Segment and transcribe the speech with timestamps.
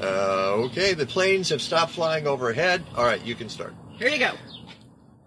[0.00, 2.84] Uh, okay, the planes have stopped flying overhead.
[2.96, 3.74] All right, you can start.
[3.98, 4.32] Here you go.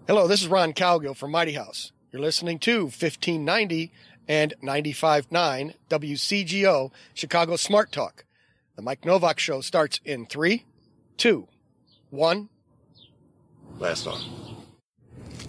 [0.06, 1.92] Hello, this is Ron Cowgill from Mighty House.
[2.12, 3.92] You're listening to 1590
[4.28, 8.24] and 95.9 WCGO Chicago Smart Talk.
[8.76, 10.64] The Mike Novak Show starts in three,
[11.16, 11.48] two,
[12.10, 12.48] one.
[13.78, 14.20] Last on.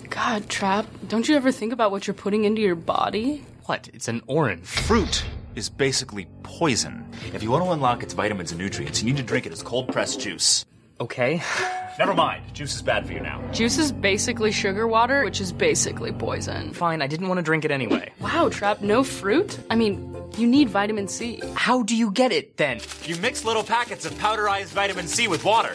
[0.10, 3.46] God, Trap, don't you ever think about what you're putting into your body?
[3.66, 3.90] What?
[3.94, 4.66] It's an orange.
[4.66, 5.24] Fruit
[5.56, 7.06] is basically poison.
[7.34, 9.62] If you want to unlock its vitamins and nutrients, you need to drink it as
[9.62, 10.66] cold pressed juice.
[11.00, 11.42] Okay.
[12.00, 12.44] Never mind.
[12.54, 13.42] Juice is bad for you now.
[13.52, 16.74] Juice is basically sugar water, which is basically poison.
[16.74, 18.12] Fine, I didn't want to drink it anyway.
[18.20, 19.60] Wow, Trap, no fruit?
[19.70, 21.42] I mean, you need vitamin C.
[21.54, 22.80] How do you get it then?
[23.04, 25.74] You mix little packets of powderized vitamin C with water.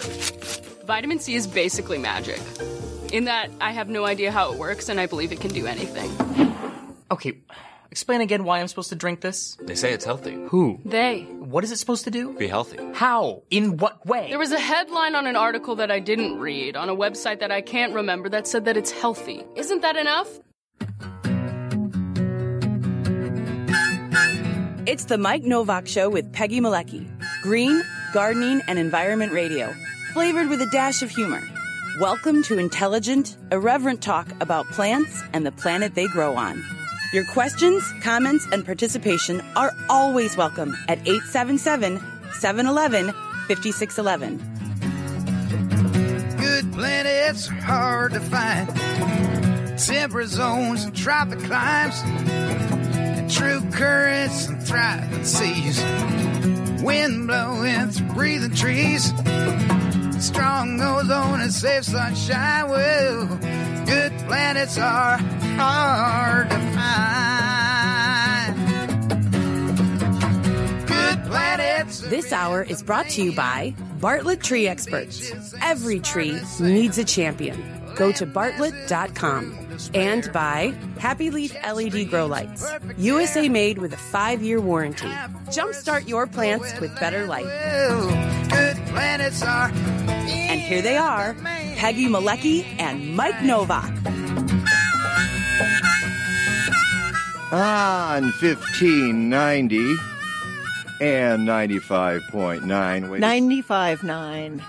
[0.86, 2.40] Vitamin C is basically magic.
[3.12, 5.66] In that, I have no idea how it works, and I believe it can do
[5.66, 6.10] anything.
[7.10, 7.38] Okay,
[7.96, 9.56] explain again why I'm supposed to drink this.
[9.62, 10.34] They say it's healthy.
[10.48, 10.78] Who?
[10.84, 11.22] They.
[11.38, 12.34] What is it supposed to do?
[12.34, 12.76] Be healthy.
[12.92, 13.42] How?
[13.48, 14.28] In what way?
[14.28, 17.50] There was a headline on an article that I didn't read on a website that
[17.50, 19.46] I can't remember that said that it's healthy.
[19.54, 20.28] Isn't that enough?
[24.86, 27.08] It's the Mike Novak Show with Peggy Malecki.
[27.40, 29.74] Green, gardening, and environment radio.
[30.12, 31.42] Flavored with a dash of humor.
[31.98, 36.62] Welcome to intelligent, irreverent talk about plants and the planet they grow on.
[37.12, 42.00] Your questions, comments, and participation are always welcome at 877
[42.32, 43.12] 711
[43.46, 44.38] 5611.
[46.36, 48.68] Good planets are hard to find.
[49.78, 52.02] Temperate zones and tropic climes.
[52.96, 55.80] And true currents and thriving seas.
[56.82, 59.12] Wind blowing through breathing trees.
[60.18, 62.68] Strong ozone and safe sunshine.
[62.68, 63.38] Well,
[63.86, 65.18] good planets are
[65.56, 67.26] hard to find.
[72.10, 75.32] This hour is brought to you by Bartlett Tree Experts.
[75.62, 77.62] Every tree needs a champion.
[77.96, 79.65] Go to bartlett.com.
[79.94, 82.70] And by Happy Leaf LED Grow Lights.
[82.96, 85.08] USA made with a five year warranty.
[85.48, 87.44] Jumpstart your plants with better light.
[88.50, 89.70] Good planets are.
[89.70, 91.34] And here they are
[91.76, 93.92] Peggy Malecki and Mike Novak.
[97.52, 99.96] On 1590
[101.00, 103.10] and 95.9.
[103.10, 104.62] Wait, 95.9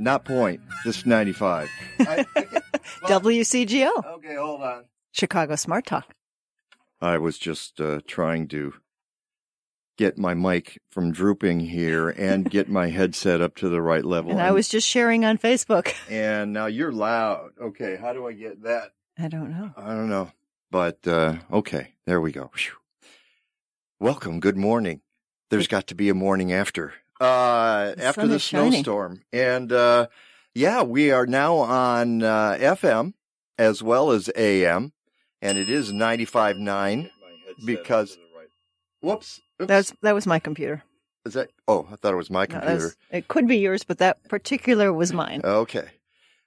[0.00, 1.68] Not point, just 95.
[2.00, 2.44] I- I-
[3.06, 4.84] WCGO, okay, hold on.
[5.12, 6.14] Chicago Smart Talk.
[7.02, 8.74] I was just uh, trying to
[9.98, 14.30] get my mic from drooping here and get my headset up to the right level.
[14.30, 15.92] And I was just sharing on Facebook.
[16.08, 17.50] And now you're loud.
[17.60, 18.92] Okay, how do I get that?
[19.18, 19.70] I don't know.
[19.76, 20.32] I don't know.
[20.70, 22.50] But uh, okay, there we go.
[22.54, 22.72] Phew.
[23.98, 24.40] Welcome.
[24.40, 25.02] Good morning.
[25.50, 26.94] There's got to be a morning after.
[27.20, 29.20] Uh, The after the snowstorm.
[29.32, 30.06] And uh,
[30.54, 33.12] yeah, we are now on uh, FM
[33.58, 34.92] as well as AM,
[35.42, 37.10] and it is 95.9
[37.64, 38.16] because.
[39.02, 39.40] Whoops.
[39.60, 39.68] Oops.
[39.68, 40.82] That's that was my computer.
[41.26, 41.50] Is that?
[41.68, 42.94] Oh, I thought it was my No, computer.
[43.10, 45.42] it could be yours, but that particular was mine.
[45.44, 45.88] Okay.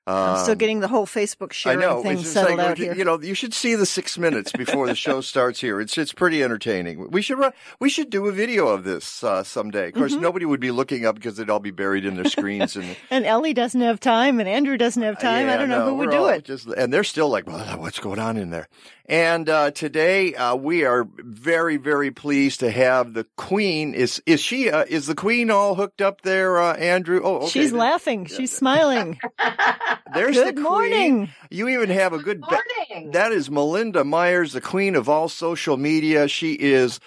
[0.06, 2.03] I'm still Um, getting the whole Facebook I know.
[2.03, 2.96] thing It's settled like, out you- here.
[2.96, 5.80] You know, you should see the six minutes before the show starts here.
[5.80, 7.09] It's it's pretty entertaining.
[7.09, 9.88] We should run, we should do a video of this uh, someday.
[9.88, 10.22] Of course, Mm-hmm.
[10.22, 12.97] nobody would be looking up because they'd all be buried in their screens and.
[13.12, 15.47] and Ellie doesn't have time, and Andrew doesn't have time.
[15.50, 16.44] I don't know no, who would do it.
[16.44, 18.68] Just, and they're still like, well, what's going on in there?
[19.06, 23.94] And uh, today uh, we are very, very pleased to have the Queen.
[23.94, 24.69] Is is she?
[24.69, 27.22] Uh, is the Queen all hooked up there, uh, Andrew?
[27.24, 27.47] Oh, okay.
[27.50, 28.25] She's laughing.
[28.25, 29.19] She's smiling.
[30.14, 30.64] There's Good the Queen.
[30.64, 31.30] morning.
[31.50, 32.42] You even have a good.
[32.42, 32.59] ba-
[32.90, 33.12] Morning.
[33.12, 36.28] that is Melinda Myers, the queen of all social media.
[36.28, 37.00] She is,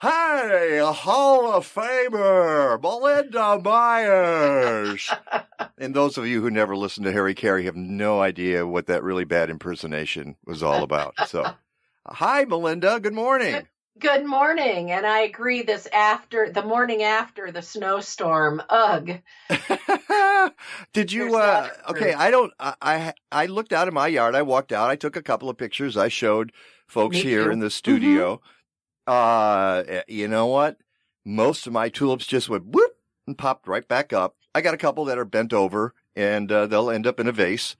[0.00, 5.10] hey, a Hall of Famer, Melinda Myers.
[5.78, 9.02] and those of you who never listened to Harry Caray have no idea what that
[9.02, 11.14] really bad impersonation was all about.
[11.28, 11.44] So,
[12.06, 13.00] hi, Melinda.
[13.00, 13.66] Good morning.
[13.98, 15.62] Good morning, and I agree.
[15.62, 19.18] This after the morning after the snowstorm, ugh.
[20.94, 21.36] Did you?
[21.36, 22.52] Uh, okay, I don't.
[22.58, 24.34] I, I I looked out of my yard.
[24.34, 24.88] I walked out.
[24.88, 25.98] I took a couple of pictures.
[25.98, 26.52] I showed
[26.86, 27.50] folks Me here too.
[27.50, 28.40] in the studio.
[29.06, 30.78] Uh, eh, you know what?
[31.26, 32.92] Most of my tulips just went whoop
[33.26, 34.36] and popped right back up.
[34.54, 37.32] I got a couple that are bent over, and uh, they'll end up in a
[37.32, 37.76] vase.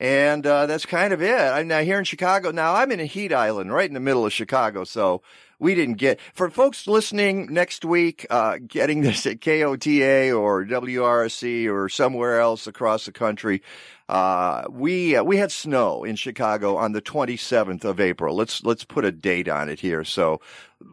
[0.00, 1.38] And uh, that's kind of it.
[1.38, 2.50] I'm now here in Chicago.
[2.50, 4.84] Now I'm in a heat island, right in the middle of Chicago.
[4.84, 5.20] So
[5.60, 11.72] we didn't get for folks listening next week, uh, getting this at KOTA or WRC
[11.72, 13.62] or somewhere else across the country.
[14.08, 18.34] Uh, we uh, we had snow in Chicago on the 27th of April.
[18.34, 20.02] Let's let's put a date on it here.
[20.02, 20.40] So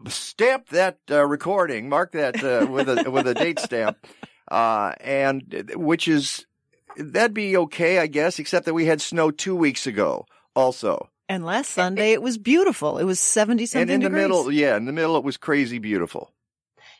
[0.06, 3.96] stamp that uh, recording, mark that uh, with a with a date stamp.
[4.50, 6.46] uh, and which is
[6.96, 11.08] that'd be okay, I guess, except that we had snow two weeks ago also.
[11.28, 12.98] And last Sunday it was beautiful.
[12.98, 14.22] It was 70 something and in degrees.
[14.22, 16.32] the middle, yeah, in the middle, it was crazy beautiful.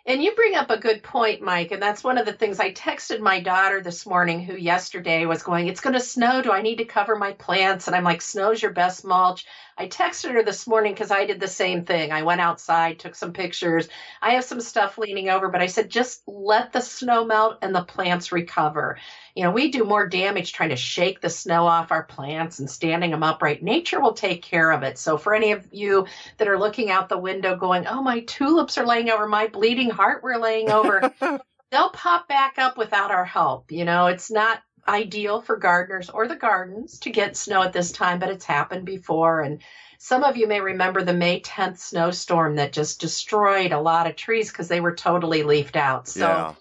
[0.08, 1.70] And you bring up a good point, Mike.
[1.70, 5.42] And that's one of the things I texted my daughter this morning, who yesterday was
[5.42, 6.40] going, It's going to snow.
[6.40, 7.86] Do I need to cover my plants?
[7.86, 9.44] And I'm like, Snow's your best mulch.
[9.76, 12.10] I texted her this morning because I did the same thing.
[12.10, 13.88] I went outside, took some pictures.
[14.22, 17.74] I have some stuff leaning over, but I said, just let the snow melt and
[17.74, 18.98] the plants recover.
[19.38, 22.68] You know, we do more damage trying to shake the snow off our plants and
[22.68, 23.62] standing them upright.
[23.62, 24.98] Nature will take care of it.
[24.98, 26.08] So, for any of you
[26.38, 29.90] that are looking out the window going, oh, my tulips are laying over, my bleeding
[29.90, 31.14] heart we're laying over,
[31.70, 33.70] they'll pop back up without our help.
[33.70, 37.92] You know, it's not ideal for gardeners or the gardens to get snow at this
[37.92, 39.42] time, but it's happened before.
[39.42, 39.62] And
[39.98, 44.16] some of you may remember the May 10th snowstorm that just destroyed a lot of
[44.16, 46.08] trees because they were totally leafed out.
[46.08, 46.54] So yeah.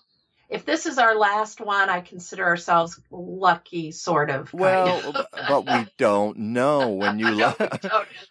[0.50, 4.54] If this is our last one, I consider ourselves lucky, sort of.
[4.54, 5.26] Well, of.
[5.48, 7.36] but we don't know when you.
[7.36, 7.44] We.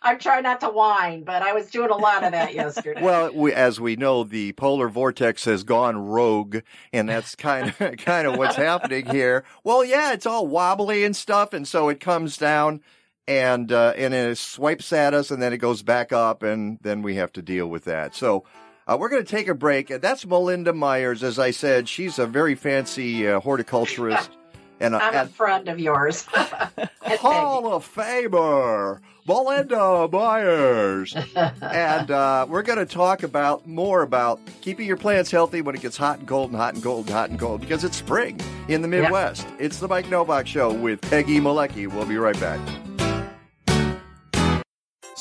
[0.00, 3.02] I'm trying not to whine, but I was doing a lot of that yesterday.
[3.02, 6.58] Well, we, as we know, the polar vortex has gone rogue,
[6.92, 9.44] and that's kind of kind of what's happening here.
[9.62, 12.80] Well, yeah, it's all wobbly and stuff, and so it comes down
[13.28, 17.02] and uh, and it swipes at us, and then it goes back up, and then
[17.02, 18.14] we have to deal with that.
[18.14, 18.44] So.
[18.86, 19.88] Uh, we're going to take a break.
[19.88, 21.24] That's Melinda Myers.
[21.24, 24.30] As I said, she's a very fancy uh, horticulturist.
[24.78, 26.24] And, uh, I'm a and friend of yours.
[27.00, 31.16] Hall of Famer, Melinda Myers.
[31.62, 35.80] and uh, we're going to talk about more about keeping your plants healthy when it
[35.80, 38.38] gets hot and cold and hot and cold and hot and cold because it's spring
[38.68, 39.46] in the Midwest.
[39.58, 41.90] It's the Mike Novak Show with Peggy Malecki.
[41.90, 42.60] We'll be right back.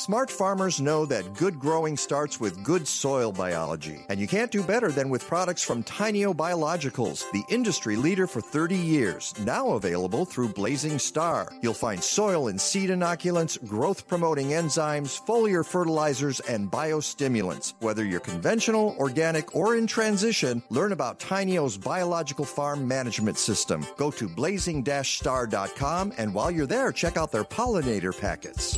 [0.06, 4.06] Smart farmers know that good growing starts with good soil biology.
[4.08, 8.40] And you can't do better than with products from Tainio Biologicals, the industry leader for
[8.40, 11.52] 30 years, now available through Blazing Star.
[11.64, 17.74] You'll find soil and seed inoculants, growth promoting enzymes, foliar fertilizers, and biostimulants.
[17.80, 23.84] Whether you're conventional, organic, or in transition, learn about Tainio's biological farm management system.
[23.98, 28.78] Go to blazing star.com and while you're there, check out their pollinator packets.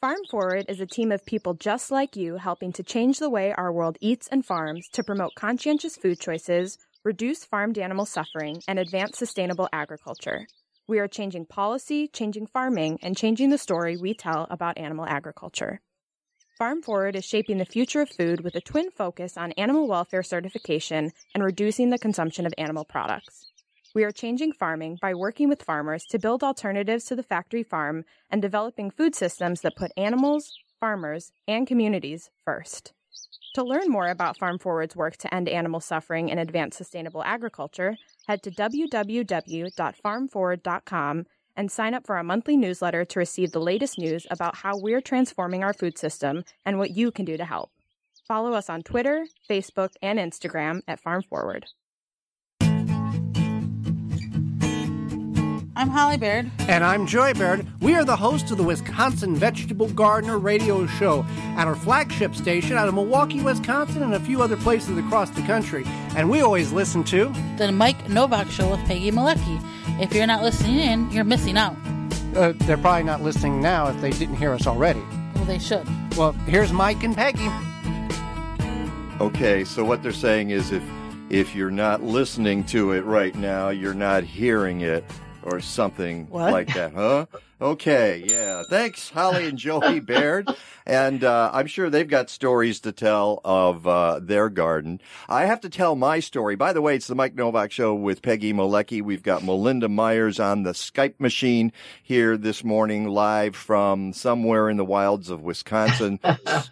[0.00, 3.52] Farm Forward is a team of people just like you helping to change the way
[3.52, 8.78] our world eats and farms to promote conscientious food choices, reduce farmed animal suffering, and
[8.78, 10.46] advance sustainable agriculture.
[10.86, 15.80] We are changing policy, changing farming, and changing the story we tell about animal agriculture.
[16.58, 20.22] Farm Forward is shaping the future of food with a twin focus on animal welfare
[20.22, 23.47] certification and reducing the consumption of animal products.
[23.98, 28.04] We are changing farming by working with farmers to build alternatives to the factory farm
[28.30, 32.92] and developing food systems that put animals, farmers, and communities first.
[33.56, 37.96] To learn more about Farm Forward's work to end animal suffering and advance sustainable agriculture,
[38.28, 41.26] head to www.farmforward.com
[41.56, 45.00] and sign up for our monthly newsletter to receive the latest news about how we're
[45.00, 47.72] transforming our food system and what you can do to help.
[48.28, 51.66] Follow us on Twitter, Facebook, and Instagram at Farm Forward.
[55.78, 56.50] I'm Holly Baird.
[56.66, 57.64] And I'm Joy Baird.
[57.80, 61.24] We are the hosts of the Wisconsin Vegetable Gardener Radio Show
[61.56, 65.42] at our flagship station out of Milwaukee, Wisconsin, and a few other places across the
[65.42, 65.84] country.
[66.16, 69.62] And we always listen to The Mike Novak Show with Peggy Malecki.
[70.02, 71.76] If you're not listening in, you're missing out.
[72.34, 75.02] Uh, they're probably not listening now if they didn't hear us already.
[75.36, 75.86] Well, they should.
[76.16, 77.48] Well, here's Mike and Peggy.
[79.20, 80.82] Okay, so what they're saying is if
[81.30, 85.04] if you're not listening to it right now, you're not hearing it
[85.48, 86.52] or something What?
[86.52, 87.26] like that, huh?
[87.60, 88.62] Okay, yeah.
[88.70, 90.48] Thanks, Holly and Joey Baird.
[90.86, 95.00] And uh, I'm sure they've got stories to tell of uh, their garden.
[95.28, 96.54] I have to tell my story.
[96.54, 99.02] By the way, it's the Mike Novak Show with Peggy Malecki.
[99.02, 104.76] We've got Melinda Myers on the Skype machine here this morning, live from somewhere in
[104.76, 106.20] the wilds of Wisconsin.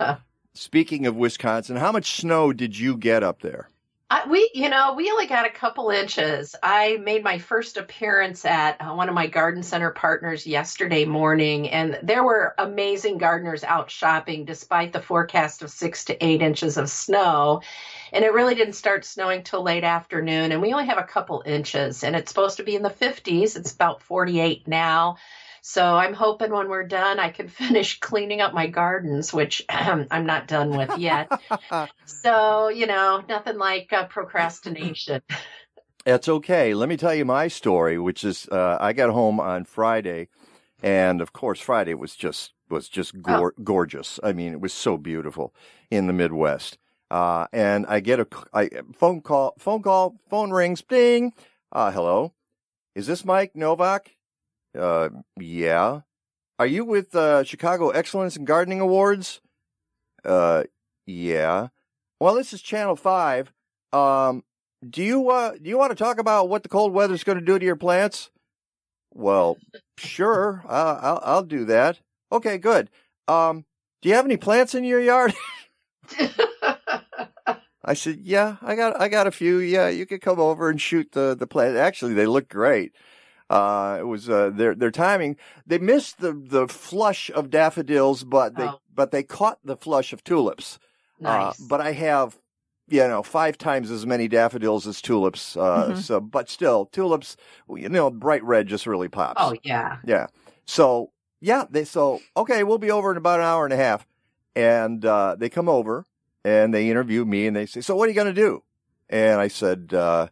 [0.54, 3.68] Speaking of Wisconsin, how much snow did you get up there?
[4.08, 6.54] I, we, you know, we only got a couple inches.
[6.62, 11.68] I made my first appearance at uh, one of my garden center partners yesterday morning,
[11.70, 16.76] and there were amazing gardeners out shopping despite the forecast of six to eight inches
[16.76, 17.62] of snow.
[18.12, 21.42] And it really didn't start snowing till late afternoon, and we only have a couple
[21.44, 23.56] inches, and it's supposed to be in the 50s.
[23.56, 25.16] It's about 48 now.
[25.68, 30.24] So I'm hoping when we're done, I can finish cleaning up my gardens, which I'm
[30.24, 31.28] not done with yet.
[32.04, 35.22] so, you know, nothing like uh, procrastination.
[36.04, 36.72] That's okay.
[36.72, 40.28] Let me tell you my story, which is uh, I got home on Friday,
[40.84, 43.62] and of course Friday was just was just gor- oh.
[43.64, 44.20] gorgeous.
[44.22, 45.52] I mean, it was so beautiful
[45.90, 46.78] in the Midwest.
[47.10, 51.32] Uh, and I get a I, phone call, phone call, phone rings, ding.
[51.72, 52.34] Uh, hello,
[52.94, 54.15] is this Mike Novak?
[54.76, 56.00] Uh, yeah.
[56.58, 59.40] Are you with uh, Chicago Excellence in Gardening Awards?
[60.24, 60.64] Uh,
[61.06, 61.68] yeah.
[62.20, 63.52] Well, this is Channel Five.
[63.92, 64.42] Um,
[64.88, 67.44] do you uh, do you want to talk about what the cold weather's going to
[67.44, 68.30] do to your plants?
[69.12, 69.58] Well,
[69.98, 70.64] sure.
[70.68, 72.00] I'll, I'll I'll do that.
[72.32, 72.90] Okay, good.
[73.28, 73.64] Um,
[74.02, 75.34] do you have any plants in your yard?
[77.84, 79.58] I said, yeah, I got I got a few.
[79.58, 81.76] Yeah, you could come over and shoot the the plant.
[81.76, 82.92] Actually, they look great.
[83.48, 85.36] Uh, it was uh, their their timing.
[85.66, 88.80] They missed the the flush of daffodils, but they oh.
[88.92, 90.78] but they caught the flush of tulips.
[91.20, 91.60] Uh, nice.
[91.60, 92.38] Uh, but I have
[92.88, 95.56] you know five times as many daffodils as tulips.
[95.56, 96.00] Uh, mm-hmm.
[96.00, 97.36] So, but still, tulips,
[97.68, 99.40] you know, bright red just really pops.
[99.40, 100.26] Oh yeah, yeah.
[100.64, 104.06] So yeah, they so okay, we'll be over in about an hour and a half,
[104.56, 106.04] and uh, they come over
[106.44, 108.62] and they interview me and they say, so what are you going to do?
[109.08, 110.28] And I said, uh,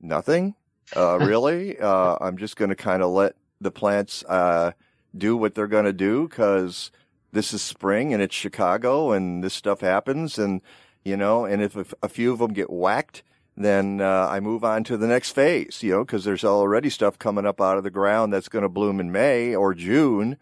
[0.00, 0.54] nothing.
[0.94, 1.78] Uh, really?
[1.78, 4.72] Uh, I'm just going to kind of let the plants uh,
[5.16, 6.90] do what they're going to do because
[7.32, 10.38] this is spring and it's Chicago and this stuff happens.
[10.38, 10.60] And,
[11.04, 13.22] you know, and if a, a few of them get whacked,
[13.56, 17.18] then uh, I move on to the next phase, you know, because there's already stuff
[17.18, 20.36] coming up out of the ground that's going to bloom in May or June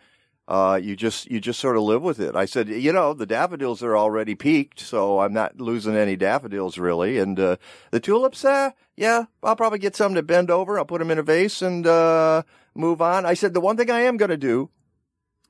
[0.48, 2.36] uh, you just you just sort of live with it.
[2.36, 6.78] I said, you know, the daffodils are already peaked, so I'm not losing any daffodils
[6.78, 7.18] really.
[7.18, 7.56] And uh,
[7.90, 10.78] the tulips, uh, yeah, I'll probably get some to bend over.
[10.78, 12.42] I'll put them in a vase and uh,
[12.74, 13.26] move on.
[13.26, 14.70] I said the one thing I am going to do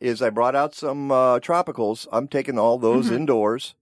[0.01, 2.07] is I brought out some uh, tropicals.
[2.11, 3.17] I'm taking all those mm-hmm.
[3.17, 3.75] indoors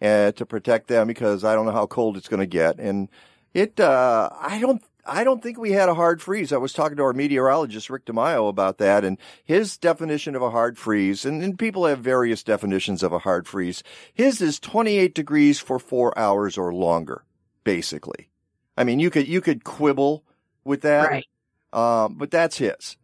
[0.00, 2.78] uh, to protect them because I don't know how cold it's going to get.
[2.78, 3.08] And
[3.52, 6.52] it, uh, I don't I don't think we had a hard freeze.
[6.52, 10.50] I was talking to our meteorologist, Rick DeMaio, about that, and his definition of a
[10.50, 13.82] hard freeze, and, and, people have various definitions of a hard freeze.
[14.14, 17.24] His is 28 degrees for four hours or longer,
[17.64, 18.28] basically.
[18.76, 20.24] I mean, you could, you could quibble
[20.64, 21.26] with that, right.
[21.72, 22.96] um, but that's his.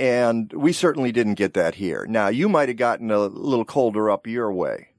[0.00, 2.06] And we certainly didn't get that here.
[2.08, 4.91] Now, you might have gotten a little colder up your way.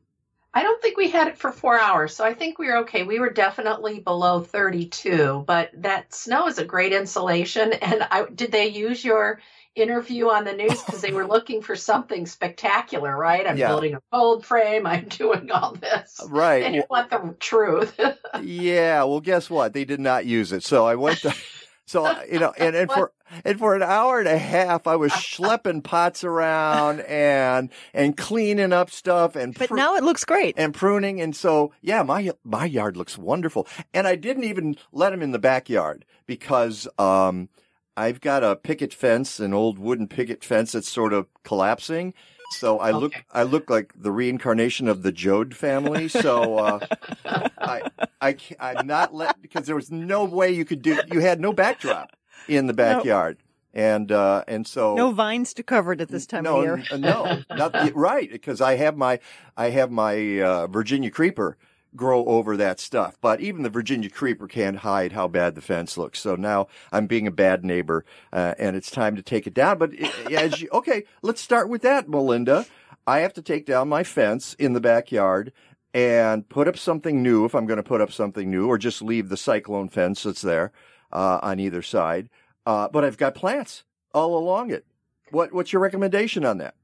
[0.53, 3.03] I don't think we had it for four hours, so I think we were okay.
[3.03, 7.73] We were definitely below 32, but that snow is a great insulation.
[7.81, 9.39] And I, did they use your
[9.75, 13.45] interview on the news because they were looking for something spectacular, right?
[13.47, 13.67] I'm yeah.
[13.67, 14.85] building a cold frame.
[14.85, 16.19] I'm doing all this.
[16.29, 16.71] Right.
[16.71, 17.99] They want the truth.
[18.41, 19.03] yeah.
[19.03, 19.73] Well, guess what?
[19.73, 20.63] They did not use it.
[20.63, 21.35] So I went to.
[21.85, 23.11] So you know, and, and for
[23.43, 28.73] and for an hour and a half, I was schlepping pots around and and cleaning
[28.73, 30.55] up stuff and but now it looks great.
[30.57, 31.21] and pruning.
[31.21, 33.67] And so yeah, my my yard looks wonderful.
[33.93, 37.49] And I didn't even let him in the backyard because um
[37.95, 42.15] I've got a picket fence, an old wooden picket fence that's sort of collapsing,
[42.53, 42.97] so I okay.
[42.97, 46.07] look I look like the reincarnation of the Joad family.
[46.07, 46.79] So uh,
[47.25, 47.83] I
[48.21, 51.53] I I'm not let because there was no way you could do you had no
[51.53, 52.11] backdrop
[52.47, 53.37] in the backyard.
[53.39, 53.47] Nope.
[53.75, 56.97] And uh, and so no vines to cover it at this time no, of year.
[56.97, 59.19] no, not right because I have my
[59.57, 61.57] I have my uh, Virginia creeper
[61.95, 63.17] grow over that stuff.
[63.21, 66.19] But even the Virginia creeper can't hide how bad the fence looks.
[66.19, 69.77] So now I'm being a bad neighbor, uh, and it's time to take it down.
[69.77, 69.93] But
[70.31, 72.65] as you, okay, let's start with that, Melinda.
[73.05, 75.51] I have to take down my fence in the backyard
[75.93, 79.01] and put up something new if I'm going to put up something new, or just
[79.01, 80.71] leave the cyclone fence that's there
[81.11, 82.29] uh, on either side.
[82.65, 83.83] Uh, but I've got plants
[84.13, 84.85] all along it.
[85.31, 86.75] What what's your recommendation on that?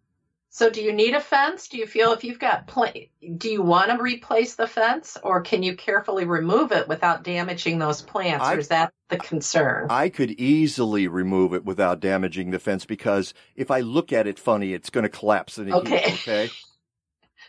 [0.51, 1.67] So, do you need a fence?
[1.67, 2.93] Do you feel if you've got pl-
[3.37, 7.77] do you want to replace the fence, or can you carefully remove it without damaging
[7.77, 9.87] those plants, I, or is that the concern?
[9.91, 14.39] I could easily remove it without damaging the fence because if I look at it
[14.39, 16.11] funny, it's going to collapse in a okay.
[16.11, 16.27] heap.
[16.27, 16.49] Okay.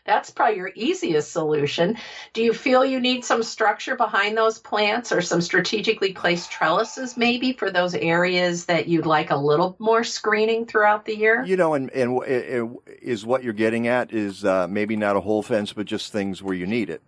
[0.06, 1.96] That's probably your easiest solution.
[2.32, 7.16] Do you feel you need some structure behind those plants or some strategically placed trellises
[7.16, 11.44] maybe for those areas that you'd like a little more screening throughout the year?
[11.44, 12.68] You know, and, and it
[13.02, 16.42] is what you're getting at is uh, maybe not a whole fence, but just things
[16.42, 17.02] where you need it.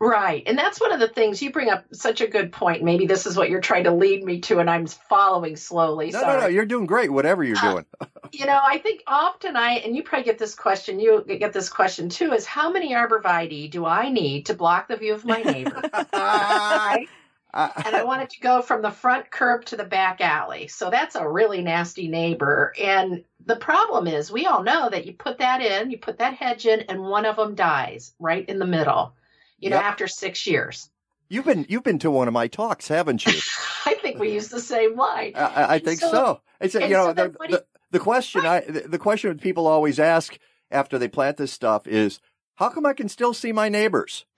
[0.00, 0.42] Right.
[0.46, 2.82] And that's one of the things you bring up such a good point.
[2.82, 6.10] Maybe this is what you're trying to lead me to, and I'm following slowly.
[6.10, 6.34] No, Sorry.
[6.34, 6.46] no, no.
[6.48, 7.10] You're doing great.
[7.10, 7.86] Whatever you're Uh, doing.
[8.32, 11.68] You know, I think often I, and you probably get this question, you get this
[11.68, 15.42] question too, is how many arborvitae do I need to block the view of my
[15.42, 15.80] neighbor?
[16.12, 17.06] Right?
[17.54, 20.68] and I want it to go from the front curb to the back alley.
[20.68, 22.74] So that's a really nasty neighbor.
[22.82, 26.34] And the problem is, we all know that you put that in, you put that
[26.34, 29.14] hedge in, and one of them dies right in the middle,
[29.58, 29.84] you know, Yep.
[29.84, 30.90] after six years.
[31.28, 33.32] You've been you've been to one of my talks, haven't you?
[33.86, 35.32] I think we use the same line.
[35.34, 36.40] I, I- think so.
[36.60, 39.66] It's a- you know so the, what the, the question I the, the question people
[39.66, 40.38] always ask
[40.70, 42.20] after they plant this stuff is
[42.56, 44.24] how come I can still see my neighbors?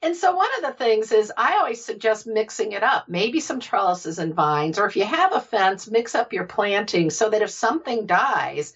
[0.00, 3.08] And so one of the things is I always suggest mixing it up.
[3.08, 7.10] Maybe some trellises and vines, or if you have a fence, mix up your planting
[7.10, 8.74] so that if something dies,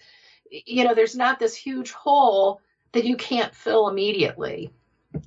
[0.51, 2.59] you know, there's not this huge hole
[2.93, 4.71] that you can't fill immediately.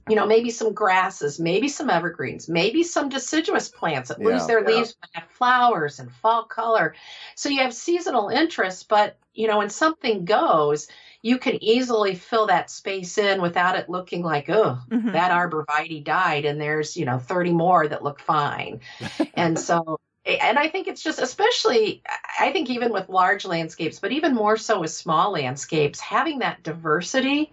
[0.08, 4.61] You know, maybe some grasses, maybe some evergreens, maybe some deciduous plants that lose their
[4.61, 4.66] Yeah.
[4.66, 6.94] leaves but have flowers and fall color.
[7.37, 10.88] So you have seasonal interest, but you know, when something goes,
[11.23, 15.12] you can easily fill that space in without it looking like, oh, Mhm.
[15.12, 18.80] that arborvitae died and there's, you know, 30 more that look fine.
[19.35, 22.02] and so, and I think it's just, especially,
[22.40, 26.62] I think even with large landscapes, but even more so with small landscapes, having that
[26.62, 27.52] diversity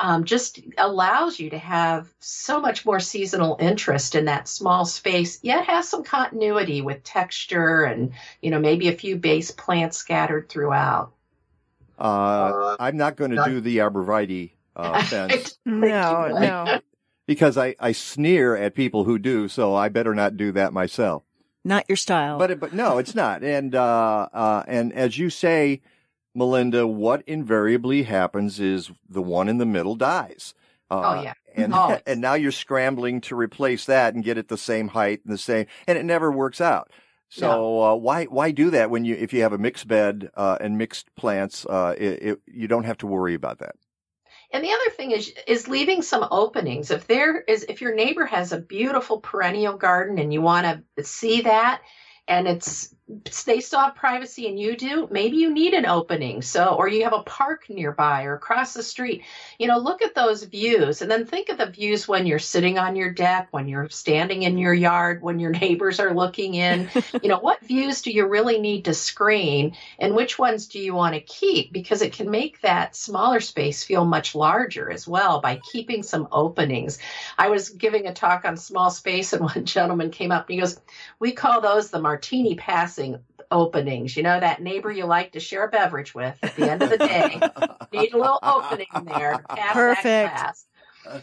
[0.00, 5.38] um, just allows you to have so much more seasonal interest in that small space,
[5.42, 10.48] yet has some continuity with texture and, you know, maybe a few base plants scattered
[10.48, 11.12] throughout.
[11.98, 16.80] Uh, I'm not going to do the arborvitae uh, fence No, no.
[17.26, 21.24] because I, I sneer at people who do, so I better not do that myself.
[21.64, 22.38] Not your style.
[22.38, 23.42] But it- but no, it's not.
[23.44, 25.80] And uh, uh, and as you say,
[26.34, 30.54] Melinda, what invariably happens is the one in the middle dies.
[30.90, 31.34] Uh, Oh, yeah.
[31.54, 32.00] and Always.
[32.06, 35.38] and now you're scrambling to replace that and get it the same height and the
[35.38, 36.90] same, and it never works out.
[37.32, 40.58] So uh, why why do that when you if you have a mixed bed uh,
[40.60, 43.76] and mixed plants, uh, it, it, you don't have to worry about that.
[44.52, 46.90] And the other thing is is leaving some openings.
[46.90, 51.04] If there is if your neighbor has a beautiful perennial garden and you want to
[51.04, 51.82] see that
[52.26, 52.94] and it's
[53.44, 56.42] they still have privacy and you do, maybe you need an opening.
[56.42, 59.24] So or you have a park nearby or across the street.
[59.58, 62.78] You know, look at those views and then think of the views when you're sitting
[62.78, 66.88] on your deck, when you're standing in your yard, when your neighbors are looking in.
[67.22, 70.94] you know, what views do you really need to screen and which ones do you
[70.94, 75.40] want to keep because it can make that smaller space feel much larger as well
[75.40, 76.98] by keeping some openings.
[77.36, 80.60] I was giving a talk on small space and one gentleman came up and he
[80.60, 80.80] goes,
[81.18, 82.54] "We call those the martini
[83.00, 84.16] passing openings.
[84.16, 86.90] You know that neighbor you like to share a beverage with at the end of
[86.90, 87.40] the day.
[87.92, 89.44] Need a little opening there.
[89.48, 90.04] Pass Perfect.
[90.04, 90.66] That glass."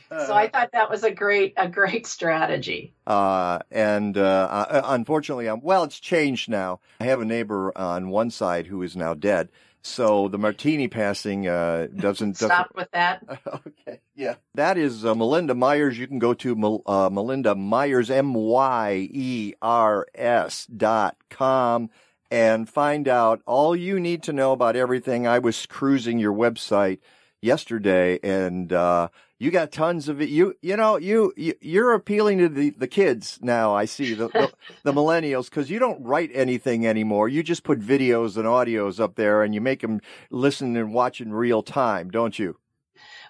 [0.10, 2.94] So I thought that was a great a great strategy.
[3.06, 6.80] Uh, and uh, uh, unfortunately, um, well, it's changed now.
[7.00, 9.50] I have a neighbor on one side who is now dead,
[9.88, 12.34] so the martini passing uh, doesn't.
[12.34, 13.24] doesn't Stop with that.
[13.48, 14.02] okay.
[14.16, 14.36] Yeah.
[14.56, 15.98] That is uh, Melinda Myers.
[15.98, 21.90] You can go to uh, Melinda Myers, M Y E R S dot com,
[22.30, 25.26] and find out all you need to know about everything.
[25.26, 27.00] I was cruising your website
[27.42, 30.30] yesterday, and uh, you got tons of it.
[30.30, 33.76] You you know you, you you're appealing to the, the kids now.
[33.76, 34.52] I see the the,
[34.84, 37.30] the millennials because you don't write anything anymore.
[37.30, 41.22] You just put videos and audios up there, and you make them listen and watch
[41.22, 42.58] in real time, don't you?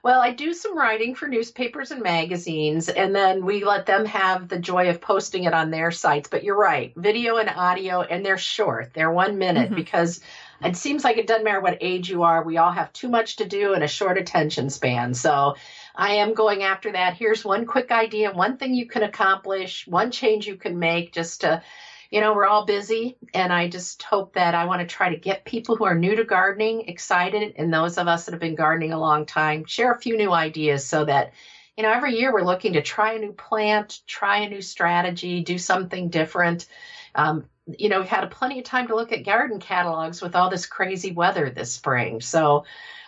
[0.04, 4.48] Well, I do some writing for newspapers and magazines, and then we let them have
[4.48, 6.30] the joy of posting it on their sites.
[6.30, 8.94] But you're right, video and audio, and they're short.
[8.94, 9.76] They're one minute Mhm.
[9.76, 10.22] because
[10.64, 12.44] it seems like it doesn't matter what age you are.
[12.44, 15.14] We all have too much to do and a short attention span.
[15.14, 15.56] So
[15.98, 17.16] I am going after that.
[17.16, 21.42] Here's one quick idea, one thing you can accomplish, one change you can make just
[21.42, 21.64] to
[22.10, 25.18] you know, we're all busy, and I just hope that I want to try to
[25.18, 28.56] get people who are new to gardening excited, and those of us that have been
[28.56, 31.34] gardening a long time share a few new ideas so that,
[31.76, 35.42] you know, every year we're looking to try a new plant, try a new strategy,
[35.42, 36.68] do something different.
[37.14, 37.46] Um,
[37.78, 40.66] you know, we've had plenty of time to look at garden catalogs with all this
[40.66, 42.22] crazy weather this spring.
[42.22, 42.64] So,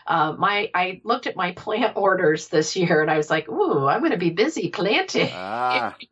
[0.10, 3.88] uh, my I looked at my plant orders this year, and I was like, "Ooh,
[3.88, 5.96] I'm going to be busy planting." Ah.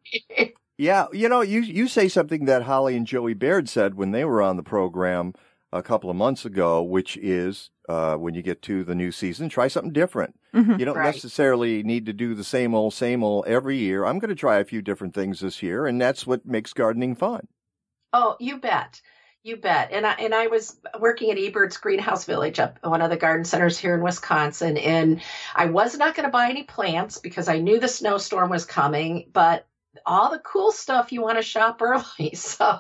[0.79, 4.23] Yeah, you know, you you say something that Holly and Joey Baird said when they
[4.23, 5.33] were on the program
[5.73, 9.49] a couple of months ago, which is uh, when you get to the new season,
[9.49, 10.36] try something different.
[10.53, 10.77] Mhm.
[10.77, 11.05] You don't Right.
[11.05, 14.05] necessarily need to do the same old, same old every year.
[14.05, 17.15] I'm going to try a few different things this year, and that's what makes gardening
[17.15, 17.47] fun.
[18.13, 19.01] Oh, you bet.
[19.47, 19.93] You bet.
[19.93, 23.45] And I and I was working at Ebert's Greenhouse Village up one of the garden
[23.45, 24.75] centers here in Wisconsin.
[24.75, 25.21] And
[25.55, 29.29] I was not going to buy any plants because I knew the snowstorm was coming,
[29.31, 29.65] but
[30.05, 32.03] all the cool stuff you want to shop early.
[32.36, 32.79] So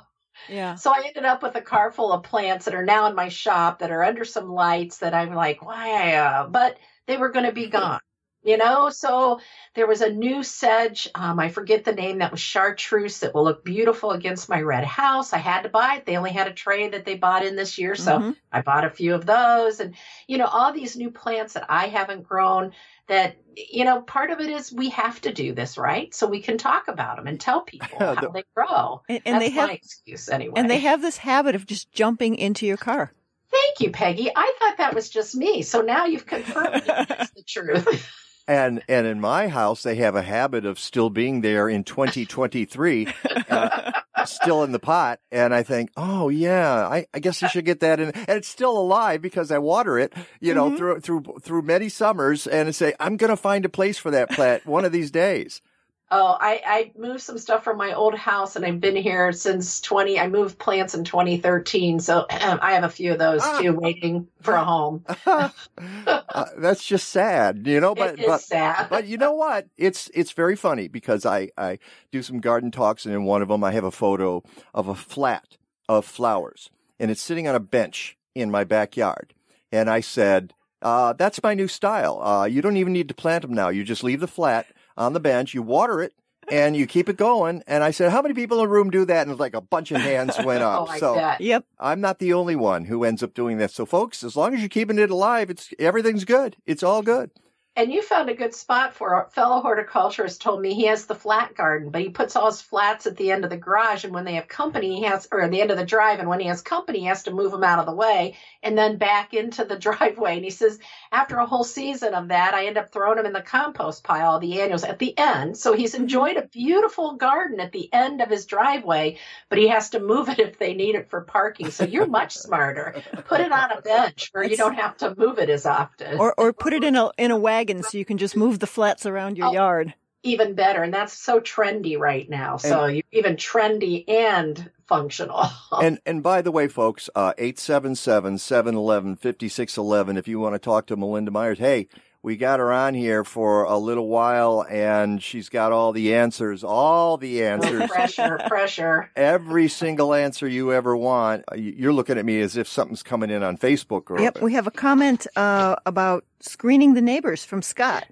[0.49, 0.75] Yeah.
[0.75, 3.29] so I ended up with a car full of plants that are now in my
[3.29, 6.15] shop that are under some lights that I'm like, why?
[6.15, 8.01] Uh, but they were going to be gone,
[8.47, 8.89] you know?
[8.89, 9.39] So
[9.75, 11.09] there was a new sedge.
[11.13, 14.85] Um, I forget the name that was chartreuse that will look beautiful against my red
[14.85, 15.33] house.
[15.33, 16.05] I had to buy it.
[16.05, 17.93] They only had a tray that they bought in this year.
[17.95, 18.35] So Mhm.
[18.51, 19.93] I bought a few of those and,
[20.27, 22.71] you know, all these new plants that I haven't grown
[23.07, 26.13] that, you know, part of it is we have to do this, right?
[26.15, 29.01] So we can talk about them and tell people how The- they grow.
[29.09, 30.59] And, and That's they have my excuse anyway.
[30.59, 33.11] and they have this habit of just jumping into your car.
[33.49, 34.29] Thank you, Peggy.
[34.35, 35.61] I thought that was just me.
[35.61, 37.87] So now you've confirmed it's the truth.
[38.47, 43.07] And and in my house, they have a habit of still being there in 2023,
[43.49, 43.91] uh,
[44.25, 45.19] still in the pot.
[45.31, 48.11] And I think, oh yeah, I, I guess I should get that in.
[48.11, 50.77] And it's still alive because I water it, you know, Mhm.
[50.77, 52.47] through through through many summers.
[52.47, 55.11] And I say, I'm going to find a place for that plant one of these
[55.11, 55.61] days.
[56.09, 59.81] Oh, I, I moved some stuff from my old house and I've been here since
[59.81, 60.17] 20.
[60.17, 61.99] I moved plants in 2013.
[61.99, 63.59] So I have a few of those Ah.
[63.59, 65.03] too waiting for a home.
[65.25, 67.93] uh, that's just sad, you know.
[67.93, 68.87] But but sad.
[68.89, 69.67] but you know what?
[69.77, 71.79] It's it's very funny because I I
[72.11, 74.43] do some garden talks, and in one of them I have a photo
[74.73, 75.57] of a flat
[75.89, 79.33] of flowers, and it's sitting on a bench in my backyard,
[79.71, 80.53] and I said.
[80.79, 82.21] Uh, that's my new style.
[82.21, 83.67] Uh, you don't even need to plant them now.
[83.69, 84.67] You just leave the flat
[84.97, 86.13] on the bench, you water it,
[86.49, 87.63] and you keep it going.
[87.67, 89.27] And I said, how many people in the room do that?
[89.27, 90.77] And like a bunch of hands went up.
[90.89, 91.41] Oh, so bet.
[91.41, 91.65] Yep.
[91.79, 93.73] I'm not the only one who ends up doing this.
[93.73, 96.55] So folks, as long as you're keeping it alive, it's everything's good.
[96.65, 97.31] It's all good.
[97.77, 101.13] And you found a good spot for a fellow horticulturist told me he has the
[101.13, 104.03] flat garden, but he puts all his flats at the end of the garage.
[104.03, 106.17] And when they have company, he has, or at the end of the drive.
[106.17, 108.75] And when he has company, he has to move them out of the way and
[108.75, 110.37] then back into the driveway.
[110.37, 110.79] And he says,
[111.11, 114.39] after a whole season of that, I end up throwing them in the compost pile,
[114.39, 115.55] the annuals at the end.
[115.55, 116.01] So he's mm-hmm.
[116.01, 120.29] enjoyed a beautiful garden at the end of his driveway, but he has to move
[120.29, 121.69] it if they need it for parking.
[121.69, 123.03] So you're much smarter.
[123.27, 126.17] Put it on a bench where you don't have to move it as often.
[126.17, 128.67] Or or put it in a in a wagon so you can just move the
[128.67, 129.53] flats around your Oh.
[129.53, 129.93] yard.
[130.23, 130.83] even better.
[130.83, 132.57] And that's so trendy right now.
[132.57, 135.45] So you're even trendy and functional.
[135.81, 141.31] And and by the way, folks, uh 877-711-5611 if you want to talk to Melinda
[141.31, 141.59] Myers.
[141.59, 141.87] Hey,
[142.27, 146.61] we got her on here for a little while and she's got all the answers,
[146.61, 147.89] all the answers.
[147.89, 149.09] pressure, pressure.
[149.15, 151.45] Every single answer you ever want.
[151.49, 154.41] Uh, you- You're looking at me as if something's coming in on Facebook or Yep,
[154.41, 158.03] we have a comment uh, about screening the neighbors from Scott,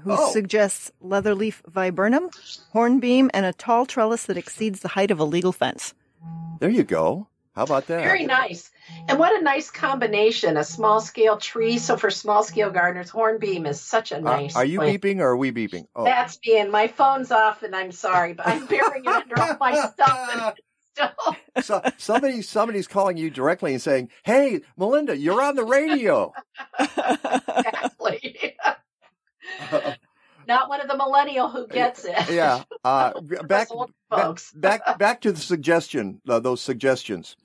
[0.00, 0.30] who Oh.
[0.32, 2.28] suggests leatherleaf viburnum,
[2.72, 5.94] hornbeam, and a tall trellis that exceeds the height of a legal fence.
[6.60, 7.26] There you go.
[7.54, 8.02] How about that?
[8.02, 8.70] Very nice.
[9.08, 11.76] And what a nice combination, a small scale tree.
[11.78, 14.56] So for small scale gardeners, hornbeam is such a Uh, nice.
[14.56, 15.02] are you plant.
[15.02, 15.86] beeping or are we beeping?
[15.94, 16.04] Oh.
[16.04, 19.74] That's being my phone's off and I'm sorry, but I'm bearing it under all my
[19.74, 20.54] stuff and
[21.64, 26.32] so somebody somebody's calling you directly and saying, "Hey, Melinda, you're on the radio."
[26.78, 28.56] exactly.
[30.48, 32.16] Not one of the millennial who gets it.
[32.30, 32.64] yeah.
[32.84, 33.68] Uh, back, back,
[34.10, 34.52] folks.
[34.52, 36.20] back, back to the suggestion.
[36.28, 37.36] Uh, those suggestions.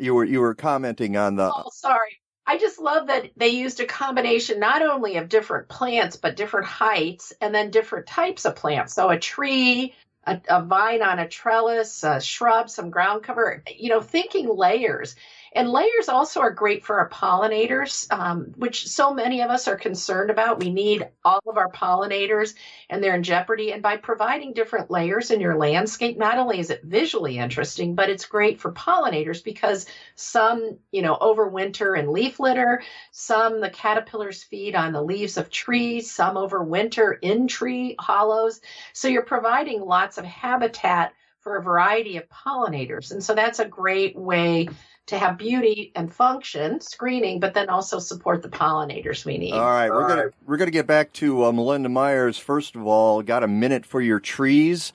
[0.00, 1.52] You were you were commenting on the.
[1.54, 2.20] Oh, sorry.
[2.46, 6.66] I just love that they used a combination not only of different plants, but different
[6.66, 8.94] heights and then different types of plants.
[8.94, 13.90] So a tree, a, a vine on a trellis, a shrub, some ground cover, you
[13.90, 15.14] know, thinking layers.
[15.52, 19.76] And layers also are great for our pollinators, um, which so many of us are
[19.76, 20.60] concerned about.
[20.60, 22.54] We need all of our pollinators
[22.88, 23.72] and they're in jeopardy.
[23.72, 28.08] And by providing different layers in your landscape, not only is it visually interesting, but
[28.08, 34.44] it's great for pollinators because some, you know, overwinter in leaf litter, some the caterpillars
[34.44, 38.60] feed on the leaves of trees, some overwinter in tree hollows.
[38.92, 43.12] So you're providing lots of habitat for a variety of pollinators.
[43.12, 44.68] And so that's a great way
[45.10, 49.52] to have beauty and function, screening, but then also support the pollinators we need.
[49.52, 52.38] All right, we're gonna we're gonna get back to uh, Melinda Myers.
[52.38, 54.92] First of all, got a minute for your trees.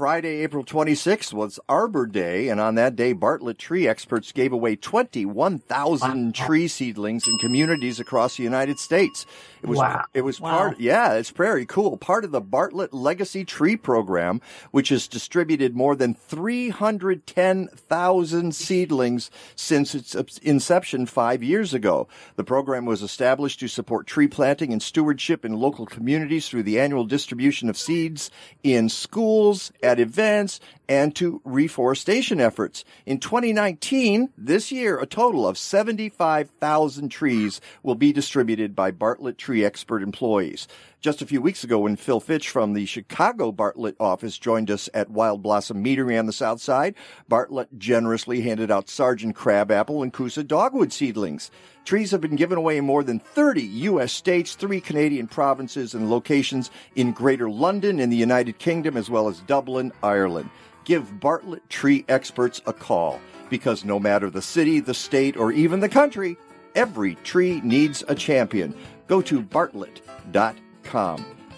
[0.00, 4.76] Friday, April 26th was Arbor Day, and on that day, Bartlett tree experts gave away
[4.76, 9.24] 21,000 tree seedlings in communities across the United States.
[9.62, 10.04] It was Wow.
[10.12, 10.50] it was Wow.
[10.58, 11.96] part yeah, it's very cool.
[11.96, 19.94] Part of the Bartlett Legacy Tree Program, which has distributed more than 310,000 seedlings since
[19.94, 22.06] its inception 5 years ago.
[22.36, 26.78] The program was established to support tree planting and stewardship in local communities through the
[26.78, 28.30] annual distribution of seeds
[28.62, 32.84] in schools, at events, and to reforestation efforts.
[33.06, 39.64] In 2019, this year, a total of 75,000 trees will be distributed by Bartlett Tree
[39.64, 40.68] Expert employees.
[41.06, 44.88] Just a few weeks ago, when Phil Fitch from the Chicago Bartlett office joined us
[44.92, 46.96] at Wild Blossom Meadery on the south side,
[47.28, 51.52] Bartlett generously handed out Sargent Crabapple and Kousa dogwood seedlings.
[51.84, 54.12] Trees have been given away in more than 30 U.S.
[54.12, 59.28] states, three Canadian provinces, and locations in Greater London in the United Kingdom, as well
[59.28, 60.50] as Dublin, Ireland.
[60.84, 65.78] Give Bartlett Tree Experts a call because no matter the city, the state, or even
[65.78, 66.36] the country,
[66.74, 68.74] every tree needs a champion.
[69.06, 70.65] Go to bartlett.com.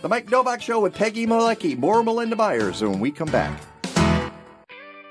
[0.00, 3.60] The Mike Novak Show with Peggy Malecki, more Melinda Myers when we come back.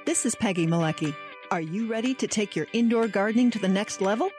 [0.05, 1.13] This is Peggy Malecki.
[1.51, 4.29] Are you ready to take your indoor gardening to the next level?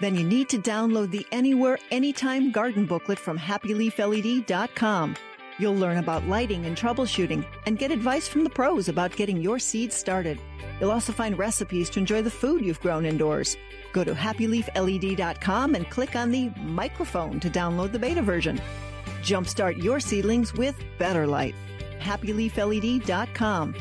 [0.00, 5.16] Then you need to download the Anywhere, Anytime Garden Booklet from HappyLeafLED.com.
[5.58, 9.58] You'll learn about lighting and troubleshooting and get advice from the pros about getting your
[9.58, 10.40] seeds started.
[10.80, 13.56] You'll also find recipes to enjoy the food you've grown indoors.
[13.92, 18.60] Go to HappyLeafLED.com and click on the microphone to download the beta version.
[19.22, 21.54] Jumpstart your seedlings with better light.
[22.00, 23.74] HappyLeafLED.com.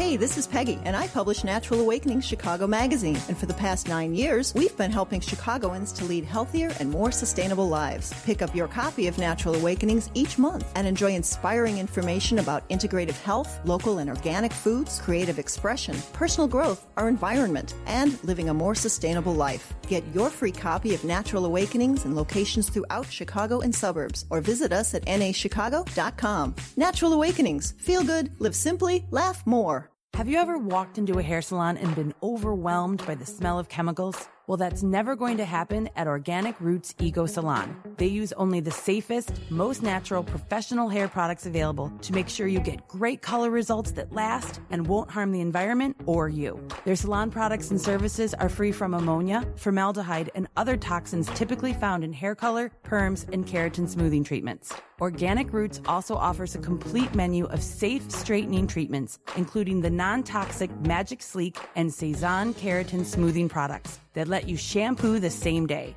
[0.00, 3.18] Hey, this is Peggy, and I publish Natural Awakening Chicago Magazine.
[3.28, 7.12] And for the past nine years, we've been helping Chicagoans to lead healthier and more
[7.12, 8.14] sustainable lives.
[8.24, 13.20] Pick up your copy of Natural Awakenings each month and enjoy inspiring information about integrative
[13.24, 18.74] health, local and organic foods, creative expression, personal growth, our environment, and living a more
[18.74, 19.74] sustainable life.
[19.86, 24.72] Get your free copy of Natural Awakenings in locations throughout Chicago and suburbs, or visit
[24.72, 26.54] us at nachicago.com.
[26.78, 27.72] Natural Awakenings.
[27.72, 29.89] Feel good, live simply, laugh more.
[30.14, 33.70] Have you ever walked into a hair salon and been overwhelmed by the smell of
[33.70, 34.28] chemicals?
[34.46, 37.74] Well, that's never going to happen at Organic Roots Eco Salon.
[37.96, 42.60] They use only the safest, most natural, professional hair products available to make sure you
[42.60, 46.60] get great color results that last and won't harm the environment or you.
[46.84, 52.04] Their salon products and services are free from ammonia, formaldehyde, and other toxins typically found
[52.04, 54.74] in hair color, perms, and keratin smoothing treatments.
[55.00, 61.22] Organic Roots also offers a complete menu of safe straightening treatments, including the non-toxic Magic
[61.22, 65.96] Sleek and Cezanne keratin smoothing products that let you shampoo the same day.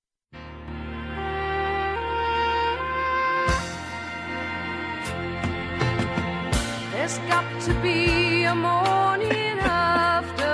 [7.01, 10.45] There's got to be a morning after.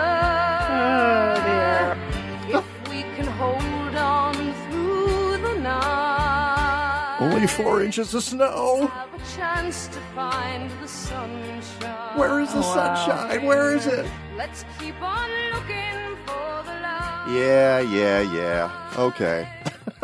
[0.80, 2.58] Oh, dear.
[2.58, 4.34] If we can hold on
[4.64, 7.18] through the night.
[7.20, 8.88] Only four inches of snow.
[8.88, 12.18] Have a chance to find the sunshine.
[12.18, 13.44] Where is the sunshine?
[13.44, 14.10] Where is it?
[14.38, 17.26] Let's keep on looking for the light.
[17.30, 18.94] Yeah, yeah, yeah.
[18.98, 19.50] Okay.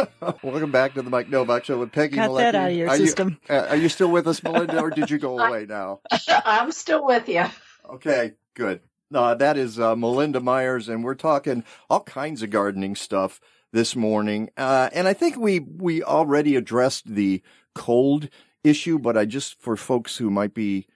[0.43, 2.97] Welcome back to the Mike Novak Show with Peggy Cut that out of your are
[2.97, 3.39] system.
[3.49, 5.99] You, uh, are you still with us, Melinda, or did you go away now?
[6.27, 7.45] I'm still with you.
[7.89, 8.81] Okay, good.
[9.11, 13.39] No, that is uh, Melinda Myers, and we're talking all kinds of gardening stuff
[13.71, 14.49] this morning.
[14.57, 17.41] Uh, and I think we we already addressed the
[17.75, 18.29] cold
[18.63, 20.87] issue, but I just for folks who might be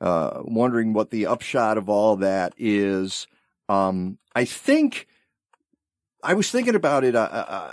[0.00, 3.26] uh, wondering what the upshot of all that is,
[3.68, 5.06] um, I think
[6.22, 7.72] I was thinking about it uh, uh, uh,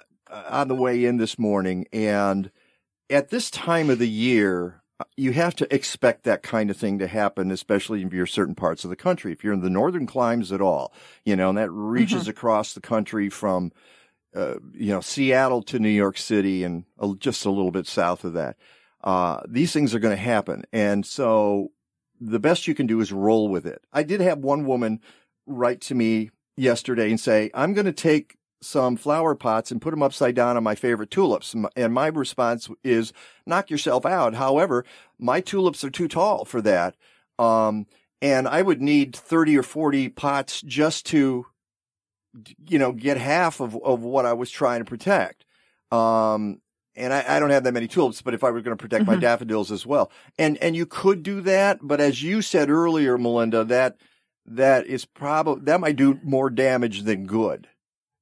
[0.49, 2.51] on the way in this morning, and
[3.09, 4.81] at this time of the year,
[5.17, 8.83] you have to expect that kind of thing to happen, especially if you're certain parts
[8.83, 9.31] of the country.
[9.31, 10.93] If you're in the northern climes at all,
[11.25, 12.29] you know, and that reaches Mhm.
[12.29, 13.71] across the country from,
[14.35, 18.23] uh, you know, Seattle to New York City and a, just a little bit south
[18.23, 18.55] of that.
[19.03, 20.63] Uh, these things are going to happen.
[20.71, 21.71] And so
[22.21, 23.81] the best you can do is roll with it.
[23.91, 25.01] I did have one woman
[25.45, 29.91] write to me yesterday and say, I'm going to take some flower pots and put
[29.91, 31.55] them upside down on my favorite tulips.
[31.75, 33.13] And my response is,
[33.45, 34.35] knock yourself out.
[34.35, 34.85] However,
[35.19, 36.95] my tulips are too tall for that.
[37.37, 37.85] Um,
[38.21, 41.45] and I would need 30 or 40 pots just to,
[42.67, 45.45] you know, get half of, of what I was trying to protect.
[45.91, 46.61] Um,
[46.95, 49.07] and I, I don't have that many tulips, but if I were going to protect
[49.07, 49.21] my Mhm.
[49.21, 53.63] daffodils as well, and and you could do that, but as you said earlier, Melinda,
[53.65, 53.97] that
[54.45, 57.67] that is probably that might do more damage than good.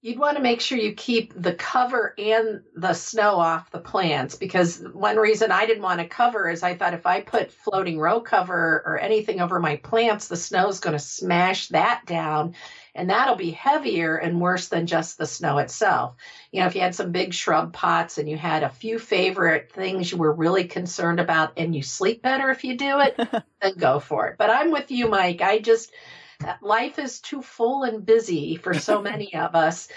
[0.03, 4.33] You'd want to make sure you keep the cover and the snow off the plants
[4.33, 7.99] because one reason I didn't want to cover is I thought if I put floating
[7.99, 12.55] row cover or anything over my plants, the snow's going to smash that down
[12.95, 16.15] and that'll be heavier and worse than just the snow itself.
[16.51, 19.71] You know, if you had some big shrub pots and you had a few favorite
[19.71, 23.15] things you were really concerned about and you sleep better if you do it,
[23.61, 24.37] then go for it.
[24.37, 25.41] But I'm with you, Mike.
[25.41, 25.91] I just,
[26.62, 29.88] life is too full and busy for so many of us.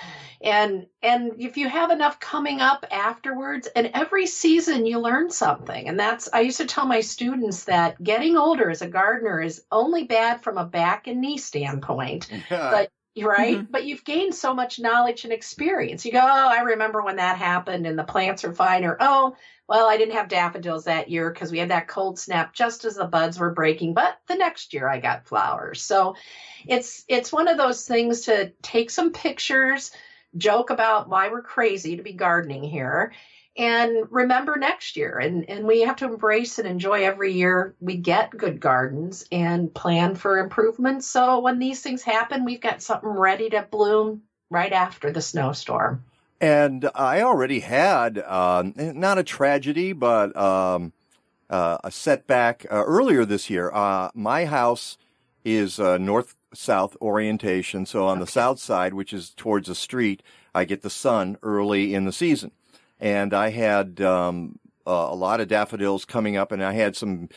[0.41, 5.89] And and if you have enough coming up afterwards and every season you learn something.
[5.89, 9.63] And that's i used to tell my students that getting older as a gardener is
[9.71, 12.29] only bad from a back and knee standpoint.
[12.71, 12.91] But
[13.23, 13.71] right mm-hmm.
[13.71, 16.05] but you've gained so much knowledge and experience.
[16.05, 19.37] You go oh i remember when that happened and the plants are fine or oh
[19.69, 22.97] well, I didn't have daffodils that year because we had that cold snap just as
[22.97, 25.81] the buds were breaking, but the next year I got flowers.
[25.81, 26.17] So
[26.67, 29.91] it's it's one of those things to take some pictures,
[30.37, 33.13] joke about why we're crazy to be gardening here
[33.57, 35.19] and remember next year.
[35.19, 39.73] And and we have to embrace and enjoy every year we get good gardens and
[39.73, 44.73] plan for improvements so when these things happen we've got something ready to bloom right
[44.73, 46.05] after the snowstorm
[46.45, 50.93] and I already had uh, not a tragedy, but um,
[51.49, 53.73] uh, a setback uh, earlier this year.
[53.73, 54.99] Uh, my house
[55.43, 60.23] is uh, north south orientation, so on the south side, which is towards the street,
[60.55, 62.51] I get the sun early in the season,
[63.01, 67.31] and I had um, a lot of daffodils coming up, and I had some.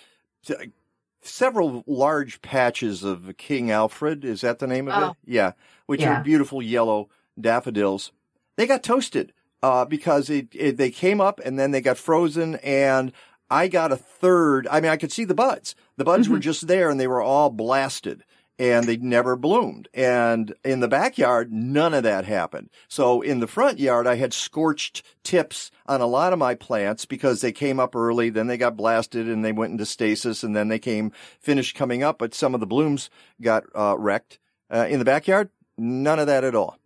[1.21, 4.23] Several large patches of King Alfred.
[4.23, 5.09] Is that the name of oh.
[5.09, 5.15] it?
[5.25, 5.53] Yeah.
[5.85, 6.21] Which Yeah.
[6.21, 8.13] are beautiful yellow daffodils
[8.57, 12.55] they got toasted uh, because it, it, they came up and then they got frozen
[12.55, 13.13] and
[13.49, 14.67] I got a third.
[14.69, 15.75] I mean, I could see the buds.
[15.95, 18.23] The buds were just there and they were all blasted
[18.59, 19.87] and they never bloomed.
[19.93, 22.69] And in the backyard, none of that happened.
[22.87, 27.05] So in the front yard, I had scorched tips on a lot of my plants
[27.05, 30.55] because they came up early, then they got blasted and they went into stasis and
[30.55, 33.09] then they came finished coming up, but some of the blooms
[33.41, 34.39] got uh, wrecked.
[34.69, 36.77] Uh, in the backyard, none of that at all.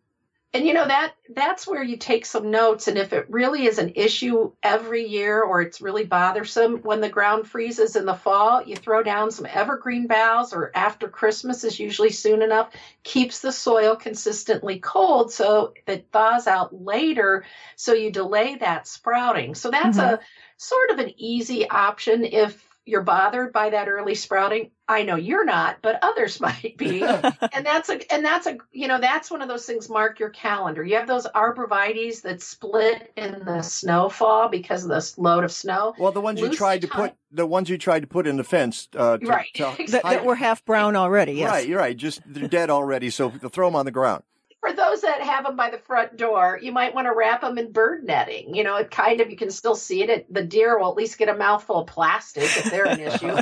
[0.53, 3.77] And you know that that's where you take some notes and if it really is
[3.77, 8.61] an issue every year or it's really bothersome when the ground freezes in the fall,
[8.61, 12.67] you throw down some evergreen boughs or after Christmas is usually soon enough,
[13.03, 17.45] keeps the soil consistently cold so it thaws out later
[17.77, 19.55] so you delay that sprouting.
[19.55, 19.99] So that's Mhm.
[19.99, 20.19] a
[20.57, 24.67] sort of an easy option if you're bothered by that early sprouting.
[24.91, 27.01] I know you're not, but others might be.
[27.53, 30.29] and that's a and that's a you know that's one of those things mark your
[30.29, 35.51] calendar you have those arborvitaes that split in the snowfall because of this load of
[35.51, 38.37] snow Well, the ones you tried to put, the ones you tried to put in
[38.37, 39.47] the fence, uh, to, Right.
[39.55, 41.33] to that, that were half brown already.
[41.33, 41.49] Yes.
[41.49, 41.95] Right, you're right.
[41.95, 44.23] Just they're dead already, so throw them on the ground.
[44.59, 47.57] for those that have them by the front door you might want to wrap them
[47.57, 50.43] in bird netting you know it kind of you can still see it, it the
[50.43, 53.35] deer will at least get a mouthful of plastic if they're an issue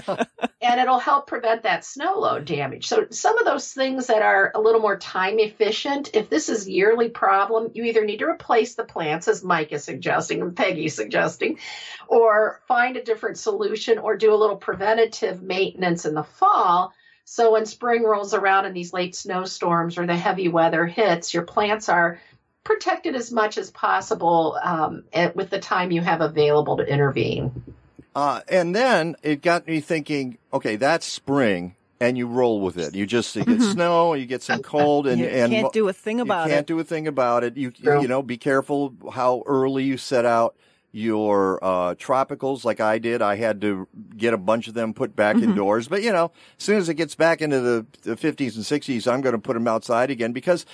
[0.90, 2.88] it'll help prevent that snow load damage.
[2.88, 6.68] So some of those things that are a little more time efficient, if this is
[6.68, 10.96] yearly problem, you either need to replace the plants as Mike is suggesting and Peggy's
[10.96, 11.60] suggesting,
[12.08, 16.92] or find a different solution or do a little preventative maintenance in the fall.
[17.24, 21.44] So when spring rolls around and these late snowstorms or the heavy weather hits, your
[21.44, 22.20] plants are
[22.64, 25.04] protected as much as possible um,
[25.36, 27.76] with the time you have available to intervene.
[28.16, 32.96] Uh, and then it got me thinking, okay, that's spring, and you roll with it.
[32.96, 33.74] You just you get Mhm.
[33.74, 36.50] snow, you get some cold, and You and can't do a thing about it.
[36.50, 36.68] you can't it.
[36.68, 37.56] do a thing about it.
[37.58, 38.02] You True.
[38.02, 40.56] you know, be careful how early you set out
[40.92, 43.22] your uh, tropicals, like I did.
[43.22, 45.44] I had to get a bunch of them put back Mhm.
[45.44, 48.66] indoors, but you know, as soon as it gets back into the, the 50s and
[48.66, 50.66] 60s, I'm going to put them outside again because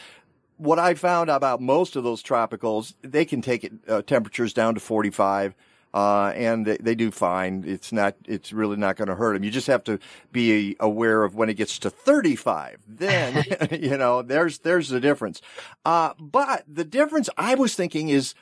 [0.58, 4.74] what I found about most of those tropicals, they can take it, uh, temperatures down
[4.76, 5.54] to 45.
[5.96, 7.64] Uh, and they, they do fine.
[7.66, 9.46] It's not, it's really not going to hurt them.
[9.46, 9.98] You just have to
[10.30, 12.82] be aware of when it gets to 35.
[12.86, 15.42] Then, you know, there's, there's the difference.
[15.86, 18.36] Uh, but the difference I was thinking is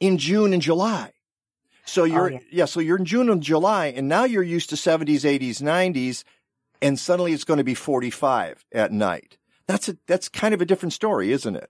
[0.00, 1.12] in June and July.
[1.84, 2.38] So you're, yeah.
[2.50, 2.64] yeah.
[2.64, 6.24] so you're in June and July and now you're used to 70s, 80s, 90s
[6.80, 9.36] and suddenly it's going to be 45 at night.
[9.66, 11.68] That's a, that's kind of a different story, isn't it?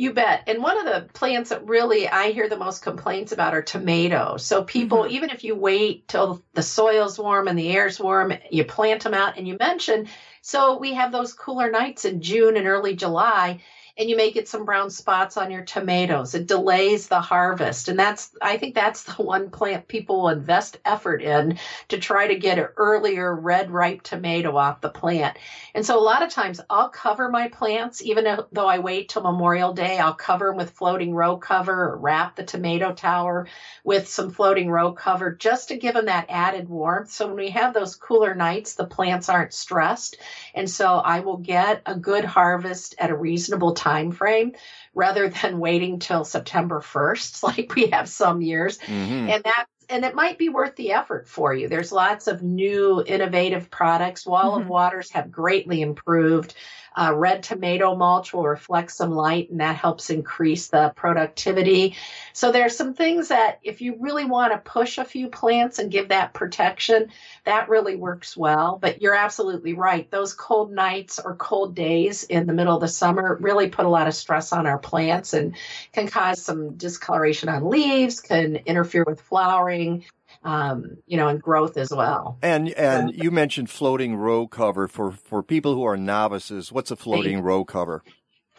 [0.00, 0.44] You bet.
[0.46, 4.46] And one of the plants that really I hear the most complaints about are tomatoes.
[4.46, 5.12] So people, mm-hmm.
[5.12, 9.12] even if you wait till the soil's warm and the air's warm, you plant them
[9.12, 10.08] out and you mention.
[10.40, 13.60] so we have those cooler nights in June and early July.
[13.98, 16.34] And you may get some brown spots on your tomatoes.
[16.34, 17.88] It delays the harvest.
[17.88, 21.58] And that's, I think that's the one plant people invest effort in
[21.88, 25.36] to try to get an earlier red ripe tomato off the plant.
[25.74, 29.22] And so a lot of times I'll cover my plants, even though I wait till
[29.22, 33.46] Memorial Day, I'll cover them with floating row cover or wrap the tomato tower
[33.84, 37.10] with some floating row cover just to give them that added warmth.
[37.10, 40.16] So when we have those cooler nights, the plants aren't stressed.
[40.54, 44.52] And so I will get a good harvest at a reasonable time frame
[44.94, 48.78] rather than waiting till September 1st, like we have some years.
[48.78, 49.30] Mm-hmm.
[49.30, 51.68] And that and it might be worth the effort for you.
[51.68, 54.24] There's lots of new innovative products.
[54.24, 56.54] Wall of Waters have greatly improved.
[56.96, 61.96] Uh, red tomato mulch will reflect some light and that helps increase the productivity.
[62.32, 65.90] So there's some things that if you really want to push a few plants and
[65.90, 67.10] give that protection,
[67.44, 68.78] that really works well.
[68.80, 70.10] But you're absolutely right.
[70.10, 73.90] Those cold nights or cold days in the middle of the summer really put a
[73.90, 75.56] lot of stress on our plants and
[75.92, 80.04] can cause some discoloration on leaves, can interfere with flowering
[80.42, 82.38] um, you know, and growth as well.
[82.42, 86.72] And and you mentioned floating row cover for for people who are novices.
[86.72, 88.02] What's a floating row cover?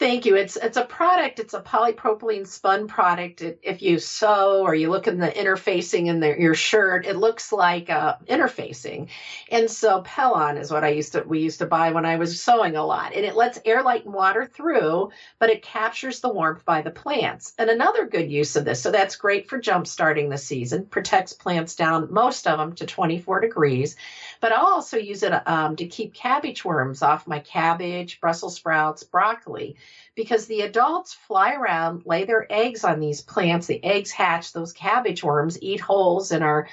[0.02, 0.36] Thank you.
[0.36, 1.40] It's it's a product.
[1.40, 3.44] It's a polypropylene spun product.
[3.44, 7.18] It, if you sew or you look in the interfacing in the, your shirt, it
[7.18, 9.10] looks like uh, interfacing.
[9.52, 12.42] And so Pellon is what I used to we used to buy when I was
[12.42, 13.14] sewing a lot.
[13.14, 16.90] And it lets air, light, and water through, but it captures the warmth by the
[16.90, 17.54] plants.
[17.60, 20.88] And another good use of this, so that's great for jump starting the season.
[20.88, 23.96] Protects plants down most of them to 24 degrees.
[24.42, 29.04] But I'll also use it um, to keep cabbage worms off my cabbage, Brussels sprouts,
[29.04, 29.78] broccoli
[30.16, 33.68] because the adults fly around, lay their eggs on these plants.
[33.68, 36.68] The eggs hatch, those cabbage worms eat holes in our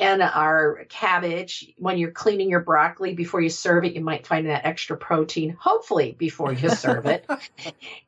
[0.00, 1.72] and our cabbage.
[1.76, 5.56] When you're cleaning your broccoli before you serve it, you might find that extra protein,
[5.58, 7.28] hopefully before you serve it.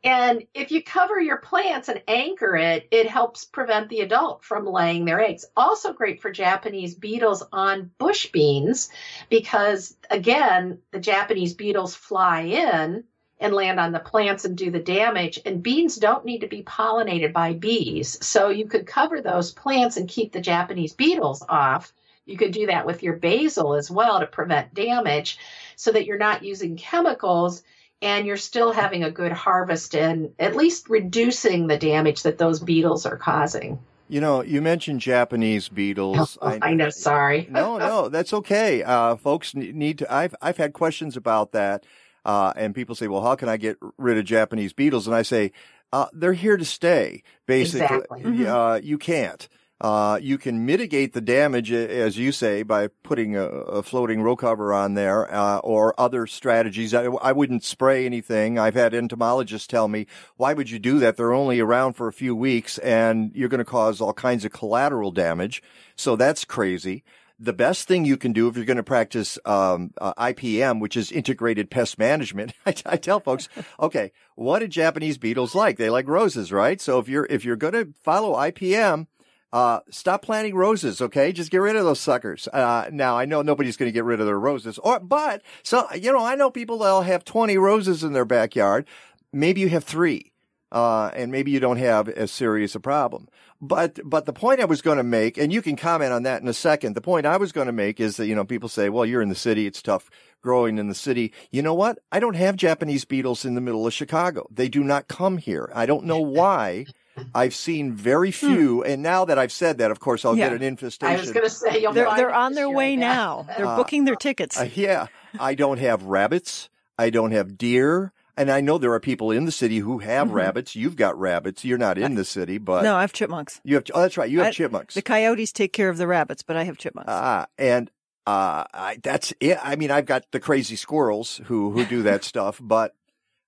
[0.03, 4.67] and if you cover your plants and anchor it, it helps prevent the adult from
[4.67, 5.45] laying their eggs.
[5.57, 8.91] Also great for Japanese beetles on bush beans
[9.29, 13.05] because again, the Japanese beetles fly in
[13.43, 15.41] and land on the plants and do the damage.
[15.45, 18.25] And beans don't need to be pollinated by bees.
[18.25, 21.93] So you could cover those plants and keep the Japanese beetles off.
[22.25, 25.39] You could do that with your basil as well to prevent damage
[25.77, 27.63] so that you're not using chemicals
[28.01, 32.61] and you're still having a good harvest and at least reducing the damage that those
[32.61, 33.81] beetles are causing.
[34.09, 36.37] You know, you mentioned Japanese beetles.
[36.43, 37.49] Oh, I, know, sorry.
[37.51, 38.83] no, no, that's okay.
[38.83, 40.13] Uh, folks need to.
[40.13, 41.87] I've I've had questions about that.
[42.25, 45.07] Uh, and people say, well, how can I get rid of Japanese beetles?
[45.07, 45.53] And I say,
[45.93, 47.23] uh, they're here to stay.
[47.47, 48.23] Basically, exactly.
[48.23, 48.47] mm-hmm.
[48.47, 49.49] uh, you can't.
[49.83, 54.37] Uh, you can mitigate the damage, as you say, by putting a, a floating row
[54.37, 56.95] cover on there, uh, or other strategies.
[56.95, 58.61] I, I, wouldn't spray anything.
[58.61, 60.07] I've had entomologists tell me,
[60.37, 61.17] why would you do that?
[61.17, 64.53] They're only around for a few weeks and you're going to cause all kinds of
[64.53, 65.65] collateral damage.
[65.97, 67.03] So that's crazy
[67.43, 70.97] the best thing you can do if you're going to practice um, uh, IPM, which
[70.97, 73.49] is integrated pest management, I, I tell folks,
[73.81, 75.77] okay, what do Japanese beetles like?
[75.77, 76.81] They like roses, right?
[76.81, 79.09] So if you're if you're going to follow IPM,
[79.53, 81.33] uh, stop planting roses, okay?
[81.33, 82.49] Just get rid of those suckers.
[82.49, 85.87] Uh, now I know nobody's going to get rid of their roses, or but so
[85.95, 88.87] you know I know people that'll have 20 roses in their backyard.
[89.33, 90.33] Maybe you have three,
[90.71, 93.29] uh, and maybe you don't have as serious a problem.
[93.65, 96.43] But but the point I was going to make, and you can comment on that
[96.43, 96.95] in a second.
[96.95, 99.23] The point I was going to make is that you know people say, well, you're
[99.23, 100.11] in the city, it's tough
[100.43, 101.33] growing in the city.
[101.53, 102.01] You know what?
[102.11, 104.49] I don't have Japanese beetles in the middle of Chicago.
[104.51, 105.71] They do not come here.
[105.73, 106.87] I don't know why.
[107.35, 108.55] I've seen very hmm.
[108.55, 110.49] few, and now that I've said that, of course, I'll yeah.
[110.49, 111.15] get an infestation.
[111.15, 113.47] I was going to say they're, they're on their way now.
[113.57, 114.59] They're uh, booking their tickets.
[114.59, 115.07] Uh, yeah,
[115.39, 116.69] I don't have rabbits.
[116.99, 118.13] I don't have deer.
[118.43, 120.35] And I know there are people in the city who have mm-hmm.
[120.37, 120.75] rabbits.
[120.75, 121.65] You've got rabbits.
[121.65, 123.61] You're not in the city, but no, I have chipmunks.
[123.63, 123.85] You have.
[123.95, 124.29] Oh, that's right.
[124.29, 124.97] You have I, chipmunks.
[124.97, 127.07] The coyotes take care of the rabbits, but I have chipmunks.
[127.09, 127.89] Ah, and
[128.27, 129.59] uh, I, that's it.
[129.63, 132.97] I mean, I've got the crazy squirrels who who do that stuff, but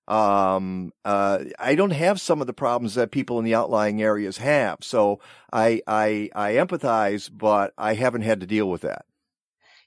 [0.07, 4.37] um, uh, I don't have some of the problems that people in the outlying areas
[4.37, 4.77] have.
[4.81, 5.19] So
[5.51, 9.05] I I I empathize, but I haven't had to deal with that.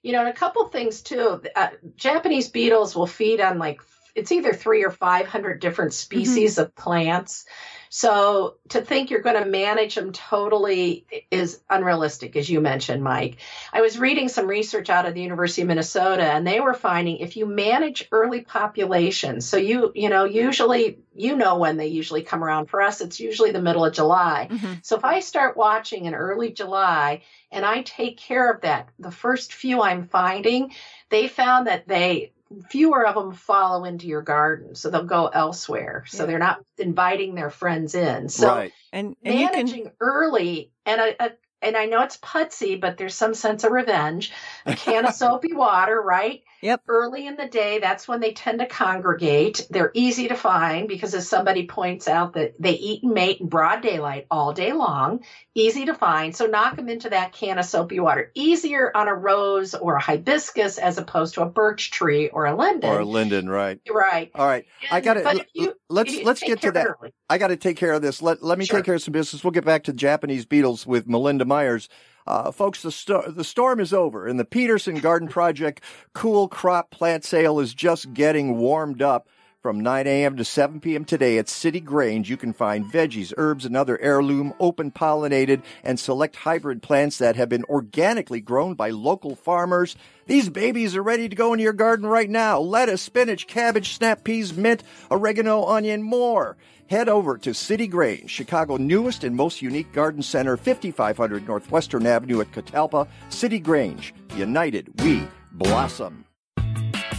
[0.03, 1.41] You know, and a couple things too.
[1.57, 3.81] Uh, Japanese beetles will feed on like
[4.19, 5.97] it's either three or 500 different mm-hmm.
[5.97, 6.63] species mm-hmm.
[6.63, 7.47] of plants.
[7.91, 13.39] So to think you're going to manage them totally is unrealistic, as you mentioned, Mike.
[13.73, 17.19] I was reading some research out of the University of Minnesota, and they were finding
[17.19, 22.23] if you manage early populations, so you, you know, usually, you know, when they usually
[22.23, 24.49] come around for us, it's usually the middle of July.
[24.51, 24.73] Mm-hmm.
[24.83, 29.11] So if I start watching in early July and I take care of that, the
[29.11, 30.75] first few I'm finding,
[31.09, 32.33] they found that they
[32.69, 36.05] fewer of them follow into your garden, so they'll go elsewhere.
[36.07, 36.27] So Yeah.
[36.27, 38.29] they're not inviting their friends in.
[38.29, 38.73] So right.
[38.93, 43.15] And and managing can early and a, a and I know it's putsy, but there's
[43.15, 44.33] some sense of revenge.
[44.65, 46.43] A can of soapy water, right?
[46.61, 46.83] Yep.
[46.89, 49.67] Early in the day, that's when they tend to congregate.
[49.71, 53.49] They're easy to find because, as somebody points out, that they eat and mate in
[53.49, 55.25] broad daylight all day long.
[55.55, 56.35] Easy to find.
[56.35, 58.31] So knock them into that can of soapy water.
[58.35, 62.57] Easier on a rose or a hibiscus as opposed to a birch tree or a
[62.57, 62.91] linden.
[62.91, 63.81] Or Linden, right.
[63.89, 64.31] right.
[64.35, 64.67] All right.
[64.91, 66.87] I got But to let's you let's get to that.
[66.87, 67.13] early.
[67.31, 68.23] I got to take care of this.
[68.23, 68.79] Let let me Sure.
[68.79, 69.45] take care of some business.
[69.45, 71.89] We'll get back to Japanese beetles with Melinda Myers.
[72.29, 75.81] Uh, folks, the, the storm is over, and the Peterson Garden Project
[76.13, 79.29] Cool Crop Plant Sale is just getting warmed up.
[79.61, 80.37] From 9 a.m.
[80.37, 81.05] to 7 p.m.
[81.05, 85.99] today at City Grange, you can find veggies, herbs, and other heirloom, open pollinated, and
[85.99, 89.97] select hybrid plants that have been organically grown by local farmers.
[90.27, 92.61] These babies are ready to go into your garden right now.
[92.61, 96.57] Lettuce, spinach, cabbage, snap peas, mint, oregano, onion, more.
[96.89, 102.41] Head over to City Grange, Chicago's newest and most unique garden center, 5500 Northwestern Avenue
[102.41, 103.07] at Catalpa.
[103.29, 106.25] City Grange, united we blossom.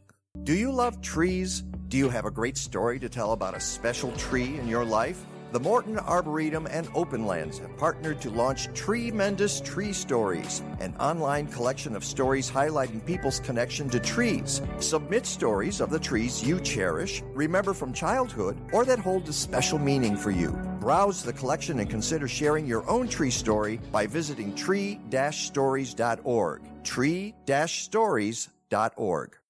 [0.43, 1.61] Do you love trees?
[1.89, 5.23] Do you have a great story to tell about a special tree in your life?
[5.51, 11.95] The Morton Arboretum and Openlands have partnered to launch Tremendous Tree Stories, an online collection
[11.95, 14.63] of stories highlighting people's connection to trees.
[14.79, 19.77] Submit stories of the trees you cherish, remember from childhood, or that hold a special
[19.77, 20.53] meaning for you.
[20.79, 26.61] Browse the collection and consider sharing your own tree story by visiting tree-stories.org.
[26.83, 29.40] tree-stories.org.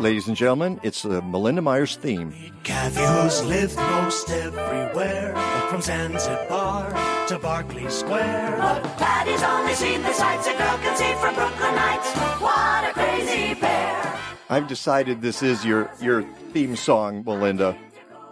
[0.00, 2.32] Ladies and gentlemen, it's the Melinda Myers theme.
[2.64, 5.34] Cavios live most everywhere,
[5.68, 6.88] from Zanzibar
[7.26, 8.56] to Berkeley Square.
[8.58, 12.40] But Patty's only seen the sights a girl can see from Brooklyn Heights.
[12.40, 14.18] What a crazy pair.
[14.48, 16.22] I've decided this is your your
[16.54, 17.76] theme song, Melinda.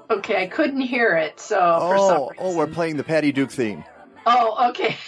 [0.09, 3.31] Okay, I couldn't hear it, so for oh, some Oh, oh, we're playing the Patty
[3.31, 3.85] Duke theme
[4.25, 4.97] Oh, okay.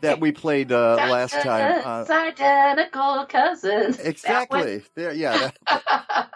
[0.00, 1.82] that we played uh, last time.
[1.84, 3.98] Uh, identical cousins.
[4.00, 4.82] Exactly.
[4.94, 5.50] There, yeah.
[5.66, 6.30] that-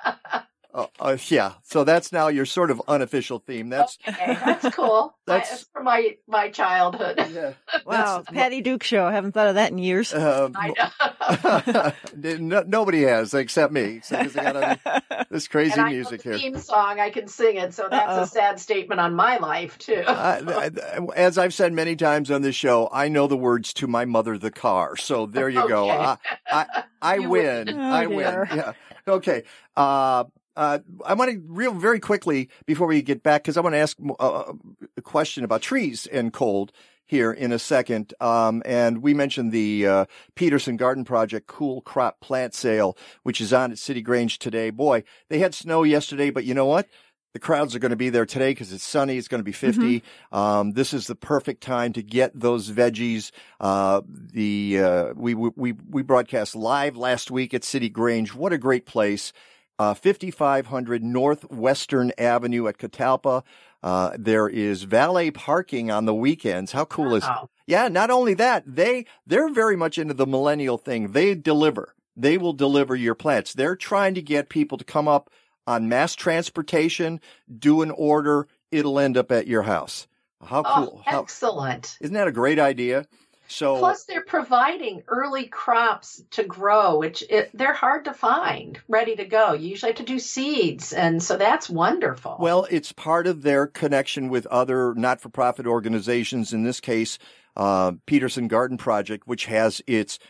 [0.74, 1.52] uh, yeah.
[1.62, 3.68] So that's now your sort of unofficial theme.
[3.68, 5.14] That's Okay, that's cool.
[5.26, 7.14] That's- that's from my my childhood.
[7.32, 7.52] Yeah.
[7.86, 9.04] wow, Patty Duke show.
[9.04, 10.12] I haven't thought of that in years.
[10.12, 12.36] Um, I know.
[12.38, 14.00] no, nobody has except me.
[14.02, 16.38] So, 'cause I got this crazy and I music the here.
[16.38, 16.98] theme song.
[16.98, 18.22] I can sing it, so that's Uh-oh.
[18.22, 20.02] a sad statement on my life too.
[20.06, 23.86] I- I- as I've said many times on this show, I know the words to
[23.86, 24.96] my mother, the car.
[24.96, 25.88] So there you go.
[25.90, 26.16] I,
[26.50, 26.66] I,
[27.00, 27.66] I You win.
[27.66, 27.80] win.
[27.80, 28.18] I Oh, win.
[28.52, 28.72] Yeah.
[29.06, 29.44] Okay.
[29.76, 30.24] Uh,
[30.56, 33.78] uh, I want to real very quickly before we get back because I want to
[33.78, 34.52] ask uh,
[34.96, 36.72] a question about trees and cold
[37.10, 38.14] here in a second.
[38.20, 40.04] Um, and we mentioned the uh,
[40.36, 44.70] Peterson Garden Project Cool Crop Plant Sale, which is on at City Grange today.
[44.70, 46.86] Boy, they had snow yesterday, but you know what?
[47.32, 49.16] The crowds are going to be there today because it's sunny.
[49.16, 50.02] It's going to be 50.
[50.32, 53.30] Um, this is the perfect time to get those veggies.
[53.60, 58.34] Uh, the, uh, we, we, we broadcast live last week at City Grange.
[58.34, 59.32] What a great place.
[59.80, 63.42] Uh, 5500 Northwestern Avenue at Catalpa.
[63.82, 66.72] Uh, there is valet parking on the weekends.
[66.72, 67.48] How cool is, Wow.
[67.66, 71.12] yeah, not only that, they, they're very much into the millennial thing.
[71.12, 71.94] They deliver.
[72.14, 73.54] They will deliver your plants.
[73.54, 75.30] They're trying to get people to come up
[75.66, 77.18] on mass transportation,
[77.58, 78.48] do an order.
[78.70, 80.06] It'll end up at your house.
[80.44, 81.02] How Oh, cool.
[81.06, 81.96] How, excellent.
[82.02, 83.06] isn't that a great idea?
[83.50, 89.16] So Plus, they're providing early crops to grow, which it, they're hard to find ready
[89.16, 89.54] to go.
[89.54, 92.36] You usually have to do seeds, and so that's wonderful.
[92.38, 96.52] Well, it's part of their connection with other not-for-profit organizations.
[96.52, 97.18] In this case,
[97.56, 100.20] uh, Peterson Garden Project, which has its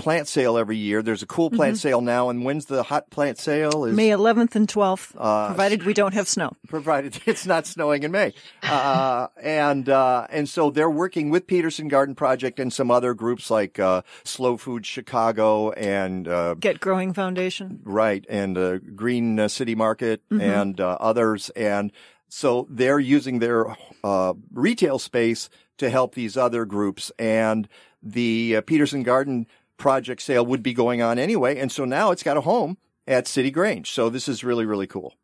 [0.00, 1.02] plant sale every year.
[1.02, 1.80] There's a cool plant Mhm.
[1.80, 3.84] sale now, and when's the hot plant sale?
[3.84, 6.52] Is May 11th and 12th, Uh, provided we don't have snow.
[6.68, 8.32] provided it's not snowing in May.
[8.62, 13.50] Uh, and, uh, and so they're working with Peterson Garden Project and some other groups
[13.50, 17.80] like, uh, Slow Food Chicago and, uh, Get Growing Foundation.
[17.84, 18.24] right.
[18.28, 20.40] And, uh, Green City Market Mhm.
[20.40, 21.50] and, uh, others.
[21.50, 21.92] And
[22.28, 27.10] so they're using their, uh, retail space to help these other groups.
[27.18, 27.68] And
[28.02, 29.46] the uh, Peterson Garden
[29.80, 31.58] Project sale would be going on anyway.
[31.58, 32.76] And so now it's got a home
[33.08, 33.90] at City Grange.
[33.90, 35.14] So this is really, really cool.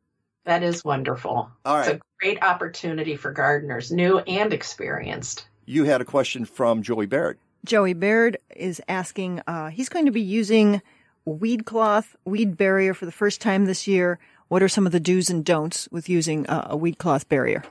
[0.44, 1.50] that is wonderful.
[1.64, 5.46] All It's a great opportunity for gardeners, new and experienced.
[5.66, 7.38] You had a question from Joey Barrett.
[7.64, 10.80] Joey Baird is asking, uh, he's going to be using
[11.24, 14.18] weed cloth, weed barrier for the first time this year.
[14.48, 17.64] What are some of the do's and don'ts with using uh, a weed cloth barrier?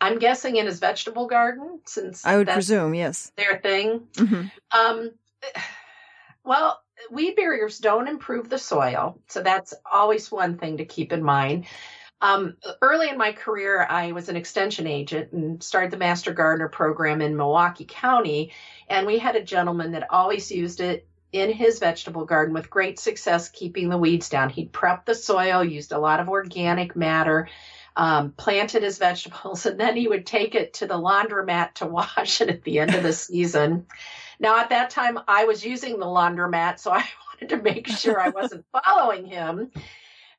[0.00, 3.32] I'm guessing in his vegetable garden, since I would that's presume, yes.
[3.36, 4.08] their thing.
[4.16, 5.12] hmm Um,
[6.44, 6.80] well,
[7.10, 11.66] weed barriers don't improve the soil, so that's always one thing to keep in mind.
[12.22, 16.68] Um, early in my career, I was an extension agent and started the Master Gardener
[16.68, 18.52] program in Milwaukee County,
[18.88, 22.98] and we had a gentleman that always used it in his vegetable garden with great
[22.98, 24.50] success keeping the weeds down.
[24.50, 27.48] He'd prep the soil, used a lot of organic matter,
[28.00, 32.40] um, planted his vegetables, and then he would take it to the laundromat to wash
[32.40, 33.86] it at the end of the season.
[34.40, 38.18] Now, at that time, I was using the laundromat, so I wanted to make sure
[38.18, 39.70] I wasn't following him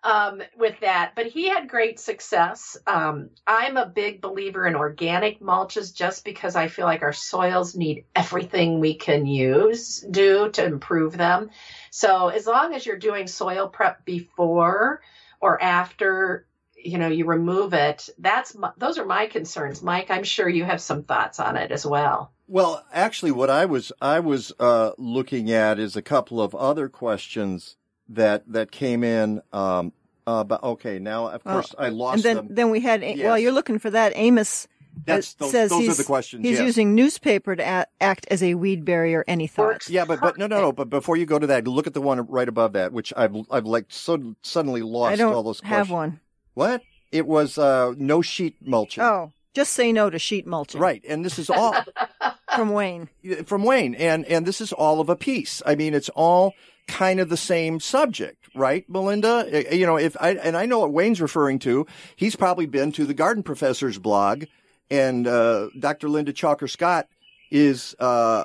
[0.02, 1.12] um, with that.
[1.16, 2.78] But he had great success.
[2.88, 7.76] Um, I'm a big believer in organic mulches just because I feel like our soils
[7.76, 11.52] need everything we can use, do to improve them.
[11.92, 15.02] So as long as you're doing soil prep before
[15.40, 16.48] or after,
[16.84, 19.82] you know, you remove it, that's my, those are my concerns.
[19.82, 22.32] Mike, I'm sure you have some thoughts on it as well.
[22.48, 26.90] Well, actually, what I was I was uh, looking at is a couple of other
[26.90, 27.78] questions
[28.10, 29.42] that that came in.
[29.54, 29.94] Um,
[30.28, 32.48] uh, but okay, now of Well, course I lost and then, them.
[32.56, 33.42] then we had, while Yes.
[33.42, 36.58] you're looking for that, Amos uh, That's- those- says those are he's, the questions, he's
[36.60, 36.66] yes.
[36.66, 39.24] using newspaper to a- act as a weed barrier.
[39.28, 39.90] Any thoughts?
[39.90, 40.72] Yeah, but but no no no.
[40.74, 43.34] But before you go to that, look at the one right above that, which I've
[43.50, 46.20] I've like so suddenly lost I don't all those have one.
[46.54, 46.82] What?
[47.12, 49.04] It was uh, no sheet mulching.
[49.04, 50.80] Oh, just say no to sheet mulching.
[50.82, 51.76] Right, and this is all
[52.56, 53.08] From Wayne.
[53.46, 55.62] from Wayne, and and this is all of a piece.
[55.66, 56.54] I mean, it's all
[56.88, 59.48] kind of the same subject, right, Melinda?
[59.70, 61.86] Uh, You know, if I and I know what Wayne's referring to.
[62.18, 64.46] He's probably been to the Garden Professor's blog,
[64.90, 66.10] and uh, Dr.
[66.10, 67.08] Linda Chalker Scott
[67.50, 68.44] is uh,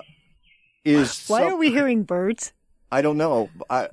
[0.85, 1.27] is.
[1.27, 2.53] Why some- are we hearing birds?
[2.93, 3.49] I don't know.
[3.69, 3.89] I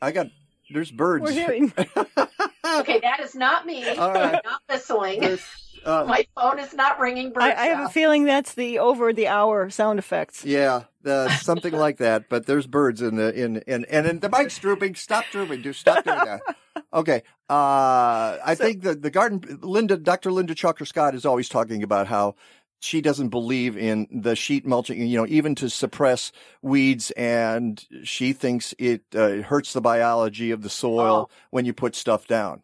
[0.00, 0.26] I got
[0.72, 1.22] there's birds.
[1.24, 1.72] We're hearing.
[2.80, 3.88] okay, that is not me.
[3.96, 4.34] All right.
[4.34, 5.38] I'm not whistling.
[5.84, 7.44] Uh, My phone is not ringing birds.
[7.44, 10.44] I, I have a feeling that's the over the hour sound effects.
[10.44, 12.28] Yeah, uh, something like that.
[12.28, 14.94] But there's birds in the in in and, and the mic's drooping.
[14.94, 15.62] Stop drooping.
[15.62, 16.40] Do stop doing that.
[16.94, 17.22] Okay.
[17.50, 20.30] Uh, I think the the garden Linda Dr.
[20.30, 22.34] Linda Chalker Scott is always talking about how
[22.82, 28.32] she doesn't believe in the sheet mulching, you know, even to suppress weeds, and she
[28.32, 32.62] thinks it uh, hurts the biology of the soil when you put stuff down.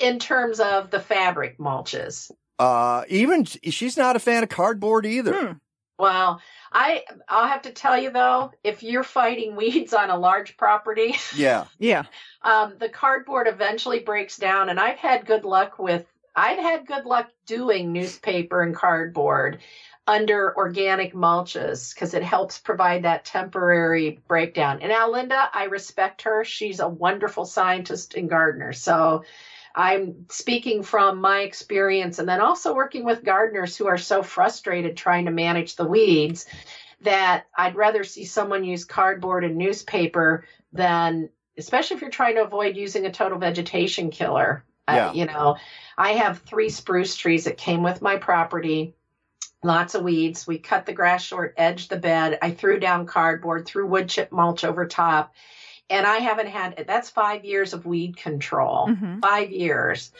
[0.00, 2.32] in terms of the fabric mulches.
[2.58, 5.60] Uh, even she's not a fan of cardboard either.
[5.96, 6.40] Well,
[6.72, 11.14] I I'll have to tell you though, if you're fighting weeds on a large property,
[11.36, 11.66] Yeah.
[11.78, 12.04] Yeah.
[12.42, 16.06] um, the cardboard eventually breaks down, and I've had good luck with
[16.36, 19.58] I've had good luck doing newspaper and cardboard
[20.06, 24.80] under organic mulches because it helps provide that temporary breakdown.
[24.82, 26.44] And now, Linda, I respect her.
[26.44, 28.72] She's a wonderful scientist and gardener.
[28.72, 29.24] So
[29.74, 34.96] I'm speaking from my experience and then also working with gardeners who are so frustrated
[34.96, 36.46] trying to manage the weeds
[37.00, 42.44] that I'd rather see someone use cardboard and newspaper than, especially if you're trying to
[42.44, 44.64] avoid using a total vegetation killer.
[44.88, 45.08] Yeah.
[45.08, 45.56] Uh, you know,
[45.96, 48.94] I have three spruce trees that came with my property.
[49.62, 50.46] Lots of weeds.
[50.46, 52.38] We cut the grass short, edged the bed.
[52.42, 55.32] I threw down cardboard, threw wood chip mulch over top.
[55.88, 58.88] And I haven't had that's five years of weed control.
[58.88, 59.22] Mhm.
[59.22, 60.12] Five years.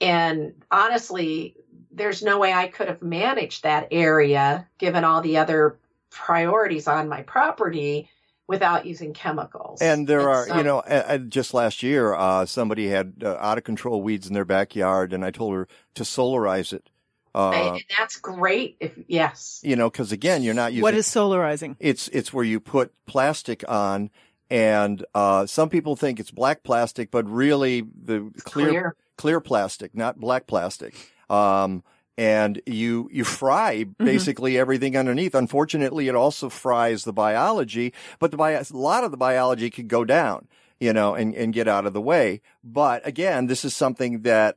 [0.00, 1.56] And honestly,
[1.90, 5.78] there's no way I could have managed that area given all the other
[6.10, 8.08] priorities on my property
[8.48, 9.80] without using chemicals.
[9.80, 13.36] And there are, so- you know, uh, uh, just last year, uh, somebody had uh,
[13.40, 16.88] out of control weeds in their backyard, and I told her to solarize it.
[17.34, 18.76] Uh, and that's great.
[18.80, 21.76] If yes, you know, because again, you're not using What is solarizing?
[21.80, 24.08] It's it's where you put plastic on,
[24.48, 28.96] and uh, some people think it's black plastic, but really the clear clear.
[29.18, 30.94] clear plastic, not black plastic.
[31.28, 31.82] Um,
[32.18, 35.34] and you you fry basically everything underneath.
[35.34, 39.88] Unfortunately, it also fries the biology, but the bio, a lot of the biology could
[39.88, 40.48] go down,
[40.80, 42.40] you know, and and get out of the way.
[42.64, 44.56] But again, this is something that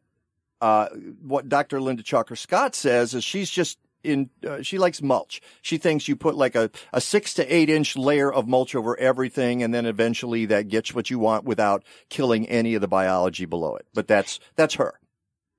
[0.61, 0.87] uh,
[1.21, 1.81] what Dr.
[1.81, 5.41] Linda Chalker Scott says is she's just in, uh, she likes mulch.
[5.61, 8.97] She thinks you put like a, a six to eight inch layer of mulch over
[8.97, 9.63] everything.
[9.63, 13.75] And then eventually that gets what you want without killing any of the biology below
[13.75, 13.85] it.
[13.93, 14.98] But that's, that's her.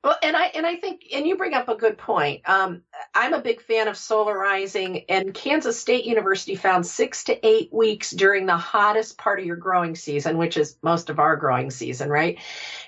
[0.02, 2.48] Well, and I and I think, and you bring up a good point.
[2.48, 2.82] Um,
[3.14, 8.10] I'm a big fan of solarizing, and Kansas State University found six to eight weeks
[8.10, 12.08] during the hottest part of your growing season, which is most of our growing season,
[12.08, 12.38] right?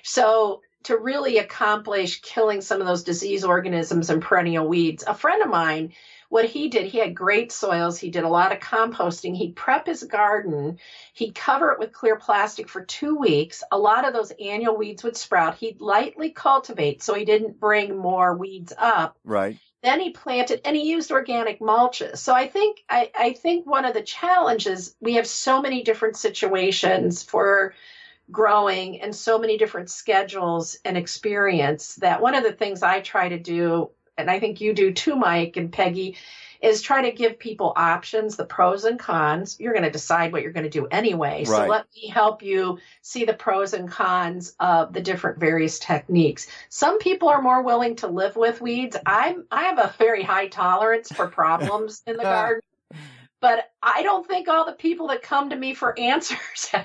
[0.01, 5.43] So to really accomplish killing some of those disease organisms and perennial weeds, a friend
[5.43, 5.93] of mine,
[6.33, 7.99] what he did, he had great soils.
[7.99, 9.37] He did a lot of composting.
[9.37, 10.79] He'd prep his garden.
[11.13, 13.63] He'd cover it with clear plastic for two weeks.
[13.71, 15.57] A lot of those annual weeds would sprout.
[15.57, 19.15] He'd lightly cultivate so he didn't bring more weeds up.
[19.23, 19.59] Right.
[19.83, 22.17] Then he planted and he used organic mulches.
[22.17, 26.17] So I think I, I think one of the challenges we have so many different
[26.17, 27.75] situations for
[28.31, 33.29] growing and so many different schedules and experience that one of the things I try
[33.29, 36.17] to do, and I think you do too, Mike and Peggy,
[36.61, 39.57] is try to give people options, the pros and cons.
[39.59, 41.43] You're going to decide what you're going to do anyway.
[41.43, 46.47] So let me help you see the pros and cons of the different various techniques.
[46.69, 48.95] Some people are more willing to live with weeds.
[49.05, 52.61] I'm I have a very high tolerance for problems in the garden.
[53.43, 56.37] But I don't think all the people that come to me for answers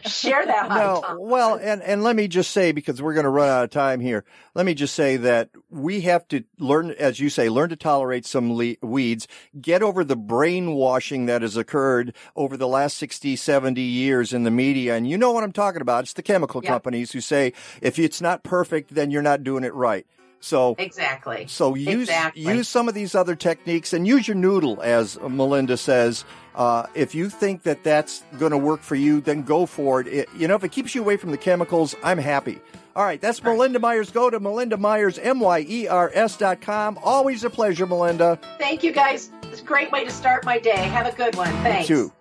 [0.06, 3.48] share that No, well, and, and let me just say, because we're going to run
[3.48, 4.24] out of time here,
[4.56, 8.26] let me just say that we have to learn, as you say, learn to tolerate
[8.26, 9.28] some le- weeds,
[9.60, 14.50] get over the brainwashing that has occurred over the last 60, 70 years in the
[14.50, 14.96] media.
[14.96, 16.02] And you know what I'm talking about.
[16.02, 16.70] It's the chemical Yeah.
[16.70, 20.08] companies who say, if it's not perfect, then you're not doing it right.
[20.40, 21.46] So Exactly.
[21.48, 22.42] so use Exactly.
[22.42, 26.24] use some of these other techniques and use your noodle, as Melinda says.
[26.58, 30.08] Uh, if you think that that's going to work for you, then go for it.
[30.08, 30.28] it.
[30.36, 32.58] You know, if it keeps you away from the chemicals, I'm happy.
[32.96, 34.10] All right, that's Melinda Myers.
[34.10, 36.98] Go to Melinda Myers, M Y E R S dot com.
[37.04, 38.40] Always a pleasure, Melinda.
[38.58, 39.30] Thank you guys.
[39.44, 40.76] It's a great way to start my day.
[40.76, 41.48] Have a good one.
[41.62, 41.88] Thanks.
[41.88, 42.12] You too.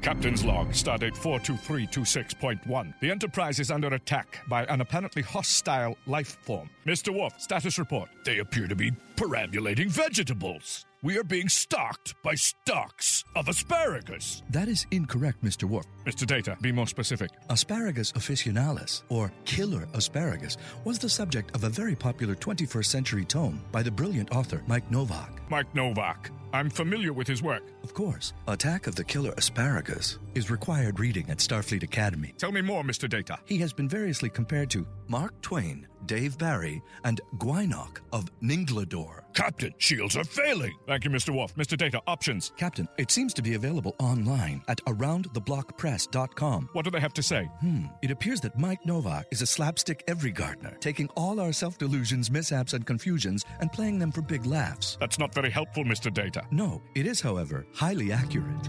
[0.00, 2.94] Captain's log, stardate 42326.1.
[3.00, 6.70] The Enterprise is under attack by an apparently hostile life form.
[6.86, 7.12] Mr.
[7.12, 8.08] Worf, status report.
[8.24, 10.86] They appear to be perambulating vegetables.
[11.00, 14.42] We are being stalked by stalks of asparagus.
[14.50, 15.62] That is incorrect, Mr.
[15.62, 15.86] Worf.
[16.04, 16.26] Mr.
[16.26, 17.30] Data, be more specific.
[17.50, 23.60] Asparagus officinalis, or killer asparagus, was the subject of a very popular 21st century tome
[23.70, 25.37] by the brilliant author Mike Novak.
[25.50, 26.30] Mike Novak.
[26.52, 27.62] I'm familiar with his work.
[27.82, 32.32] Of course, Attack of the Killer Asparagus is required reading at Starfleet Academy.
[32.38, 33.08] Tell me more, Mr.
[33.08, 33.38] Data.
[33.44, 39.22] He has been variously compared to Mark Twain, Dave Barry, and Gwynok of Ninglador.
[39.34, 40.74] Captain, shields are failing.
[40.86, 41.34] Thank you, Mr.
[41.34, 41.54] Worf.
[41.54, 41.76] Mr.
[41.76, 42.52] Data, options.
[42.56, 46.68] Captain, it seems to be available online at aroundtheblockpress.com.
[46.72, 47.44] What do they have to say?
[47.60, 47.86] Hmm.
[48.02, 52.30] It appears that Mike Novak is a slapstick every gardener, taking all our self delusions,
[52.30, 54.96] mishaps, and confusions and playing them for big laughs.
[55.00, 56.12] That's not very helpful, Mr.
[56.12, 56.44] Data.
[56.50, 58.68] No, it is, however, highly accurate.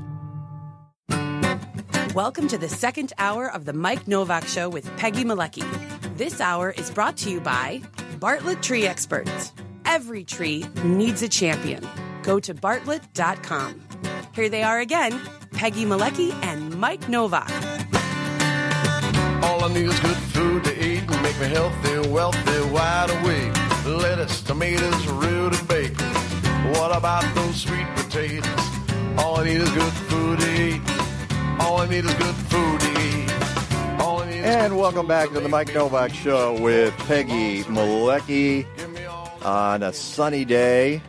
[2.13, 5.65] Welcome to the second hour of the Mike Novak Show with Peggy Malecki.
[6.15, 7.82] This hour is brought to you by
[8.20, 9.51] Bartlett Tree Experts.
[9.86, 11.84] Every tree needs a champion.
[12.22, 13.82] Go to bartlett.com.
[14.36, 15.20] Here they are again
[15.51, 17.49] Peggy Malecki and Mike Novak.
[19.41, 23.55] All I need is good food to eat and make me healthy, wealthy, wide awake.
[23.88, 26.28] Lettuce, tomatoes, root and bacon.
[26.68, 28.45] What about those sweet potatoes?
[29.18, 30.82] All I need is good food to eat.
[31.62, 34.01] All I need is good food to eat.
[34.01, 38.66] All I need is And welcome back to the Mike Novak Show with Peggy Malecki
[39.43, 41.01] on a sunny day.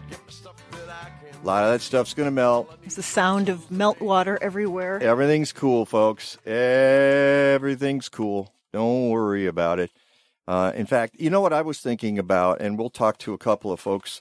[1.43, 2.71] A lot of that stuff's going to melt.
[2.85, 5.03] It's the sound of meltwater everywhere.
[5.03, 6.39] Everything's cool, folks.
[6.47, 8.53] Everything's cool.
[8.73, 9.91] Don't worry about it.
[10.47, 13.39] Uh, in fact, you know what I was thinking about, and we'll talk to a
[13.39, 14.21] couple of folks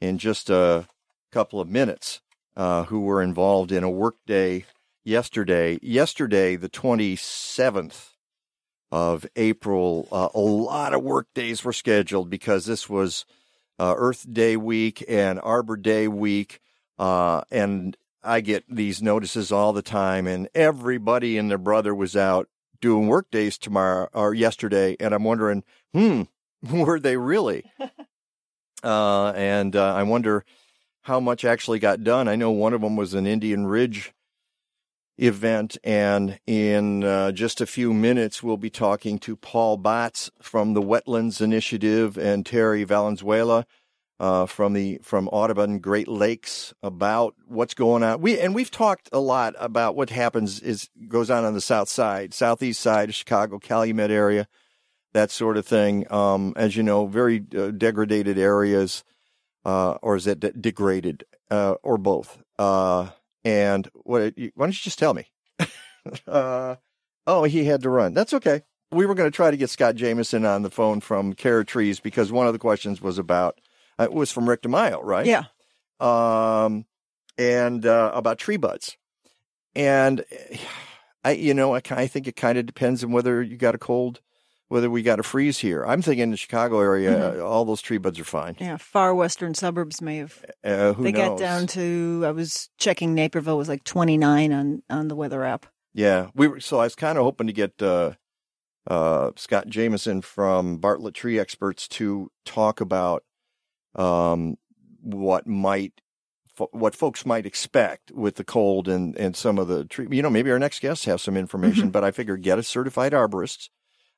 [0.00, 0.86] in just a
[1.32, 2.20] couple of minutes
[2.56, 4.64] uh, who were involved in a workday
[5.04, 5.78] yesterday.
[5.82, 8.12] Yesterday, the 27th
[8.90, 13.24] of April, uh, a lot of work days were scheduled because this was
[13.78, 16.60] uh, Earth Day week and Arbor Day week.
[16.98, 22.16] Uh, and I get these notices all the time, and everybody and their brother was
[22.16, 22.48] out
[22.80, 24.96] doing work days tomorrow or yesterday.
[24.98, 26.22] And I'm wondering, hmm,
[26.70, 27.70] were they really?
[28.86, 30.44] uh, and uh, I wonder
[31.02, 32.28] how much actually got done.
[32.28, 34.14] I know one of them was an Indian Ridge
[35.18, 40.74] event, and in uh, just a few minutes, we'll be talking to Paul Botts from
[40.74, 43.66] the Wetlands Initiative and Teri Valenzuela
[44.20, 48.20] uh, from the from Audubon Great Lakes about what's going on.
[48.20, 51.88] We and we've talked a lot about what happens is goes on on the south
[51.88, 54.46] side, southeast side of Chicago, Calumet area,
[55.16, 56.10] that sort of thing.
[56.12, 59.02] Um, as you know, very uh, degraded areas,
[59.64, 62.42] uh, or is it de- degraded, uh, or both?
[62.58, 63.08] Uh,
[63.44, 64.34] and what?
[64.36, 65.26] Why don't you just tell me?
[66.26, 66.76] uh,
[67.26, 68.14] oh, he had to run.
[68.14, 68.62] That's okay.
[68.92, 71.98] We were going to try to get Scott Jameson on the phone from Care Trees
[71.98, 73.58] because one of the questions was about
[73.98, 75.26] uh, it was from Rick DeMaio, right?
[75.26, 75.44] Yeah.
[75.98, 76.84] Um,
[77.38, 78.98] and uh, about tree buds,
[79.74, 80.24] and
[81.24, 83.78] I, you know, I, I think it kind of depends on whether you got a
[83.78, 84.20] cold,
[84.68, 85.84] whether we got a freeze here.
[85.84, 87.38] I'm thinking the Chicago area, Mhm.
[87.40, 88.56] uh, all those tree buds are fine.
[88.58, 90.44] Yeah, far western suburbs may have.
[90.64, 91.28] Uh, who they knows?
[91.28, 92.22] got down to.
[92.26, 95.66] I was checking Naperville was like 29 on on the weather app.
[95.94, 96.60] Yeah, we were.
[96.60, 98.12] So I was kind of hoping to get uh,
[98.88, 103.24] uh, Scott Jameson from Bartlett Tree Experts to talk about
[103.94, 104.56] um,
[105.00, 105.92] what might
[106.70, 110.06] what folks might expect with the cold and and some of the tree.
[110.10, 113.12] You know, maybe our next guests have some information, but I figure get a certified
[113.12, 113.68] arborist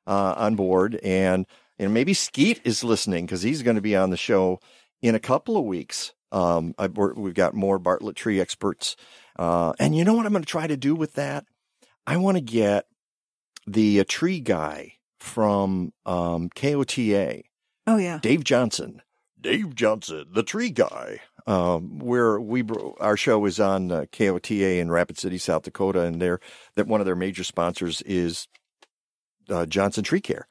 [0.09, 1.45] uh, on board and
[1.77, 4.59] and maybe Skeet is listening because he's going to be on the show
[5.01, 6.13] in a couple of weeks.
[6.31, 8.97] Um, I, we're, we've got more Bartlett Tree Experts,
[9.37, 11.45] uh, and you know what I'm going to try to do with that.
[12.05, 12.85] I want to get
[13.65, 17.43] the uh, tree guy from um, KOTA,
[17.87, 18.19] Oh yeah.
[18.21, 19.01] Dave Johnson.
[19.41, 21.21] Dave Johnson, the tree guy.
[21.47, 26.01] Um, where we bro- our show is on uh, KOTA in Rapid City, South Dakota,
[26.01, 26.39] and they're
[26.75, 28.47] that one of their major sponsors is
[29.49, 30.47] uh, Johnson Tree Care,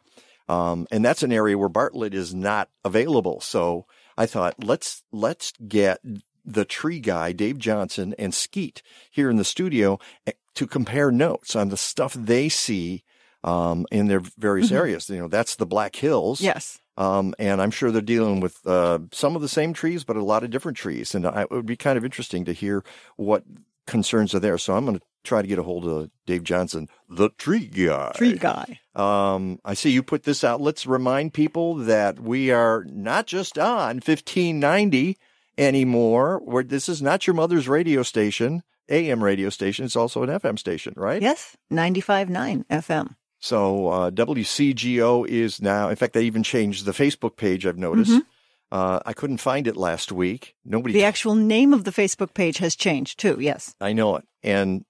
[0.49, 3.40] um, and that's an area where Bartlett is not available.
[3.40, 3.86] So
[4.16, 6.01] I thought let's let's get
[6.44, 11.55] the tree guy, Dave Johnson, and Skeet here in the studio eh, to compare notes
[11.55, 13.05] on the stuff they see
[13.44, 14.76] um, in their various Mhm.
[14.76, 15.09] areas.
[15.11, 16.40] You know, that's the Black Hills.
[16.40, 16.80] Yes.
[16.96, 20.24] Um, and I'm sure they're dealing with uh, some of the same trees, but a
[20.24, 21.14] lot of different trees.
[21.14, 22.82] And I, it would be kind of interesting to hear
[23.16, 23.44] what
[23.86, 24.59] concerns are there.
[24.59, 28.12] So I'm going to try to get a hold of Dave Johnson, the tree guy.
[28.16, 28.80] Tree guy.
[28.94, 30.60] Um, I see you put this out.
[30.60, 35.16] Let's remind people that we are not just on 1590
[35.56, 36.40] anymore.
[36.44, 39.84] Where this is not your mother's radio station, AM radio station.
[39.84, 41.20] It's also an FM station, right?
[41.22, 43.14] Yes, 95.9 FM.
[43.40, 45.88] So uh, WCGO is now.
[45.90, 47.66] In fact, they even changed the Facebook page.
[47.66, 48.10] I've noticed.
[48.10, 48.22] Mhm.
[48.70, 50.54] Uh, I couldn't find it last week.
[50.64, 50.92] Nobody.
[50.92, 53.38] The actual name of the Facebook page has changed too.
[53.40, 53.74] Yes.
[53.80, 54.84] I know it, and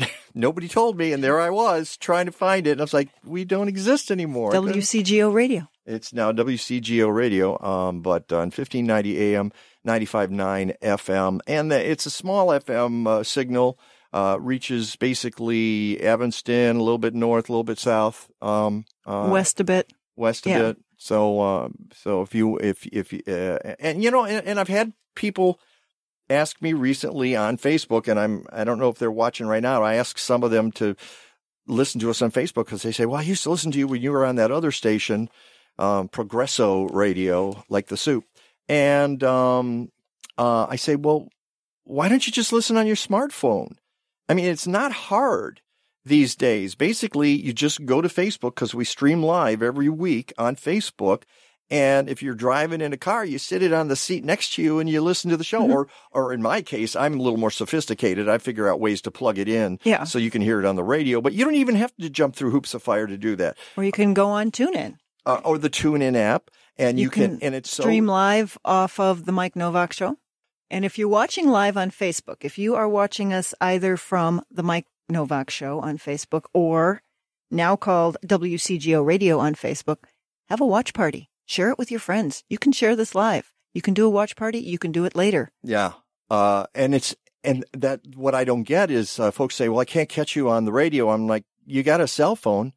[0.34, 3.08] nobody told me, and there I was trying to find it, and I was like,
[3.24, 5.68] "We don't exist anymore." WCGO Radio.
[5.86, 9.50] It's now WCGO Radio, um, but on 1590 AM,
[9.86, 13.78] 95.9 FM, and the, it's a small FM uh, signal.
[14.12, 19.60] Uh, reaches basically Evanston, a little bit north, a little bit south, um, uh, West
[19.60, 19.92] a bit.
[20.16, 20.58] west a Yeah.
[20.62, 20.78] bit.
[20.96, 24.92] So, um, so if you, if, if, uh, and you know, and, and I've had
[25.14, 25.60] people
[26.30, 29.82] ask me recently on Facebook, and I'm, I don't know if they're watching right now.
[29.82, 30.96] I asked some of them to
[31.66, 33.88] listen to us on Facebook because they say, well, I used to listen to you
[33.88, 35.28] when you were on that other station,
[35.78, 38.24] um, Progresso Radio, like the soup.
[38.68, 39.90] And, um,
[40.38, 41.28] uh, I say, well,
[41.84, 43.76] why don't you just listen on your smartphone?
[44.28, 45.60] I mean, it's not hard
[46.04, 46.74] these days.
[46.74, 51.24] Basically, you just go to Facebook because we stream live every week on Facebook.
[51.70, 54.62] And if you're driving in a car, you sit it on the seat next to
[54.62, 55.60] you and you listen to the show.
[55.60, 55.72] Mhm.
[55.72, 58.28] Or, or in my case, I'm a little more sophisticated.
[58.28, 60.02] I figure out ways to plug it in, Yeah.
[60.04, 61.20] so you can hear it on the radio.
[61.20, 63.56] But you don't even have to jump through hoops of fire to do that.
[63.76, 64.96] Or you can go on TuneIn.
[65.24, 69.26] Uh, or the TuneIn app, and you, can, and it's so stream live off of
[69.26, 70.16] the Mike Novak Show.
[70.70, 74.62] And if you're watching live on Facebook, if you are watching us either from the
[74.62, 77.02] Mike Novak Show on Facebook or
[77.50, 79.98] now called WCGO Radio on Facebook,
[80.48, 81.29] have a watch party.
[81.50, 82.44] Share it with your friends.
[82.48, 83.52] You can share this live.
[83.74, 84.60] You can do a watch party.
[84.60, 85.50] You can do it later.
[85.64, 85.94] Yeah.
[86.30, 89.84] Uh, and it's, and that, what I don't get is, uh, folks say, well, I
[89.84, 91.10] can't catch you on the radio.
[91.10, 92.72] I'm like, you got a cell phone.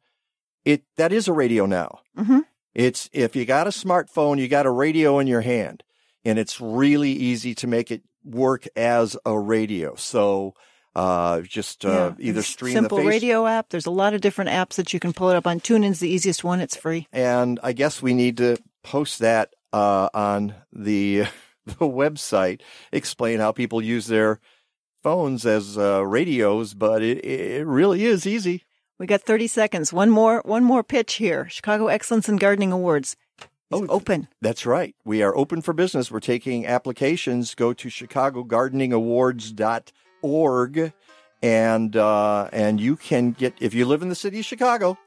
[0.64, 2.00] It, that is a radio now.
[2.18, 2.40] Mm-hmm.
[2.74, 5.84] It's, if you got a smartphone, you got a radio in your hand
[6.24, 9.94] and it's really easy to make it work as a radio.
[9.94, 10.54] So,
[10.96, 12.26] uh, just, uh, Yeah.
[12.30, 13.68] either stream simple the face radio app.
[13.70, 15.60] There's a lot of different apps that you can pull it up on.
[15.60, 16.60] TuneIn's the easiest one.
[16.60, 17.06] It's free.
[17.12, 21.24] and I guess we need to post that uh, on the
[21.66, 22.60] the website.
[22.92, 24.38] Explain how people use their
[25.02, 28.62] phones as uh, radios, but it it really is easy.
[28.98, 29.92] We got 30 seconds.
[29.92, 31.48] One more, one more pitch here.
[31.48, 33.16] Chicago Excellence in Gardening Awards.
[33.72, 34.28] Oh, open.
[34.40, 34.94] That's right.
[35.04, 36.12] We are open for business.
[36.12, 37.56] We're taking applications.
[37.56, 37.88] Go to
[40.24, 40.92] chicagogardeningawards.org
[41.42, 44.98] and uh, and you can get if you live in the city of Chicago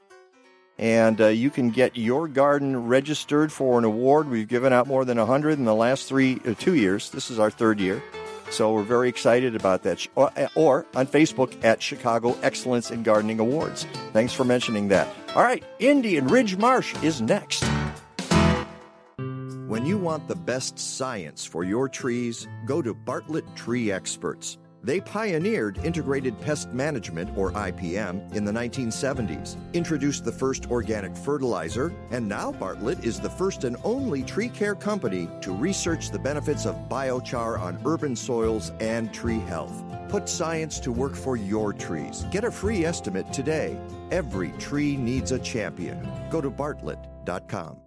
[0.78, 4.30] and uh, you can get your garden registered for an award.
[4.30, 7.10] We've given out more than 100 in the last three uh, two years.
[7.10, 8.04] This is our third year.
[8.50, 10.08] So we're very excited about that.
[10.16, 13.86] Or, or on Facebook at Chicago Excellence in Gardening Awards.
[14.14, 15.08] Thanks for mentioning that.
[15.36, 17.66] All right, Indian Ridge Marsh is next.
[19.68, 24.58] When you want the best science for your trees, go to Bartlett Tree Experts.
[24.84, 31.94] They pioneered integrated pest management, or IPM, in the 1970s, introduced the first organic fertilizer,
[32.12, 36.66] and now Bartlett is the first and only tree care company to research the benefits
[36.66, 39.84] of biochar on urban soils and tree health.
[40.10, 42.26] Put science to work for your trees.
[42.32, 43.78] Get a free estimate today.
[44.12, 46.10] Every tree needs a champion.
[46.30, 47.87] Go to bartlett.com.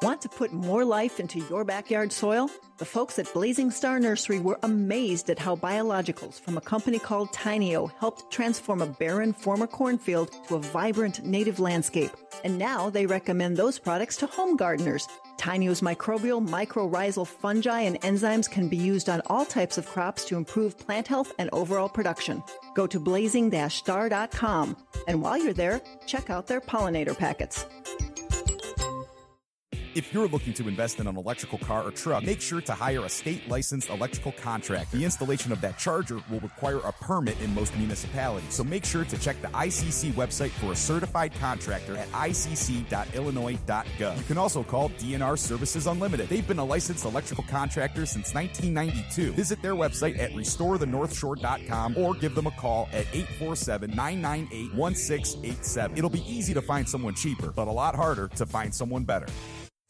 [0.00, 2.48] Want to put more life into your backyard soil?
[2.78, 7.32] The folks at Blazing Star Nursery were amazed at how biologicals from a company called
[7.32, 12.12] Tainio helped transform a barren former cornfield to a vibrant native landscape.
[12.44, 15.08] And now they recommend those products to home gardeners.
[15.38, 20.36] Tainio's microbial, mycorrhizal fungi and enzymes can be used on all types of crops to
[20.36, 22.42] improve plant health and overall production.
[22.74, 24.76] Go to blazing-star.com
[25.08, 27.66] and while you're there, check out their pollinator packets.
[29.98, 33.04] If you're looking to invest in an electrical car or truck, make sure to hire
[33.04, 34.96] a state licensed electrical contractor.
[34.96, 38.54] The installation of that charger will require a permit in most municipalities.
[38.54, 44.18] So make sure to check the ICC website for a certified contractor at icc.illinois.gov.
[44.18, 46.28] You can also call DNR Services Unlimited.
[46.28, 49.32] They've been a licensed electrical contractor since 1992.
[49.32, 55.98] Visit their website at restorethenorthshore.com or give them a call at 847 998 1687.
[55.98, 59.26] It'll be easy to find someone cheaper, but a lot harder to find someone better.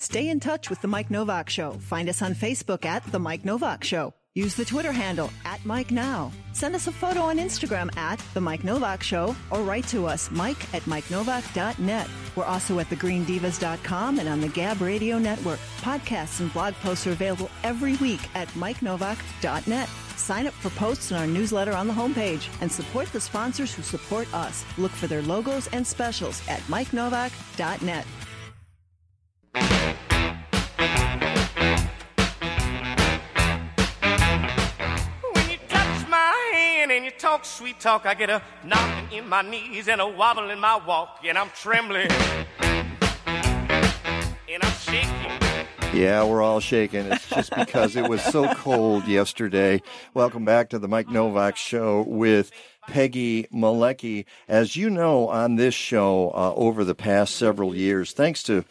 [0.00, 1.72] Stay in touch with The Mike Novak Show.
[1.72, 4.14] Find us on Facebook at The Mike Novak Show.
[4.34, 6.30] Use the Twitter handle at Mike Now.
[6.52, 10.30] Send us a photo on Instagram at The Mike Novak Show or write to us,
[10.30, 12.08] Mike at MikeNovak.net.
[12.36, 15.58] We're also at TheGreenDivas.com and on the Gab Radio Network.
[15.80, 19.88] Podcasts and blog posts are available every week at MikeNovak.net.
[20.16, 23.82] Sign up for posts in our newsletter on the homepage and support the sponsors who
[23.82, 24.64] support us.
[24.76, 28.06] Look for their logos and specials at MikeNovak.net.
[37.38, 40.76] talk sweet talk, I get a knocking in my knees and a wobble in my
[40.76, 42.10] walk, and I'm trembling
[44.48, 45.32] and I'm shaking.
[45.92, 47.06] Yeah, we're all shaking.
[47.06, 49.82] It's just because it was so cold yesterday.
[50.14, 52.50] Welcome back to the Mike Novak Show with
[52.88, 54.24] Peggy Malecki.
[54.48, 58.64] As you know, on this show uh, over the past several years, thanks to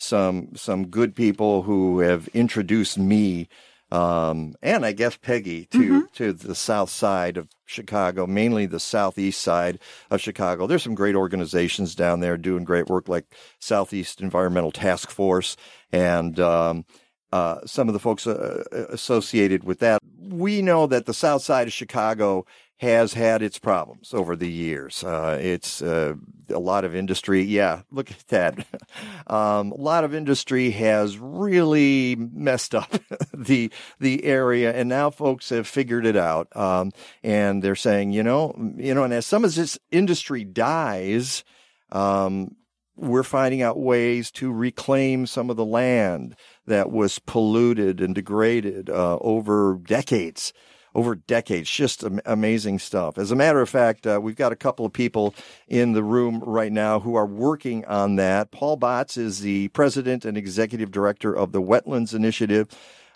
[0.00, 3.48] some some good people who have introduced me
[3.92, 9.42] um, and I guess Peggy to to the south side of Chicago, mainly the southeast
[9.42, 9.80] side
[10.10, 10.66] of Chicago.
[10.66, 13.26] There's some great organizations down there doing great work, like
[13.58, 15.56] Southeast Environmental Task Force
[15.92, 16.84] and um,
[17.32, 19.98] uh, some of the folks uh, associated with that.
[20.20, 22.46] We know that the south side of Chicago
[22.78, 25.02] has had its problems over the years.
[25.02, 26.14] Uh, it's uh,
[26.50, 27.42] a lot of industry.
[27.42, 28.66] Yeah, look at that.
[29.26, 32.92] um, a lot of industry has really messed up
[33.34, 36.54] the the area, and now folks have figured it out.
[36.56, 36.92] Um,
[37.22, 41.44] and they're saying, you know, you know, and as some of this industry dies.
[41.92, 42.56] Um,
[42.96, 46.36] we're finding out ways to reclaim some of the land
[46.66, 50.52] that was polluted and degraded uh, over decades
[50.94, 51.70] over decades.
[51.70, 53.18] Just am- amazing stuff.
[53.18, 55.34] As a matter of fact, uh, we've got a couple of people
[55.68, 58.50] in the room right now who are working on that.
[58.50, 62.68] Paul Botts is the president and executive director of the Wetlands Initiative.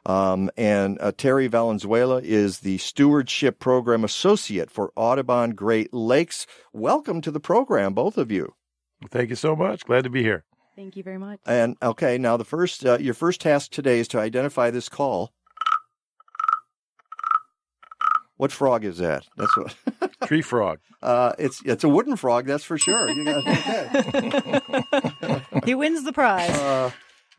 [0.06, 6.46] Um, and uh, Teri Valenzuela is the Stewardship Program Associate for Audubon Great Lakes.
[6.74, 8.54] Welcome to the program, both of you.
[9.10, 9.84] Thank you so much.
[9.84, 10.44] Glad to be here.
[10.76, 11.40] Thank you very much.
[11.46, 15.32] And okay, now the first, uh, your first task today is to identify this call.
[18.44, 19.26] What frog is that?
[19.38, 19.74] That's what
[20.26, 20.78] tree frog.
[21.02, 23.08] Uh, it's it's a wooden frog, that's for sure.
[23.08, 25.40] You got okay.
[25.64, 26.50] he wins the prize.
[26.50, 26.90] Uh,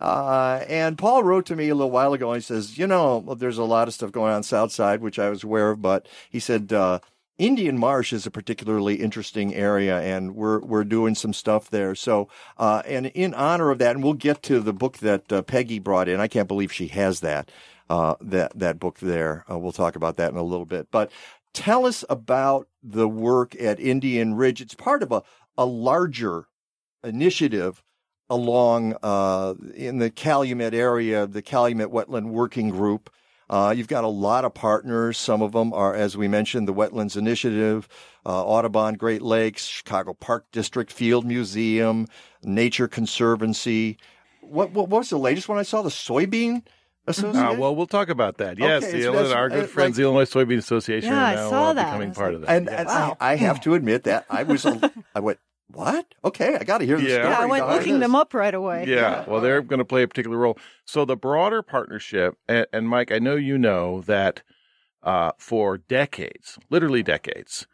[0.01, 3.35] uh, and Paul wrote to me a little while ago and he says, you know,
[3.37, 6.07] there's a lot of stuff going on south side, which I was aware of, but
[6.27, 6.97] he said, uh,
[7.37, 11.93] Indian Marsh is a particularly interesting area, and we're we're doing some stuff there.
[11.93, 15.43] So, uh, and in honor of that, and we'll get to the book that uh,
[15.43, 16.19] Peggy brought in.
[16.19, 17.51] I can't believe she has that
[17.89, 19.45] uh, that that book there.
[19.49, 20.87] Uh, we'll talk about that in a little bit.
[20.91, 21.11] But
[21.53, 24.61] tell us about the work at Indian Ridge.
[24.61, 25.23] It's part of a
[25.57, 26.47] a larger
[27.03, 27.83] initiative
[28.29, 33.09] along uh, in the Calumet area, the Calumet Wetland Working Group.
[33.47, 35.19] Uh, you've got a lot of partners.
[35.19, 37.87] Some of them are, as we mentioned, the Wetlands Initiative,
[38.25, 42.07] uh, Audubon Great Lakes, Chicago Park District, Field Museum,
[42.41, 43.99] Nature Conservancy.
[44.41, 45.83] What, what was the latest one I saw?
[45.83, 46.63] The Soybean
[47.07, 47.45] Association?
[47.45, 48.57] Uh, well, we'll talk about that.
[48.57, 51.31] Yes, Okay, the Illinois, our good uh, friends, like- the Illinois Soybean Association, Yeah, I
[51.33, 51.85] are now saw uh, that.
[51.91, 52.49] becoming part of that.
[52.49, 52.79] And, yes.
[52.79, 55.39] and I, I have to admit that I was, a, I went,
[55.71, 56.05] what?
[56.23, 57.09] Okay, I got to hear the Yeah.
[57.15, 57.27] story.
[57.29, 58.85] Yeah, I I went looking them up right away.
[58.87, 60.57] Yeah, well, they're going to play a particular role.
[60.85, 64.41] So the broader partnership, and, and Mike, I know you know that
[65.03, 67.67] uh, for decades, literally decades,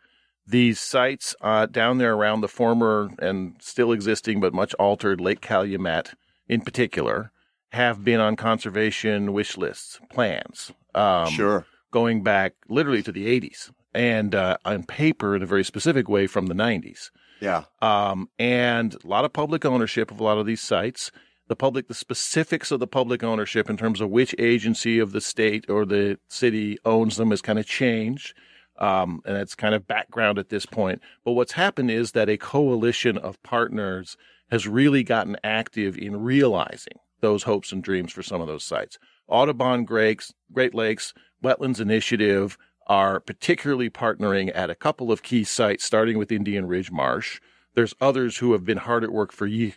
[0.48, 5.40] these sites uh, down there around the former and still existing but much altered Lake
[5.40, 6.14] Calumet,
[6.48, 7.32] in particular,
[7.72, 10.72] have been on conservation wish lists, plans.
[10.94, 11.66] Um, Sure.
[11.92, 16.28] Going back literally to the 80s, and uh, on paper in a very specific way
[16.28, 17.12] from the 90s.
[17.40, 17.64] Yeah.
[17.82, 21.12] Um, and a lot of public ownership of a lot of these sites.
[21.48, 25.20] The public, the specifics of the public ownership in terms of which agency of the
[25.20, 28.34] state or the city owns them has kind of changed.
[28.80, 31.02] Um, and that's kind of background at this point.
[31.26, 34.16] But what's happened is that a coalition of partners
[34.50, 38.98] has really gotten active in realizing those hopes and dreams for some of those sites.
[39.28, 40.34] Audubon Great,
[40.74, 41.14] Lakes
[41.44, 42.58] Wetlands Initiative
[42.88, 47.40] are particularly partnering at a couple of key sites, starting with Indian Ridge Marsh.
[47.74, 49.76] There's others who have been hard at work for ye-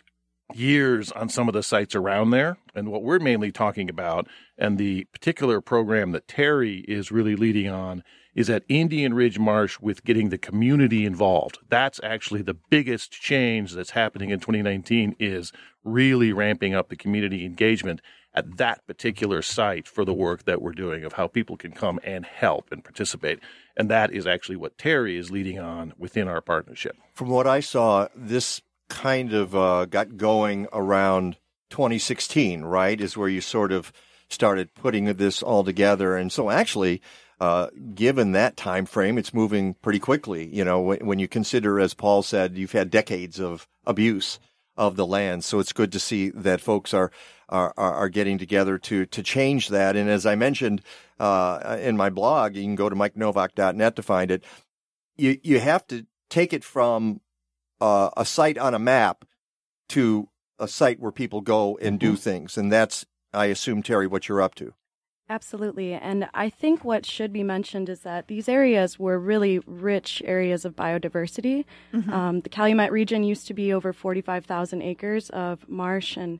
[0.53, 2.57] years on some of the sites around there.
[2.75, 4.27] And what we're mainly talking about,
[4.57, 8.03] and the particular program that Teri is really leading on,
[8.35, 11.59] is at Indian Ridge Marsh with getting the community involved.
[11.69, 15.53] That's actually the biggest change that's happening in 2019 is
[15.85, 18.01] really ramping up the community engagement
[18.33, 21.99] at that particular site for the work that we're doing of how people can come
[22.03, 23.39] and help and participate.
[23.77, 26.97] And that is actually what Teri is leading on within our partnership.
[27.13, 31.37] From what I saw, this kind of uh, got going around
[31.69, 32.99] 2016, right?
[32.99, 33.93] Is where you sort of
[34.29, 36.17] started putting this all together.
[36.17, 37.01] And so actually,
[37.39, 40.47] uh, given that time frame, it's moving pretty quickly.
[40.53, 44.39] You know, when, when you consider, as Paul said, you've had decades of abuse
[44.77, 45.43] of the land.
[45.43, 47.11] So it's good to see that folks are
[47.49, 49.95] are, are getting together to to change that.
[49.95, 50.81] And as I mentioned
[51.19, 54.43] uh, in my blog, you can go to mikenovak.net to find it.
[55.15, 57.21] You you have to take it from
[57.79, 59.25] uh, a site on a map
[59.89, 64.27] to a site where people go and do things, and that's I assume Teri what
[64.27, 64.73] you're up to.
[65.27, 65.93] Absolutely.
[65.93, 70.65] And I think what should be mentioned is that these areas were really rich areas
[70.65, 71.65] of biodiversity.
[71.91, 72.09] Mhm.
[72.11, 76.39] Um, the Calumet region used to be over 45,000 acres of marsh and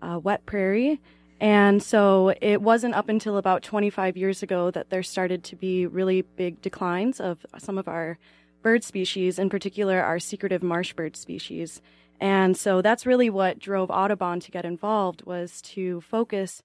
[0.00, 1.00] uh, wet prairie.
[1.40, 5.86] And so it wasn't up until about 25 years ago that there started to be
[5.86, 8.16] really big declines of some of our
[8.62, 11.80] bird species, in particular our secretive marsh bird species.
[12.20, 16.62] And so that's really what drove Audubon to get involved was to focus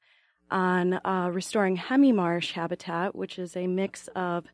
[0.52, 4.46] on uh, restoring hemimarsh habitat, which is a mix of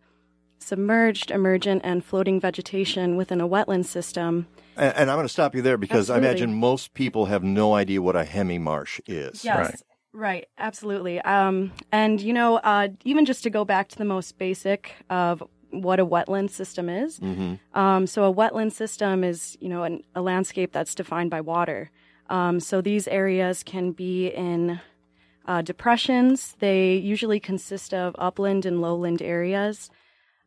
[0.59, 4.47] submerged, emergent, and floating vegetation within a wetland system.
[4.77, 6.27] And, and I'm going to stop you there because Absolutely.
[6.27, 9.43] I imagine most people have no idea what a hemi marsh is.
[9.43, 9.83] Yes.
[10.13, 10.47] Right.
[10.57, 11.21] absolutely.
[11.21, 15.41] Um, and, you know, uh, even just to go back to the most basic of
[15.71, 17.19] what a wetland system is.
[17.19, 17.79] Mm-hmm.
[17.79, 21.91] Um, so a wetland system is, you know, an, a landscape that's defined by water.
[22.29, 24.81] Um, so these areas can be in
[25.45, 26.55] uh, depressions.
[26.59, 29.89] They usually consist of upland and lowland areas.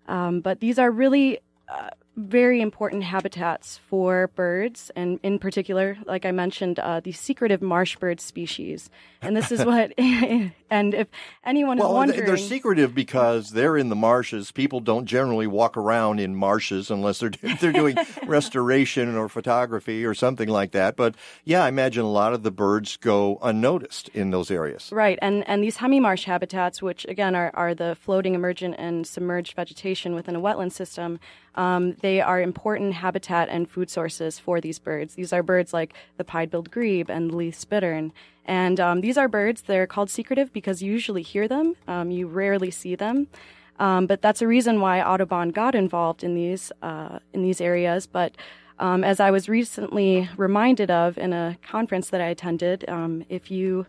[0.07, 6.24] Um, but these are really uh, very important habitats for birds, and in particular, like
[6.24, 8.88] I mentioned, uh, the secretive marsh bird species.
[9.20, 11.08] And this is what, and if
[11.44, 14.52] anyone is Well, they- wondering, they're secretive because they're in the marshes.
[14.52, 17.96] People don't generally walk around in marshes unless they're they're doing
[18.26, 20.96] restoration or photography or something like that.
[20.96, 24.90] But yeah, I imagine a lot of the birds go unnoticed in those areas.
[24.92, 29.54] Right, and and these hemimarsh habitats, which again are, are the floating, emergent, and submerged
[29.56, 31.18] vegetation within a wetland system,
[31.54, 35.14] um, they are important habitat and food sources for these birds.
[35.14, 38.12] These are birds like the pied-billed grebe and the least bittern.
[38.44, 42.26] And um, these are birds, they're called secretive because you usually hear them, um, you
[42.26, 43.28] rarely see them.
[43.78, 48.07] Um, but that's a reason why Audubon got involved in these uh, in these areas.
[48.07, 48.36] But
[48.78, 53.50] um, as I was recently reminded of in a conference that I attended, um, if
[53.50, 53.86] you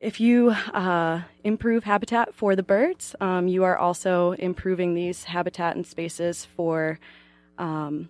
[0.00, 5.76] if you uh, improve habitat for the birds, um, you are also improving these habitat
[5.76, 6.98] and spaces for
[7.58, 8.08] um,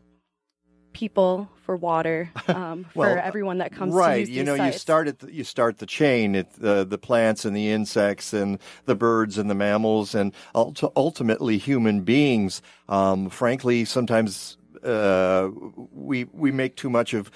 [0.93, 4.27] people, for water, um, Well, for everyone that comes right.
[4.27, 6.35] you know, you start at the, you start the chain.
[6.35, 10.93] It, the the plants and the insects and the birds and the mammals and ult-
[10.97, 12.62] ultimately human beings.
[12.89, 15.51] Um, frankly, sometimes uh,
[15.93, 17.31] we we make too much of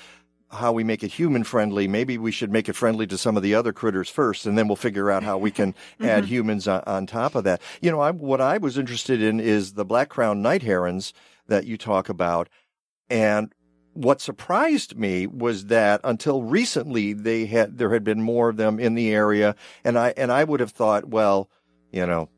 [0.53, 1.87] how we make it human friendly.
[1.87, 4.67] Maybe we should make it friendly to some of the other critters first, and then
[4.69, 6.27] we'll figure out how we can add Mhm.
[6.27, 7.61] humans on, on top of that.
[7.81, 11.13] You know, I, what I was interested in is the black crowned night herons
[11.47, 12.49] that you talk about,
[13.09, 13.53] and
[13.93, 18.79] what surprised me was that until recently they had there had been more of them
[18.79, 19.55] in the area,
[19.85, 21.49] and I and I would have thought, well,
[21.93, 22.29] you know.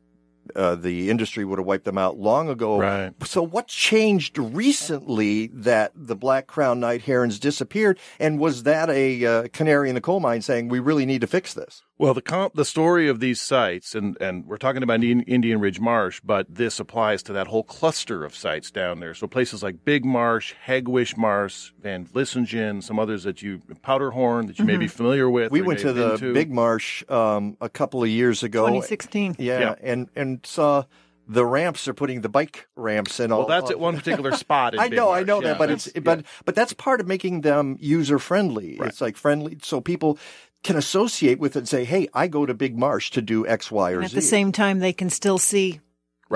[0.55, 2.79] Uh, the industry would have wiped them out long ago.
[2.79, 3.13] Right.
[3.23, 7.99] So what changed recently that the black crowned night herons disappeared?
[8.19, 11.27] And was that a uh, canary in the coal mine saying we really need to
[11.27, 11.83] fix this?
[11.99, 15.59] Well, the comp, the story of these sites, and, and we're talking about Indian, Indian
[15.59, 19.13] Ridge Marsh, but this applies to that whole cluster of sites down there.
[19.13, 24.57] So places like Big Marsh, Hegewisch Marsh, Van Vlissingen, some others that you, Powderhorn, that
[24.57, 24.91] you may be Mhm.
[24.91, 25.51] familiar with.
[25.51, 28.61] We went to the been Big Marsh um, a couple of years ago.
[28.65, 29.35] 2016.
[29.37, 29.75] Yeah, Yeah.
[29.83, 30.85] and and saw
[31.27, 33.39] the ramps are putting the bike ramps and all.
[33.41, 35.67] Well, that's at one particular spot in I Big know, I know Yeah, that, but
[35.67, 38.77] that's- it's but but that's part of making them user friendly.
[38.81, 40.17] It's like friendly, so people
[40.63, 43.69] can associate with it and say, "Hey, I go to Big Marsh to do X,
[43.71, 45.79] Y, or And at Z." the same time, they can still see the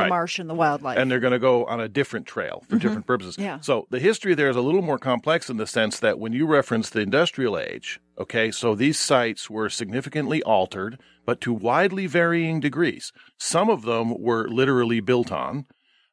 [0.03, 0.09] Right.
[0.09, 0.97] marsh and the wildlife.
[0.99, 2.81] and they're going to go on a different trail for Mhm.
[2.81, 3.35] different purposes.
[3.39, 3.59] Yeah.
[3.61, 6.45] So the history there is a little more complex in the sense that when you
[6.45, 12.59] reference the industrial age, okay, so these sites were significantly altered, but to widely varying
[12.59, 13.11] degrees.
[13.39, 15.65] Some of them were literally built on.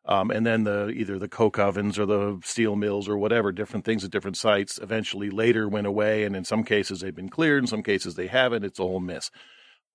[0.06, 3.84] Um, and then the either the coke ovens or the steel mills or whatever different
[3.86, 7.62] things at different sites eventually later went away, and in some cases they've been cleared,
[7.62, 8.64] in some cases they haven't.
[8.64, 9.30] It's a whole mess.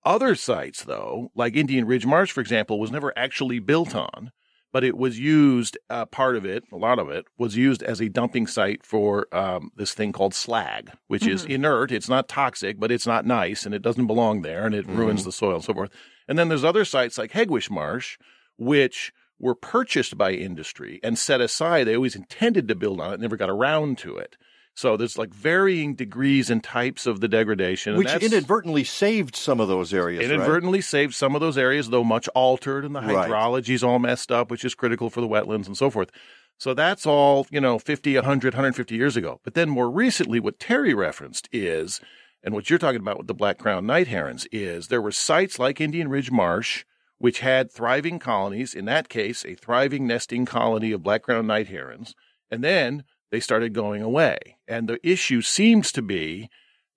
[0.04, 4.32] Other sites, though, like Indian Ridge Marsh, for example, was never actually built on,
[4.72, 8.00] but it was used, uh, part of it, a lot of it, was used as
[8.00, 11.50] a dumping site for um, this thing called slag, which is Mhm.
[11.50, 11.92] inert.
[11.92, 15.20] It's not toxic, but it's not nice, and it doesn't belong there, and it ruins
[15.20, 15.24] Mhm.
[15.26, 15.90] the soil and so forth.
[16.26, 18.16] And then there's other sites like Hegewisch Marsh,
[18.56, 21.84] which were purchased by industry and set aside.
[21.84, 24.36] They always intended to build on it, never got around to it.
[24.74, 27.96] So there's like varying degrees and types of the degradation.
[27.96, 30.22] which inadvertently saved some of those areas.
[30.24, 30.30] right?
[30.32, 33.28] inadvertently saved some of those areas, though much altered, and the Right.
[33.28, 36.10] hydrology's all messed up, which is critical for the wetlands and so forth.
[36.56, 39.40] So that's all, you know, 50, 100, 150 years ago.
[39.44, 42.00] But then more recently, what Teri referenced is,
[42.44, 45.58] and what you're talking about with the black crown night herons, is there were sites
[45.58, 46.84] like Indian Ridge Marsh,
[47.20, 51.68] which had thriving colonies, in that case, a thriving nesting colony of black crown night
[51.68, 52.14] herons.
[52.50, 54.38] And then they started going away.
[54.66, 56.50] And the issue seems to be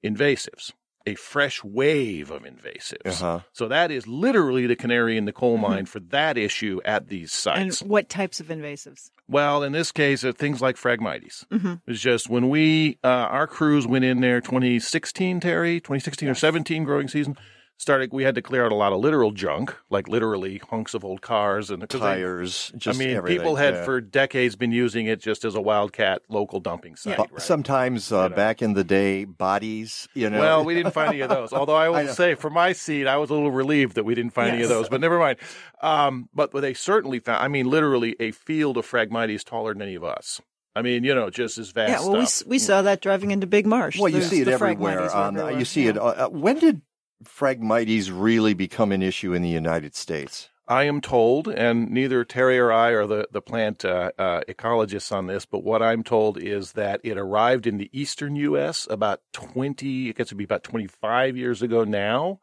[0.04, 0.72] invasives,
[1.06, 3.22] a fresh wave of invasives.
[3.22, 3.40] Uh-huh.
[3.52, 7.32] So that is literally the canary in the coal mine for that issue at these
[7.32, 7.82] sites.
[7.82, 9.10] and what types of invasives?
[9.28, 11.46] well, in this case, uh, things like Phragmites.
[11.52, 11.82] Mhm.
[11.88, 16.84] It's just when we, uh, our crews went in there 2016, Teri, 2016 or 17
[16.84, 17.38] growing season,
[17.78, 21.04] started, we had to clear out a lot of literal junk, like literally hunks of
[21.04, 23.84] old cars and they- Tires, just I mean, everything, people had yeah.
[23.86, 27.18] for decades been using it just as a wildcat local dumping site.
[27.18, 30.08] Bu- Sometimes uh, back in the day, bodies.
[30.14, 30.40] You know.
[30.40, 31.52] Well, we didn't find any of those.
[31.54, 32.12] Although I I will know.
[32.14, 34.70] say, for my seat, I was a little relieved that we didn't find any of
[34.70, 34.88] those.
[34.90, 35.40] But never mind.
[35.82, 37.44] Um, but they certainly found.
[37.44, 40.40] I mean, literally a field of Phragmites taller than any of us.
[40.76, 42.42] I mean, you know, just as vast yeah, well, we, stuff.
[42.42, 44.00] s- we saw that driving into Big Marsh.
[44.00, 44.98] Well, you There's see it the everywhere.
[45.02, 45.60] Phragmites were On, everywhere.
[45.60, 45.90] you see Yeah.
[45.92, 45.98] it.
[46.00, 46.82] Uh, uh, when did
[47.28, 50.50] Phragmites really become an issue in the United States?
[50.68, 55.12] I am told, and neither Teri or I are the the plant uh, uh, ecologists
[55.12, 58.88] on this, but what I'm told is that it arrived in the eastern U.S.
[58.90, 62.40] about 20, it gets to be about 25 years ago now,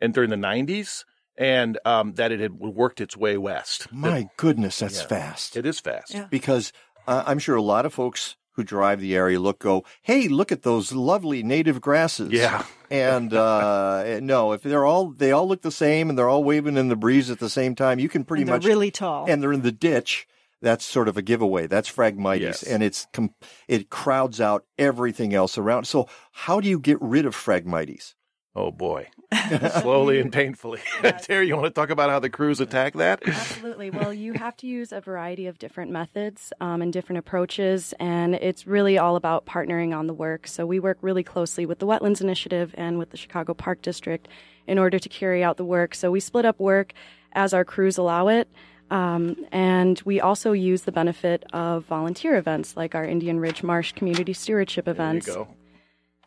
[0.00, 1.04] and during the 90s,
[1.36, 3.92] and um, that it had worked its way west.
[3.92, 5.06] My goodness, that's Yeah.
[5.08, 5.56] fast.
[5.56, 6.14] It is fast.
[6.30, 6.72] Because
[7.08, 10.50] uh, I'm sure a lot of folks who drive the area look go, hey, look
[10.50, 12.30] at those lovely native grasses.
[12.32, 12.64] Yeah.
[12.90, 16.76] and uh, no, if they're all they all look the same and they're all waving
[16.76, 19.26] in the breeze at the same time, you can pretty And they're much really tall.
[19.28, 20.26] and they're in the ditch.
[20.62, 21.66] That's sort of a giveaway.
[21.66, 22.62] That's Phragmites, Yes.
[22.62, 23.34] and it's com-
[23.68, 25.84] it crowds out everything else around.
[25.84, 28.14] So, how do you get rid of Phragmites?
[28.56, 29.08] Oh boy,
[29.80, 30.80] slowly and painfully.
[31.02, 33.26] Teri, you want to talk about how the crews attack that?
[33.26, 33.90] Absolutely.
[33.90, 38.34] Well, you have to use a variety of different methods um, and different approaches, and
[38.34, 40.46] it's really all about partnering on the work.
[40.46, 44.28] So we work really closely with the Wetlands Initiative and with the Chicago Park District
[44.66, 45.94] in order to carry out the work.
[45.94, 46.92] So we split up work
[47.32, 48.48] as our crews allow it.
[48.90, 53.92] Um, and we also use the benefit of volunteer events like our Indian Ridge Marsh
[53.92, 55.28] Community Stewardship events.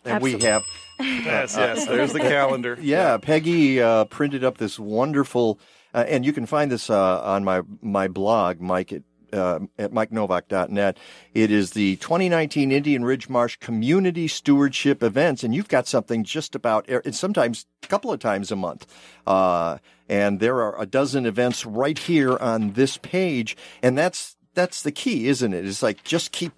[0.07, 0.63] And we have
[0.99, 2.77] Yes, yes, there's the calendar.
[2.81, 5.59] Yeah, Peggy uh, printed up this wonderful,
[5.93, 9.03] uh, and you can find this uh, on my my blog, Mike at
[9.34, 10.97] uh, at MikeNovak.net.
[11.34, 16.55] It is the 2019 Indian Ridge Marsh Community Stewardship Events, and you've got something just
[16.55, 18.88] about, and sometimes a couple of times a month.
[19.25, 19.77] Uh,
[20.09, 24.91] and there are a dozen events right here on this page, and that's that's the
[24.91, 25.65] key, isn't it?
[25.65, 26.53] It's like just keep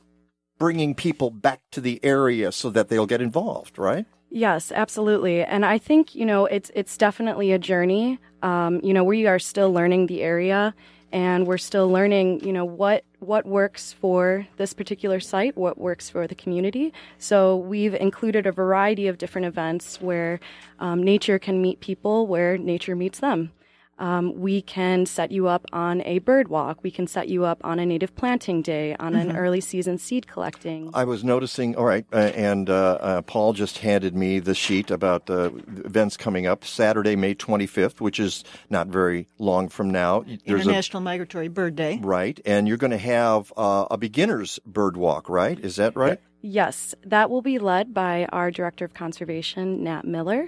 [0.59, 4.05] bringing people back to the area so that they'll get involved, right?
[4.29, 5.43] Yes, absolutely.
[5.43, 8.19] And I think, you know, it's it's definitely a journey.
[8.43, 10.75] Um, you know, we are still learning the area
[11.11, 16.09] and we're still learning, you know, what what works for this particular site, what works
[16.09, 16.93] for the community.
[17.17, 20.39] So we've included a variety of different events where
[20.77, 23.51] um, nature can meet people where nature meets them.
[23.99, 26.79] Um, we can set you up on a bird walk.
[26.83, 29.37] We can set you up on a native planting day, on an Mhm.
[29.37, 30.89] early season seed collecting.
[30.93, 34.89] I was noticing, all right, uh, and uh, uh, Paul just handed me the sheet
[34.89, 35.49] about uh,
[35.85, 40.21] events coming up Saturday, May 25th, which is not very long from now.
[40.45, 41.99] There's a International Migratory Bird Day.
[42.01, 45.59] Right, and you're going to have uh, a beginner's bird walk, right?
[45.59, 46.19] Is that right?
[46.41, 50.47] Yes, that will be led by our Director of Conservation, Nat Miller,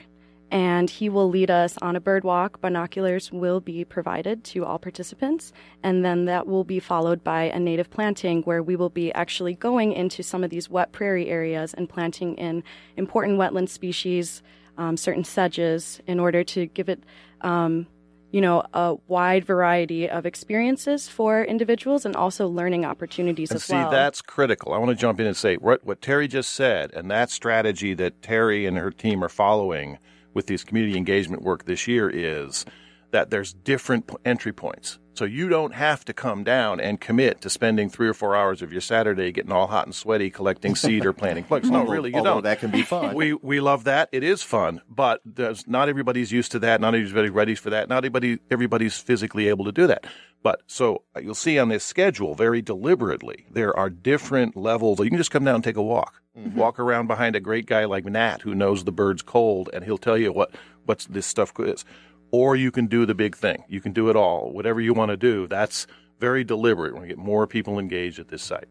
[0.52, 2.60] and he will lead us on a bird walk.
[2.60, 7.60] Binoculars will be provided to all participants, and then that will be followed by a
[7.60, 11.74] native planting where we will be actually going into some of these wet prairie areas
[11.74, 12.64] and planting in
[12.98, 14.44] important wetland species,
[14.78, 17.02] um, certain sedges, in order to give it.
[17.40, 17.88] Um,
[18.34, 23.66] you know, a wide variety of experiences for individuals and also learning opportunities And as
[23.66, 23.92] see, well.
[23.92, 24.74] that's critical.
[24.74, 27.94] I want to jump in and say what, what Teri just said, and that strategy
[27.96, 29.98] that Teri and her team are following
[30.34, 32.66] with this community engagement work this year is
[33.12, 35.00] that there's different entry points.
[35.14, 38.62] So you don't have to come down and commit to spending three or four hours
[38.62, 41.70] of your Saturday getting all hot and sweaty collecting seed or planting plugs.
[41.70, 42.44] No, Although- really, you don't.
[42.44, 43.14] that can be fun.
[43.14, 44.08] We we love that.
[44.12, 46.80] It is fun, but there's not everybody's used to that.
[46.82, 47.90] Not everybody's ready for that.
[47.90, 50.06] Not everybody everybody's physically able to do that.
[50.44, 55.00] But so uh, you'll see on this schedule very deliberately there are different levels.
[55.00, 56.22] You can just come down and take a walk.
[56.34, 59.98] Walk around behind a great guy like Nat who knows the bird's cold and he'll
[59.98, 60.52] tell you what
[60.86, 61.84] what's this stuff is.
[62.32, 63.64] Or you can do the big thing.
[63.68, 64.52] You can do it all.
[64.52, 65.48] Whatever you want to do.
[65.48, 65.86] That's
[66.20, 66.94] very deliberate.
[66.94, 68.68] We're going to get more people engaged at this site.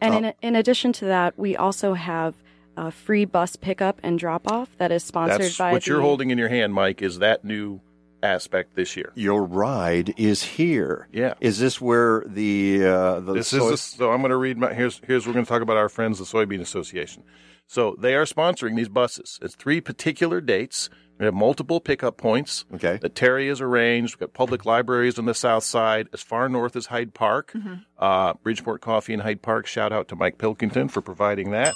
[0.00, 0.18] And Oh.
[0.28, 2.34] in, in addition to that, we also have
[2.76, 6.00] a free bus pickup and drop off that is sponsored That's by what the, you're
[6.00, 7.80] holding in your hand, Mike, is that new
[8.22, 9.12] aspect this year.
[9.14, 11.08] Your ride is here.
[11.12, 11.34] Yeah.
[11.40, 14.58] Is this where the uh, the this soy- is the, so I'm going to read
[14.58, 17.22] my here's here's we're going to talk about our friends the soybean association
[17.66, 20.90] so they are sponsoring these buses it's three particular dates
[21.20, 25.26] we have multiple pickup points okay that teri has arranged we've got public libraries on
[25.26, 27.54] the south side as far north as hyde park
[27.98, 31.74] uh, bridgeport coffee in hyde park shout out to mike pilkington for providing that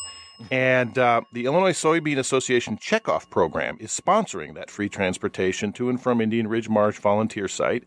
[0.51, 6.01] and uh, the Illinois Soybean Association Checkoff Program is sponsoring that free transportation to and
[6.01, 7.85] from Indian Ridge Marsh volunteer site.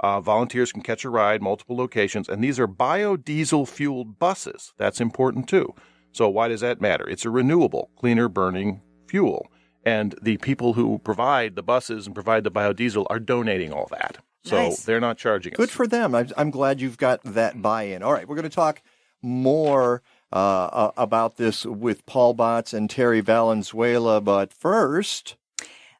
[0.00, 4.72] Uh, volunteers can catch a ride, multiple locations, and these are biodiesel fueled buses.
[4.76, 5.74] That's important too.
[6.12, 7.08] So, why does that matter?
[7.08, 9.50] It's a renewable, cleaner burning fuel.
[9.96, 14.18] And the people who provide the buses and provide the biodiesel are donating all that.
[14.44, 14.84] So, Nice.
[14.84, 15.56] they're not charging us.
[15.56, 16.14] Good for them.
[16.14, 18.02] I'm, I'm glad you've got that buy-in.
[18.02, 18.76] All right, we're going to talk
[19.22, 20.02] more
[20.32, 20.36] uh,
[20.82, 25.36] uh, about this with Paul Botts and Teri Valenzuela, but first,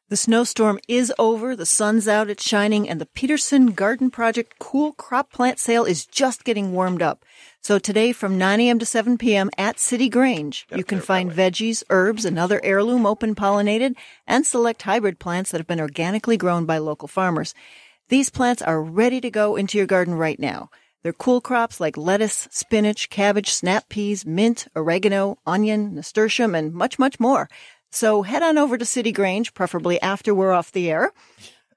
[0.09, 4.93] The snowstorm is over, the sun's out, it's shining, and the Peterson Garden Project Cool
[4.93, 7.23] Crop Plant Sale is just getting warmed up.
[7.61, 8.79] So today from 9 a.m.
[8.79, 9.49] to 7 p.m.
[9.57, 13.95] at City Grange, you can find veggies, herbs, and other heirloom open pollinated
[14.25, 17.53] and select hybrid plants that have been organically grown by local farmers.
[18.07, 20.69] These plants are ready to go into your garden right now.
[21.03, 26.97] They're cool crops like lettuce, spinach, cabbage, snap peas, mint, oregano, onion, nasturtium, and much,
[26.97, 27.49] much more.
[27.91, 31.11] So head on over to City Grange, preferably after we're off the air.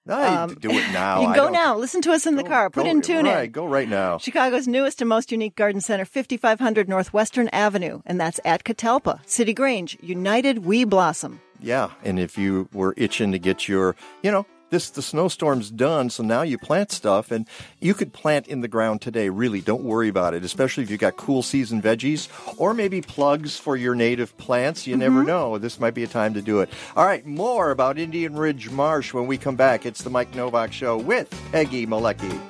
[0.09, 1.21] I um, do it now.
[1.21, 1.77] You can go now.
[1.77, 2.71] Listen to us in the car.
[2.71, 3.51] Put go- in tune right, in.
[3.53, 4.19] Go right now.
[4.19, 9.21] Chicago's newest and most unique garden center, 5500 North Western Avenue, and that's at Catalpa.
[9.29, 11.41] City Grange, United We Blossom.
[11.61, 16.11] Yeah, and if you were itching to get your, you know, this the snowstorm's done,
[16.11, 17.47] so now you plant stuff, and
[17.79, 19.29] you could plant in the ground today.
[19.29, 20.43] Really, don't worry about it.
[20.43, 22.29] Especially if you've got cool season veggies
[22.59, 24.87] or maybe plugs for your native plants.
[24.87, 25.29] You never mm-hmm.
[25.29, 25.59] know.
[25.59, 26.71] This might be a time to do it.
[26.97, 29.87] All right, more about Indian Ridge Marsh when we come back.
[29.87, 32.41] It's the Mike Novak Show with Peggy Malecki.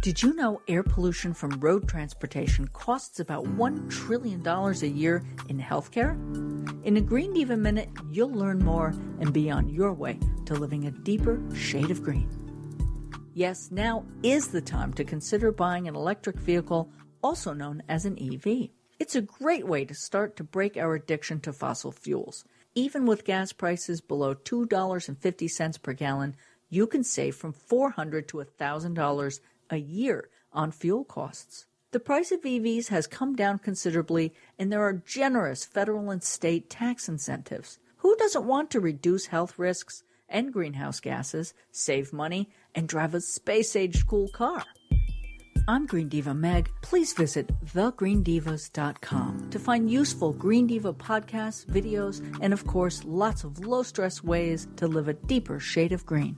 [0.00, 5.58] Did you know air pollution from road transportation costs about $1 trillion a year in
[5.58, 6.16] healthcare?
[6.84, 10.86] In a Green Diva Minute, you'll learn more and be on your way to living
[10.86, 12.28] a deeper shade of green.
[13.34, 16.90] Yes, now is the time to consider buying an electric vehicle,
[17.22, 18.70] also known as an EV.
[18.98, 22.44] It's a great way to start to break our addiction to fossil fuels.
[22.74, 26.36] Even with gas prices below $2.50 per gallon,
[26.68, 29.40] you can save from $400 to $1,000
[29.70, 31.67] a year on fuel costs.
[31.90, 36.68] The price of EVs has come down considerably, and there are generous federal and state
[36.68, 37.78] tax incentives.
[37.98, 43.22] Who doesn't want to reduce health risks and greenhouse gases, save money, and drive a
[43.22, 44.64] space age cool car?
[45.66, 46.70] I'm Green Diva Meg.
[46.82, 53.64] Please visit thegreendivas.com to find useful Green Diva podcasts, videos, and of course, lots of
[53.64, 56.36] low stress ways to live a deeper shade of green.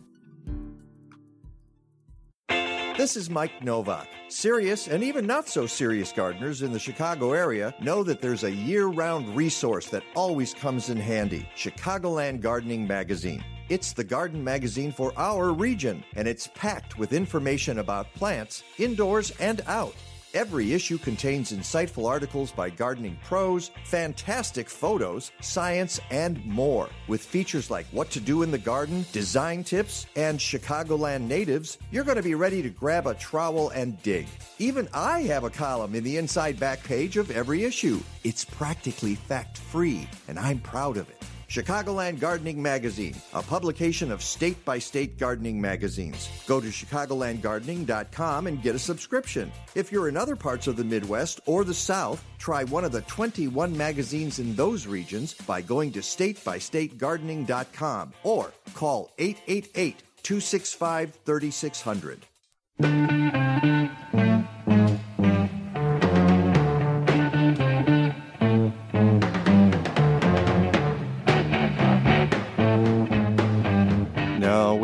[3.00, 4.08] This is Mike Novak.
[4.28, 8.50] Serious and even not so serious gardeners in the Chicago area know that there's a
[8.50, 13.42] year round resource that always comes in handy Chicagoland Gardening Magazine.
[13.70, 19.32] It's the garden magazine for our region, and it's packed with information about plants, indoors
[19.40, 19.94] and out.
[20.32, 26.88] Every issue contains insightful articles by gardening pros, fantastic photos, science, and more.
[27.08, 32.04] With features like what to do in the garden, design tips, and Chicagoland natives, you're
[32.04, 34.28] going to be ready to grab a trowel and dig.
[34.60, 37.98] Even I have a column in the inside back page of every issue.
[38.22, 41.24] It's practically fact free, and I'm proud of it.
[41.50, 46.30] Chicagoland Gardening Magazine, a publication of state by state gardening magazines.
[46.46, 49.50] Go to ChicagolandGardening.com and get a subscription.
[49.74, 53.00] If you're in other parts of the Midwest or the South, try one of the
[53.02, 63.39] 21 magazines in those regions by going to StateByStateGardening.com or call 888 265 3600.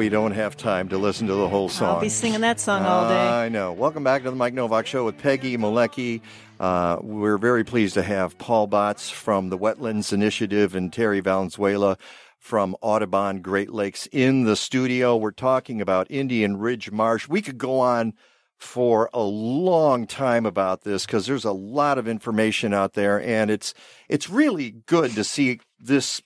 [0.07, 1.97] We don't have time to listen to the whole song.
[1.97, 3.29] I'll be singing that song all day.
[3.29, 3.73] I know.
[3.73, 6.21] Welcome back to the Mike Novak Show with Peggy Malecki.
[6.61, 11.99] Uh, we're very pleased to have Paul Botts from the Wetlands Initiative and Teri Valenzuela
[12.39, 15.17] from Audubon Great Lakes in the studio.
[15.17, 17.27] We're talking about Indian Ridge Marsh.
[17.27, 18.15] We could go on
[18.59, 23.51] for a long time about this because there's a lot of information out there, and
[23.51, 23.75] it's
[24.09, 26.23] it's really good to see this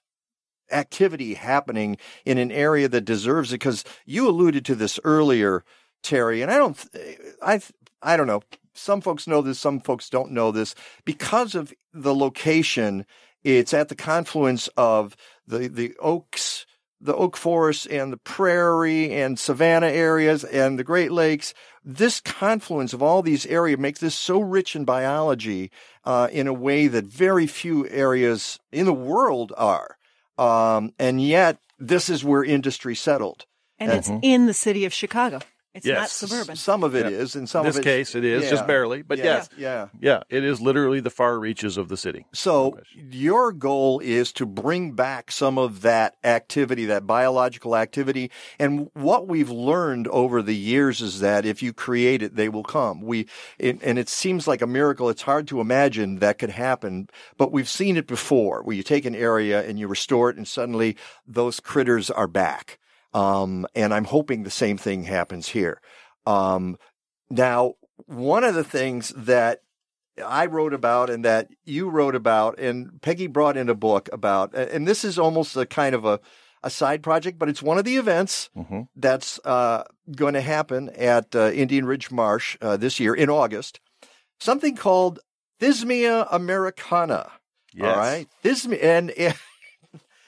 [0.73, 5.65] activity happening in an area that deserves it because you alluded to this earlier
[6.03, 6.87] teri and i don't
[7.43, 7.61] i
[8.03, 8.43] i don't know.
[8.73, 10.75] Some folks know this some folks don't know this.
[11.05, 13.07] Because of the location
[13.43, 15.17] it's at the confluence of
[15.47, 16.67] the the oaks
[17.03, 21.55] the oak forest and the prairie and savanna areas and the great lakes.
[21.83, 25.71] This confluence of all these areas makes this so rich in biology
[26.05, 29.97] uh, in a way that very few areas in the world are
[30.41, 33.45] um, and yet, this is where industry settled.
[33.79, 35.41] And it's in the city of Chicago.
[35.73, 36.13] It's not Yes.
[36.13, 36.57] suburban.
[36.57, 37.19] Some of it Yeah.
[37.19, 39.25] is, and some this of it, case it is just barely, but Yeah.
[39.25, 39.87] yes, yeah.
[40.01, 42.27] yeah, it is literally the far reaches of the city.
[42.33, 48.33] So your goal is to bring back some of that activity, that biological activity.
[48.59, 52.65] And what we've learned over the years is that if you create it, they will
[52.65, 53.01] come.
[53.01, 53.29] We,
[53.59, 55.09] it, and it seems like a miracle.
[55.09, 59.05] It's hard to imagine that could happen, but we've seen it before where you take
[59.05, 60.97] an area and you restore it and suddenly
[61.29, 62.80] those critters are back.
[63.13, 65.81] Um, and I'm hoping the same thing happens here.
[66.27, 66.77] Um,
[67.29, 67.75] now,
[68.07, 69.61] one of the things that
[70.25, 74.55] I wrote about and that you wrote about, and Peggy brought in a book about,
[74.55, 76.21] and this is almost a kind of a,
[76.63, 78.51] a side project, but it's one of the events
[78.95, 79.85] that's uh,
[80.15, 83.81] going to happen at uh, Indian Ridge Marsh uh, this year in August.
[84.39, 85.21] Something called
[85.61, 87.31] Thismia americana.
[87.73, 87.87] Yes.
[87.87, 89.35] All right, Thismia, and, and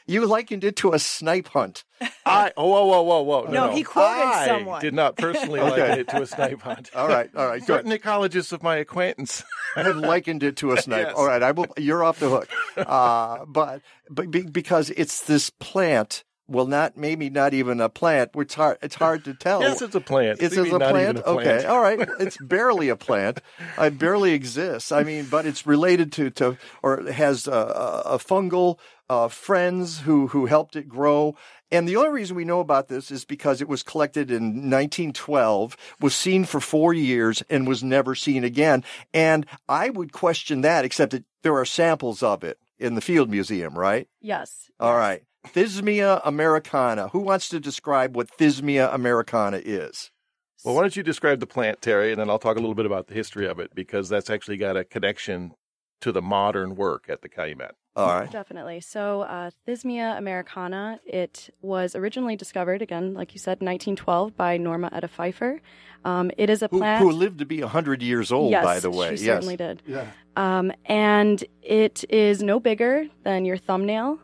[0.07, 1.85] you likened it to a snipe hunt.
[2.27, 4.81] I oh whoa whoa whoa whoa No, he quoted I someone.
[4.81, 5.71] Did not personally Okay.
[5.81, 6.91] liken it to a snipe hunt.
[6.95, 7.67] All right, all right, good.
[7.67, 9.43] Certain ecologists of my acquaintance
[9.75, 11.07] have likened it to a snipe.
[11.09, 11.15] Yes.
[11.17, 11.67] All right, I will.
[11.79, 12.49] You're off the hook.
[12.77, 16.25] Uh, but but be, because it's this plant.
[16.49, 18.33] Well, not maybe not even a plant.
[18.35, 18.77] It's hard.
[18.83, 19.63] It's hard to tell.
[19.63, 20.43] Yes, it's a plant.
[20.43, 21.09] It's What a do you mean, not plant.
[21.19, 21.49] even a plant?
[21.61, 22.09] Okay, all right.
[22.21, 23.41] It's barely a plant.
[23.79, 24.93] It barely exists.
[24.93, 28.79] I mean, but it's related to to or it has a, a, a fungal
[29.13, 31.37] uh, friends who who helped it grow.
[31.71, 35.77] And the only reason we know about this is because it was collected in 1912,
[36.01, 38.83] was seen for four years, and was never seen again.
[39.13, 43.29] And I would question that, except that there are samples of it in the Field
[43.29, 44.09] Museum, right?
[44.23, 44.71] Yes.
[44.81, 45.23] All right.
[45.49, 47.09] Thismia americana.
[47.09, 50.11] Who wants to describe what Thismia americana is?
[50.65, 52.87] Well, why don't you describe the plant, Teri, and then I'll talk a little bit
[52.87, 55.53] about the history of it because that's actually got a connection
[56.01, 57.75] to the modern work at the Calumet.
[57.95, 58.31] All right.
[58.31, 58.81] Definitely.
[58.81, 64.57] So, uh, Thismia americana, it was originally discovered, again, like you said, in 1912 by
[64.57, 65.61] Norma Etta Pfeiffer.
[66.05, 67.03] Um, it is a Who, plant.
[67.03, 69.17] who lived to be 100 years old, yes, by the way.
[69.17, 69.37] She yes.
[69.37, 69.83] certainly did.
[69.87, 70.07] Yeah.
[70.37, 74.19] Um, and it is no bigger than your thumbnail.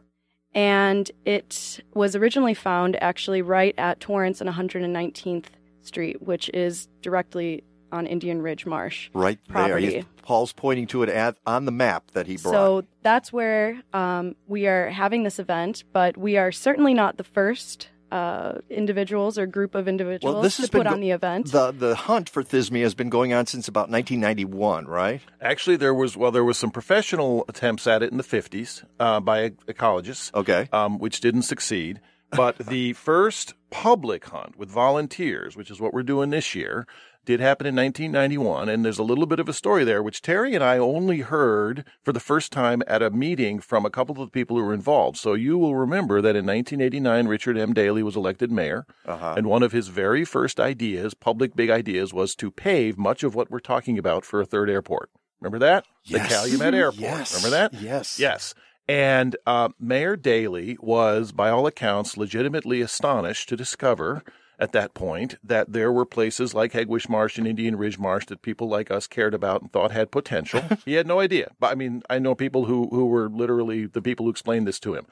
[0.54, 5.46] And it was originally found actually right at Torrence and 119th
[5.82, 9.10] Street, which is directly on Indian Ridge Marsh.
[9.12, 9.86] Right property.
[9.86, 9.90] there.
[9.90, 12.52] He's- Paul's pointing to it at, on the map that he brought.
[12.52, 17.24] So that's where um, we are having this event, but we are certainly not the
[17.24, 21.10] first uh, individuals or group of individuals Well, this to has put been on the
[21.10, 21.52] event.
[21.52, 25.20] The the hunt for Thismia has been going on since about 1991, right?
[25.40, 29.20] Actually, there was well, there was some professional attempts at it in the fifties uh,
[29.20, 30.32] by ecologists.
[30.34, 32.00] Okay, um, which didn't succeed.
[32.30, 36.86] But the first public hunt with volunteers, which is what we're doing this year,
[37.28, 38.70] did happen in 1991.
[38.70, 41.84] And there's a little bit of a story there, which Teri and I only heard
[42.02, 44.72] for the first time at a meeting from a couple of the people who were
[44.72, 45.18] involved.
[45.18, 47.74] So you will remember that in 1989, Richard M.
[47.74, 48.86] Daley was elected mayor.
[49.04, 49.34] Uh-huh.
[49.36, 53.34] And one of his very first ideas, public big ideas, was to pave much of
[53.34, 55.10] what we're talking about for a third airport.
[55.38, 55.84] Remember that?
[56.04, 56.22] Yes.
[56.22, 57.00] The Calumet Airport.
[57.02, 57.34] Yes.
[57.34, 57.74] Remember that?
[57.82, 58.18] Yes.
[58.18, 58.54] Yes.
[58.88, 64.24] And uh, Mayor Daley was, by all accounts, legitimately astonished to discover
[64.58, 68.42] at that point that there were places like Hegewisch Marsh and Indian Ridge Marsh that
[68.42, 70.62] people like us cared about and thought had potential.
[70.84, 71.52] he had no idea.
[71.60, 74.80] But I mean, I know people who, who were literally the people who explained this
[74.80, 75.06] to him.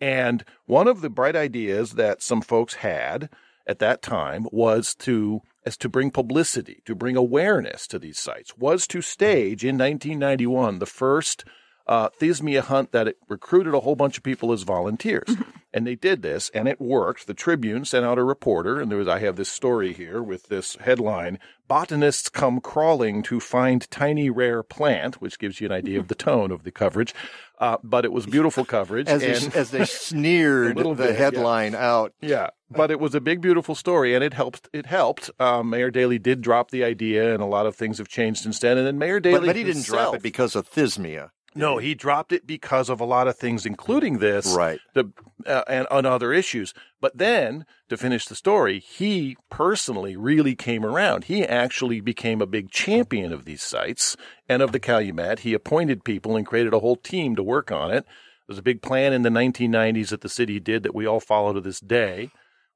[0.00, 3.30] And one of the bright ideas that some folks had
[3.66, 8.56] at that time was to as to bring publicity, to bring awareness to these sites,
[8.56, 11.44] was to stage in 1991 the first
[11.90, 15.28] uh, Thismia hunt that it recruited a whole bunch of people as volunteers.
[15.74, 17.26] and they did this, and it worked.
[17.26, 20.46] The Tribune sent out a reporter, and there was I have this story here with
[20.48, 21.38] this headline:
[21.68, 26.14] "Botanists come crawling to find tiny rare plant," which gives you an idea of the
[26.30, 27.12] tone of the coverage.
[27.58, 29.84] Uh, but it was beautiful coverage, As they, as they
[30.14, 31.16] sneered the bit, yeah.
[31.16, 32.14] headline out.
[32.22, 34.68] yeah, but it was a big, beautiful story, and it helped.
[34.72, 35.28] It helped.
[35.38, 38.58] Um, Mayor Daley did drop the idea, and a lot of things have changed since
[38.60, 38.78] then.
[38.78, 41.30] And then Mayor Daley, But, but he didn't drop it because of Thismia.
[41.54, 44.78] No, he dropped it because of a lot of things, including this, Right.
[44.94, 45.10] The
[45.46, 46.74] uh, and on other issues.
[47.00, 51.24] But then, to finish the story, he personally really came around.
[51.24, 54.16] He actually became a big champion of these sites
[54.48, 55.40] and of the Calumet.
[55.40, 58.04] He appointed people and created a whole team to work on it.
[58.46, 61.52] There's a big plan in the 1990s that the city did that we all follow
[61.52, 62.30] to this day.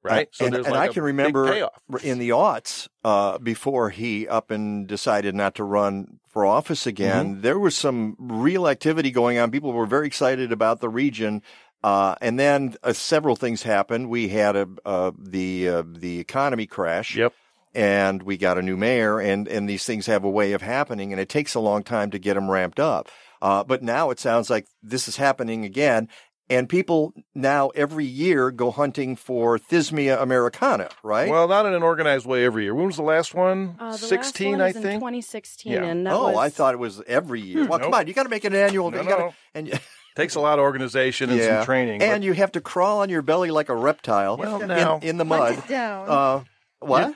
[0.05, 0.29] Right.
[0.41, 1.71] Uh, and, and like I can remember
[2.03, 7.27] in the aughts, uh, before he up and decided not to run for office again,
[7.35, 7.41] Mm-hmm.
[7.41, 9.51] there was some real activity going on.
[9.51, 11.43] People were very excited about the region.
[11.83, 14.09] Uh, and then uh, several things happened.
[14.09, 17.17] We had a, the, uh, the economy crash.
[17.17, 17.33] Yep.
[17.75, 21.13] And we got a new mayor and, and these things have a way of happening
[21.13, 23.09] and it takes a long time to get them ramped up.
[23.43, 26.09] Uh, but now it sounds like this is happening again.
[26.51, 31.31] And people now every year go hunting for Thismia americana, right?
[31.31, 32.75] Well, not in an organized way every year.
[32.75, 33.77] When was the last one?
[33.81, 35.01] Uh, the 16, last one I was in think.
[35.01, 35.85] 2016, Yeah.
[35.85, 37.67] and that oh, was I thought it was every year.
[37.67, 38.91] Well, come on, you got to make it an annual.
[38.91, 39.35] No, you gotta, no.
[39.55, 39.81] and
[40.17, 42.01] Takes a lot of organization and yeah, some training.
[42.03, 45.17] and you have to crawl on your belly like a reptile Well, in, now- in
[45.17, 45.65] the Hunt mud.
[45.65, 46.09] it down.
[46.09, 46.45] Uh,
[46.81, 47.15] what?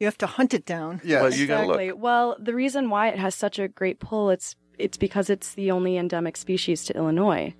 [0.00, 1.00] You have to hunt it down.
[1.04, 1.22] Yes.
[1.22, 1.76] Well, you gotta look.
[1.80, 1.92] exactly.
[2.00, 5.70] Well, the reason why it has such a great pull it's it's because it's the
[5.70, 7.54] only endemic species to Illinois.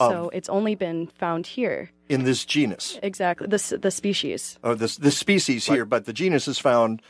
[0.00, 1.90] So it's only been found here.
[2.08, 3.46] in this genus Exactly.
[3.48, 4.58] The the species.
[4.64, 7.02] Oh, this this species here, but the genus is found.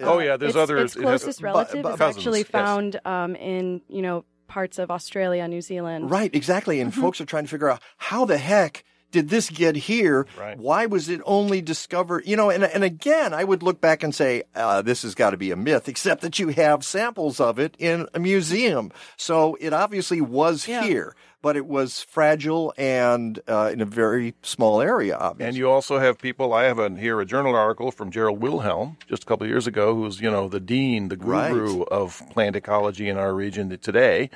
[0.00, 2.48] Oh, yeah, there's its, other- Its it has- closest bu- relative is cousins, actually yes.
[2.48, 6.10] found um, in you know parts of Australia, New Zealand.
[6.10, 6.80] Right, exactly.
[6.80, 7.00] And Mm-hmm.
[7.00, 10.26] folks are trying to figure out how the heck did this get here?
[10.38, 10.56] Right.
[10.58, 12.26] Why was it only discovered?
[12.26, 15.30] You know, and and again, I would look back and say uh, this has got
[15.30, 19.56] to be a myth, except that you have samples of it in a museum, so
[19.60, 20.84] it obviously was Yeah.
[20.84, 25.16] here, but it was fragile and uh, in a very small area.
[25.16, 25.48] Obviously.
[25.48, 26.52] And you also have people.
[26.52, 29.66] I have a, here a journal article from Gerald Wilhelm just a couple of years
[29.66, 34.30] ago, who's you know the dean, the guru of plant ecology in our region today.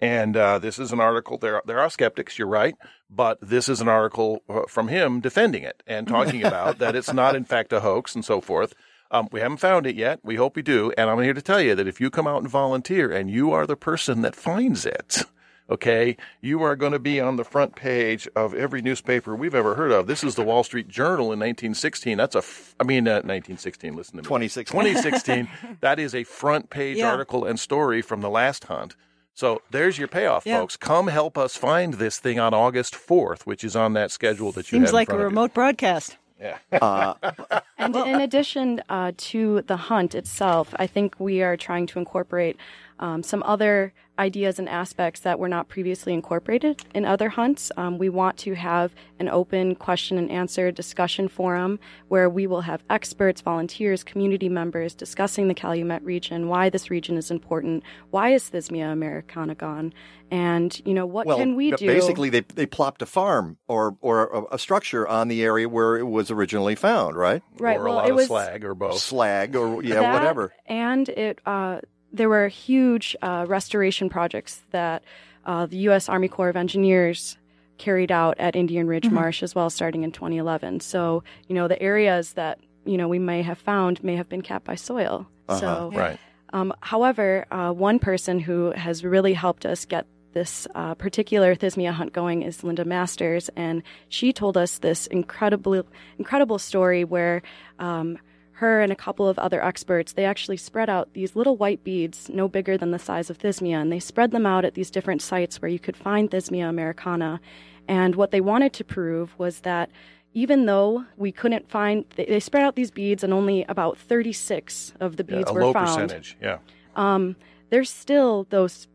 [0.00, 1.38] And uh, this is an article.
[1.38, 2.38] There, there are skeptics.
[2.38, 2.74] You're right,
[3.10, 7.12] but this is an article uh, from him defending it and talking about that it's
[7.12, 8.74] not, in fact, a hoax and so forth.
[9.10, 10.20] Um, we haven't found it yet.
[10.22, 10.92] We hope we do.
[10.96, 13.52] And I'm here to tell you that if you come out and volunteer, and you
[13.52, 15.24] are the person that finds it,
[15.70, 19.74] okay, you are going to be on the front page of every newspaper we've ever
[19.74, 20.06] heard of.
[20.06, 22.16] This is the Wall Street Journal in 1916.
[22.16, 23.94] That's a, f- I mean, uh, 1916.
[23.94, 24.22] Listen to me.
[24.22, 24.80] 2016.
[24.80, 25.48] 2016.
[25.80, 27.10] that is a front page Yeah.
[27.10, 28.96] article and story from the last hunt.
[29.34, 30.58] So there's your payoff, Yeah.
[30.58, 30.76] folks.
[30.76, 34.72] Come help us find this thing on August 4th, which is on that schedule that
[34.72, 35.28] you Seems have in like a front of you.
[35.28, 36.16] remote broadcast.
[36.40, 36.58] Yeah.
[36.72, 37.14] Uh,
[37.78, 42.56] And in addition uh, to the hunt itself, I think we are trying to incorporate
[42.98, 47.70] um, some other ideas and aspects that were not previously incorporated in other hunts.
[47.76, 51.78] Um, we want to have an open question and answer discussion forum
[52.08, 57.16] where we will have experts, volunteers, community members discussing the Calumet region, why this region
[57.16, 59.92] is important, why is Thismia americana gone,
[60.30, 61.86] and you know what well, can we do?
[61.86, 65.96] basically they they plopped a farm or or a, a structure on the area where
[65.96, 67.42] it was originally found, right?
[67.58, 68.98] Right, Or well, a lot it of was- slag or both.
[68.98, 70.52] Slag or yeah, That, whatever.
[70.66, 71.80] And it uh,
[72.12, 75.02] there were huge uh, restoration projects that
[75.44, 76.08] uh, the U.S.
[76.08, 77.36] Army Corps of Engineers
[77.78, 79.12] carried out at Indian Ridge Mhm.
[79.12, 80.80] Marsh as well, starting in 2011.
[80.80, 84.42] So, you know, the areas that, you know, we may have found may have been
[84.42, 85.26] capped by soil.
[85.48, 85.60] Uh-huh.
[85.60, 86.18] So, Right.
[86.52, 91.92] um, however, uh, one person who has really helped us get this uh, particular Thismia
[91.92, 95.84] hunt going is Linda Masters, and she told us this incredible,
[96.18, 97.42] incredible story where
[97.78, 98.18] um,
[98.52, 102.28] her and a couple of other experts they actually spread out these little white beads,
[102.28, 105.22] no bigger than the size of Thismia, and they spread them out at these different
[105.22, 107.40] sites where you could find Thismia americana.
[107.86, 109.90] And what they wanted to prove was that
[110.34, 114.92] even though we couldn't find, they, they spread out these beads, and only about 36
[115.00, 116.36] of the beads Yeah, a were low found percentage.
[116.42, 116.58] Yeah.
[116.96, 117.36] um,
[117.70, 118.88] there's still those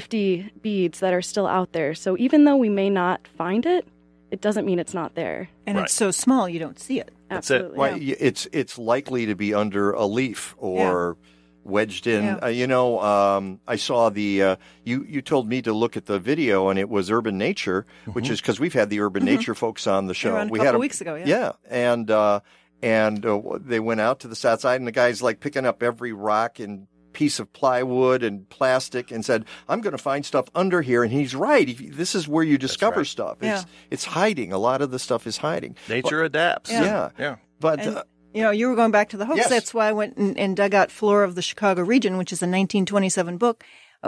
[0.00, 1.94] 550 beads that are still out there.
[1.94, 3.86] So even though we may not find it,
[4.30, 5.48] it doesn't mean it's not there.
[5.66, 7.12] And it's so small you don't see it.
[7.30, 7.78] Absolutely.
[7.78, 11.16] Why, y- it's it's likely to be under a leaf or
[11.64, 12.24] wedged in.
[12.24, 12.36] Yeah.
[12.42, 16.06] Uh, you know, um, I saw the uh, you you told me to look at
[16.06, 19.26] the video, and it was Urban Nature, which is because we've had the Urban Mhm.
[19.26, 20.32] Nature folks on the show.
[20.32, 21.24] were on a we couple had 'em- weeks ago, yeah.
[21.26, 22.40] Yeah, and uh,
[22.82, 25.82] and uh, they went out to the south side, and the guy's like picking up
[25.82, 30.46] every rock and piece of plywood and plastic and said, "I'm going to find stuff
[30.54, 31.66] under here." And he's right.
[31.66, 33.38] He- This is where you discover stuff.
[33.40, 33.64] It's Yeah.
[33.90, 34.52] it's hiding.
[34.52, 35.76] A lot of the stuff is hiding.
[35.88, 36.70] Nature But- adapts.
[36.70, 37.10] Yeah.
[37.18, 37.36] Yeah.
[37.60, 38.04] But And, uh,
[38.34, 39.38] you know, you were going back to the hoax.
[39.38, 39.48] Yes.
[39.48, 42.42] That's why I went and, and dug out Flora of the Chicago Region, which is
[42.42, 43.64] a 1927 book.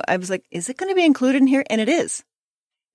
[0.09, 1.65] I was like, is it going to be included in here?
[1.71, 2.23] And it is.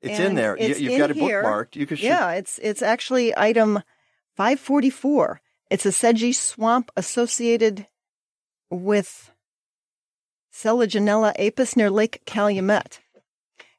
[0.04, 0.56] It's in there.
[0.58, 1.42] You- it's you've in got it here.
[1.44, 1.76] bookmarked.
[1.76, 3.82] You could shoot- Yeah, it's it's actually item
[4.36, 5.42] 544.
[5.70, 7.88] It's a sedgy swamp associated
[8.70, 9.31] with
[10.54, 13.00] Selaginella apus near Lake Calumet.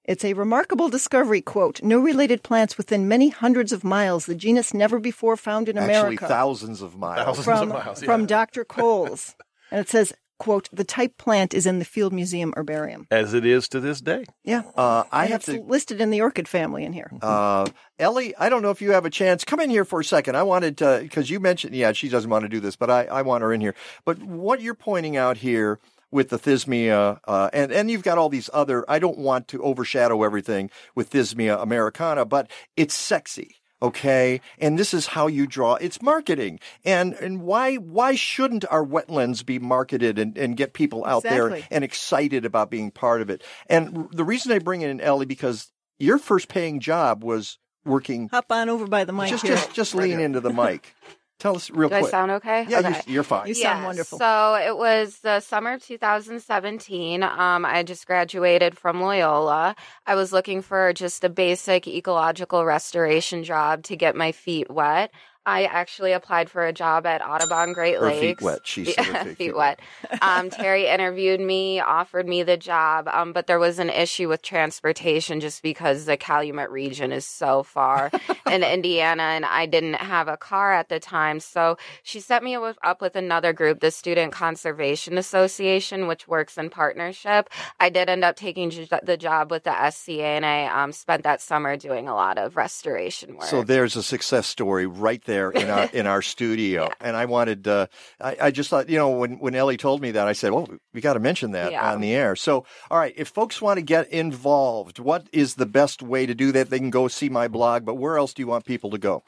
[0.04, 4.74] It's a remarkable discovery, quote, no related plants within many hundreds of miles, the genus
[4.74, 5.94] never before found in America.
[5.96, 6.26] Actually, America.
[6.28, 7.44] thousands of miles.
[7.44, 7.72] from,
[8.04, 8.64] from Dr.
[8.64, 9.36] Coles.
[9.70, 13.06] and it says, quote, the type plant is in the Field Museum herbarium.
[13.12, 14.24] As it is to this day.
[14.42, 14.62] Yeah.
[14.76, 15.60] Uh, I And have to.
[15.62, 17.08] listed in the orchid family in here.
[17.22, 17.66] Uh,
[18.00, 19.44] Ellie, I don't know if you have a chance.
[19.44, 20.36] Come in here for a second.
[20.36, 23.04] I wanted to, because you mentioned, yeah, she doesn't want to do this, but I,
[23.04, 23.76] I want her in here.
[24.04, 25.78] But what you're pointing out here
[26.12, 29.62] with the Thismia, uh, and, and you've got all these other, I don't want to
[29.62, 33.56] overshadow everything with Thismia americana, but it's sexy.
[33.80, 34.40] Okay.
[34.60, 35.74] And this is how you draw.
[35.74, 36.60] It's marketing.
[36.84, 41.59] And, and why, why shouldn't our wetlands be marketed and, and get people out there
[41.68, 43.43] and excited about being part of it?
[43.66, 48.28] And the reason I bring in Ellie, because your first paying job was working.
[48.28, 49.56] Hop on over by the mic Just, here.
[49.56, 50.94] just, just lean into the mic.
[51.43, 52.64] Tell us real Do I sound okay?
[52.69, 52.90] Yeah, Okay.
[52.90, 53.48] you're, you're fine.
[53.48, 54.16] You sound Yeah, wonderful.
[54.16, 57.24] So it was the summer of 2017.
[57.24, 59.74] Um, I just graduated from Loyola.
[60.06, 65.10] I was looking for just a basic ecological restoration job to get my feet wet.
[65.44, 68.14] I actually applied for a job at Audubon Great Lakes.
[68.16, 68.60] Her feet wet.
[68.64, 69.81] She said feet- feet wet.
[70.20, 74.43] Um, Teri interviewed me, offered me the job, um, but there was an issue with
[74.43, 78.10] transportation just because the Calumet region is so far
[78.48, 81.40] in Indiana, and I didn't have a car at the time.
[81.40, 86.70] So she set me up with another group, the Student Conservation Association, which works in
[86.70, 87.51] partnership.
[87.81, 88.70] I did end up taking
[89.02, 92.56] the job with the SCA, and I um, spent that summer doing a lot of
[92.56, 93.47] restoration work.
[93.47, 97.66] So there's a success story right there in our in our studio, and I wanted.
[97.66, 97.86] Uh,
[98.20, 100.68] I, I just thought, you know, when when Ellie told me that, I said, "Well,
[100.92, 101.92] we got to mention that Yeah.
[101.92, 105.66] on the air." So, all right, if folks want to get involved, what is the
[105.66, 106.70] best way to do that?
[106.70, 109.22] They can go see my blog, but where else do you want people to go?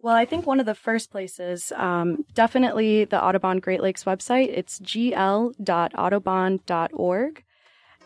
[0.00, 4.48] Well, I think one of the first places, um, definitely the Audubon Great Lakes website.
[4.48, 7.44] It's gl.audubon.org.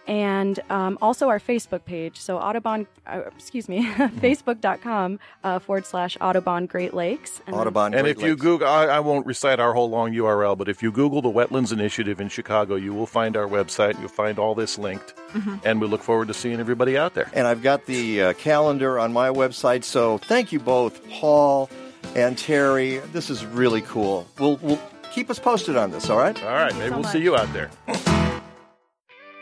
[0.06, 2.20] And um, also our Facebook page.
[2.20, 7.40] So, Audubon, uh, excuse me, facebook.com uh, forward slash Audubon Great Lakes.
[7.46, 8.42] And then- Audubon And Great if you Lakes.
[8.42, 11.72] Google, I, I won't recite our whole long URL, but if you Google the Wetlands
[11.72, 13.98] Initiative in Chicago, you will find our website.
[13.98, 15.14] You'll find all this linked.
[15.64, 17.30] And we look forward to seeing everybody out there.
[17.34, 19.84] And I've got the uh, calendar on my website.
[19.84, 21.68] So thank you both, Paul
[22.14, 23.02] and Teri.
[23.12, 24.26] This is really cool.
[24.38, 24.80] We'll, we'll
[25.12, 26.42] keep us posted on this, all right?
[26.42, 27.70] All right, maybe we'll see you out there.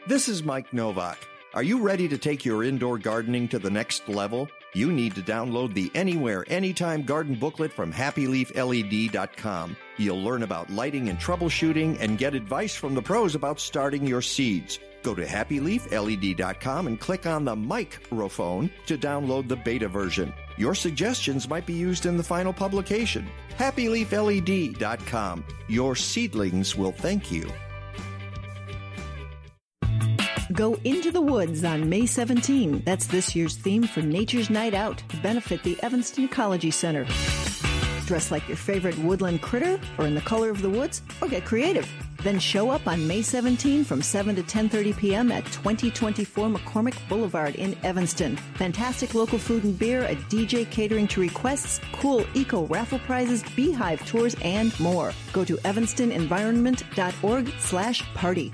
[0.06, 1.16] This is Mike Novak.
[1.54, 4.50] Are you ready to take your indoor gardening to the next level?
[4.74, 9.76] You need to download the Anywhere, Anytime Garden Booklet from HappyLeafLED.com.
[9.96, 14.20] You'll learn about lighting and troubleshooting and get advice from the pros about starting your
[14.20, 14.78] seeds.
[15.02, 20.34] Go to HappyLeafLED.com and click on the microphone to download the beta version.
[20.58, 23.26] Your suggestions might be used in the final publication.
[23.56, 25.44] HappyLeafLED.com.
[25.68, 27.50] Your seedlings will thank you.
[30.52, 32.82] Go into the woods on May 17.
[32.84, 37.06] That's this year's theme for Nature's Night Out to benefit the Evanston Ecology Center.
[38.04, 41.46] Dress like your favorite woodland critter or in the color of the woods or get
[41.46, 41.90] creative.
[42.22, 45.32] Then show up on May 17 from 7 to 10:30 p.m.
[45.32, 48.36] at 2024 McCormick Boulevard in Evanston.
[48.54, 54.04] Fantastic local food and beer, a DJ catering to requests, cool eco raffle prizes, beehive
[54.06, 55.14] tours, and more.
[55.32, 58.52] Go to evanstonenvironment.org/party.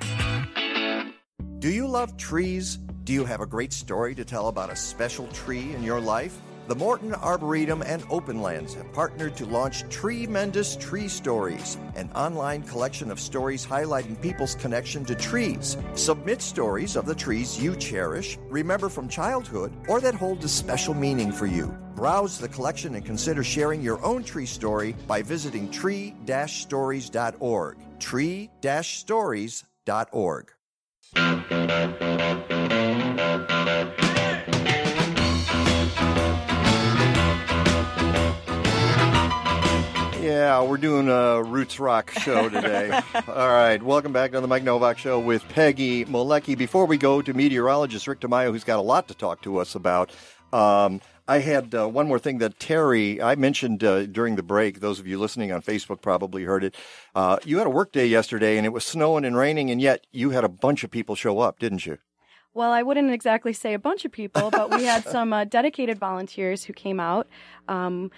[1.61, 2.79] Do you love trees?
[3.05, 6.41] Do you have a great story to tell about a special tree in your life?
[6.69, 13.11] The Morton Arboretum and Openlands have partnered to launch Tremendous Tree Stories, an online collection
[13.11, 15.77] of stories highlighting people's connection to trees.
[15.93, 20.95] Submit stories of the trees you cherish, remember from childhood, or that hold a special
[20.95, 21.67] meaning for you.
[21.95, 27.77] Browse the collection and consider sharing your own tree story by visiting tree-stories.org.
[27.99, 30.53] tree-stories.org.
[31.17, 31.33] Yeah,
[40.63, 42.91] we're doing a roots rock show today.
[43.27, 46.57] All right, welcome back to the Mike Novak Show with Peggy Malecki.
[46.57, 49.75] Before we go to meteorologist Rick DeMaio, who's got a lot to talk to us
[49.75, 50.13] about,
[50.53, 51.01] um,
[51.31, 54.81] I had uh, one more thing that Teri, I mentioned uh, during the break.
[54.81, 56.75] Those of you listening on Facebook probably heard it.
[57.15, 60.09] Uh, you had a work day yesterday, and it was snowing and raining, and yet
[60.11, 61.99] you had a bunch of people show up, didn't you?
[62.53, 66.01] Well, I wouldn't exactly say a bunch of people, but we had some uh, dedicated
[66.01, 67.29] volunteers who came out.
[67.69, 68.11] Um,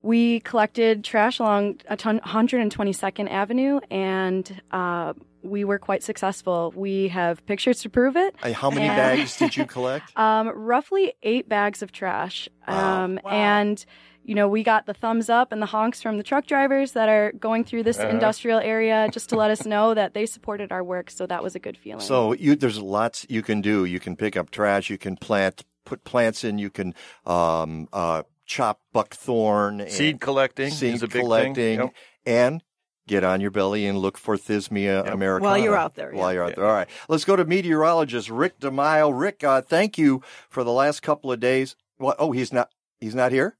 [0.00, 6.72] we collected trash along a 122nd Avenue, and uh, we were quite successful.
[6.76, 8.34] We have pictures to prove it.
[8.42, 10.16] Uh, How many and- bags did you collect?
[10.16, 12.48] Um, roughly eight bags of trash.
[12.68, 13.04] Wow.
[13.04, 13.84] Um, And,
[14.24, 17.08] you know, we got the thumbs up and the honks from the truck drivers that
[17.08, 18.08] are going through this Uh-huh.
[18.10, 21.10] industrial area just to let us know that they supported our work.
[21.10, 22.00] So that was a good feeling.
[22.00, 23.84] So you, there's lots you can do.
[23.84, 24.90] You can pick up trash.
[24.90, 26.58] You can plant, put plants in.
[26.58, 26.94] You can
[27.26, 29.80] um, uh, chop buckthorn.
[29.80, 31.78] and- Seed collecting seed is a big thing.
[31.80, 31.92] Yep.
[32.26, 32.62] and
[33.06, 36.44] get on your belly and look for Thismia americana While you're out there, While you're
[36.44, 36.64] out there.
[36.64, 39.18] All right, let's go to meteorologist Rick DeMille.
[39.18, 41.76] Rick, uh, thank you for the last couple of days.
[41.98, 42.16] What?
[42.18, 42.70] Oh, he's not.
[43.00, 43.56] He's not here.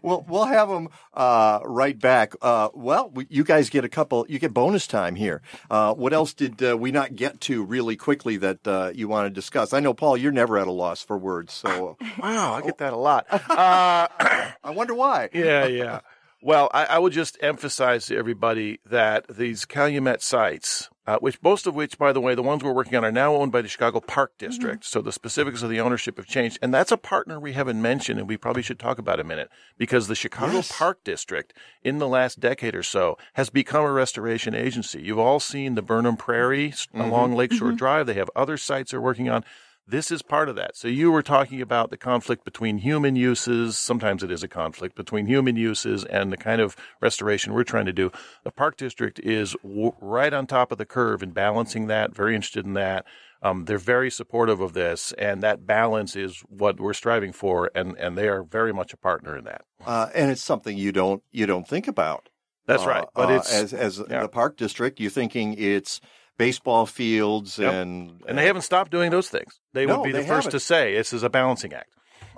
[0.02, 2.34] we'll we'll have him uh, right back.
[2.42, 4.26] Uh, well, we, you guys get a couple.
[4.28, 5.40] You get bonus time here.
[5.70, 9.26] Uh, what else did uh, we not get to really quickly that uh, you want
[9.26, 9.72] to discuss?
[9.72, 11.52] I know, Paul, you're never at a loss for words.
[11.52, 13.26] So, wow, I get that a lot.
[13.32, 14.08] Uh,
[14.64, 15.27] I wonder why.
[15.32, 16.00] Yeah, yeah.
[16.40, 21.66] Well, I, I would just emphasize to everybody that these Calumet sites, uh, which most
[21.66, 23.66] of which, by the way, the ones we're working on are now owned by the
[23.66, 24.84] Chicago Park District.
[24.84, 26.56] So the specifics of the ownership have changed.
[26.62, 29.28] And that's a partner we haven't mentioned and we probably should talk about in a
[29.28, 30.70] minute because the Chicago Yes.
[30.78, 31.52] Park District
[31.82, 35.02] in the last decade or so has become a restoration agency.
[35.02, 37.00] You've all seen the Burnham Prairie Mm-hmm.
[37.00, 38.06] along Lakeshore Drive.
[38.06, 39.44] They have other sites they're working on.
[39.90, 40.76] This is part of that.
[40.76, 43.78] So you were talking about the conflict between human uses.
[43.78, 47.86] Sometimes it is a conflict between human uses and the kind of restoration we're trying
[47.86, 48.12] to do.
[48.44, 52.34] The Park District is w- right on top of the curve in balancing that, very
[52.34, 53.06] interested in that.
[53.40, 57.96] Um, they're very supportive of this, and that balance is what we're striving for, and,
[57.96, 59.62] and they are very much a partner in that.
[59.86, 62.28] Uh, and it's something you don't you don't think about.
[62.66, 63.04] That's Uh, right.
[63.14, 64.22] But uh, it's as as yeah.
[64.22, 66.00] the park district, you're thinking it's
[66.38, 67.72] baseball fields Yep.
[67.74, 69.60] and and they haven't stopped doing those things.
[69.74, 70.50] They No, would be the first haven't.
[70.52, 71.90] to say this is a balancing act.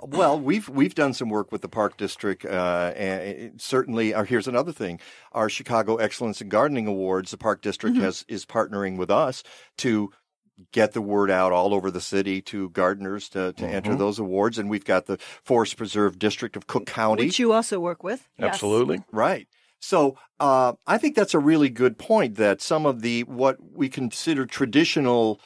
[0.03, 4.13] Well, we've we've done some work with the Park District, uh, and certainly.
[4.15, 4.99] Uh, here's another thing:
[5.31, 7.29] our Chicago Excellence in Gardening Awards.
[7.31, 8.05] The Park District Mm-hmm.
[8.05, 9.43] has is partnering with us
[9.77, 10.09] to
[10.71, 13.97] get the word out all over the city to gardeners to, to enter Mhm.
[13.99, 14.57] those awards.
[14.59, 18.27] And we've got the Forest Preserve District of Cook County, Which you also work with.
[18.39, 19.01] Absolutely.
[19.11, 19.47] Right.
[19.81, 23.89] So uh, I think that's a really good point that some of the what we
[23.89, 25.41] consider traditional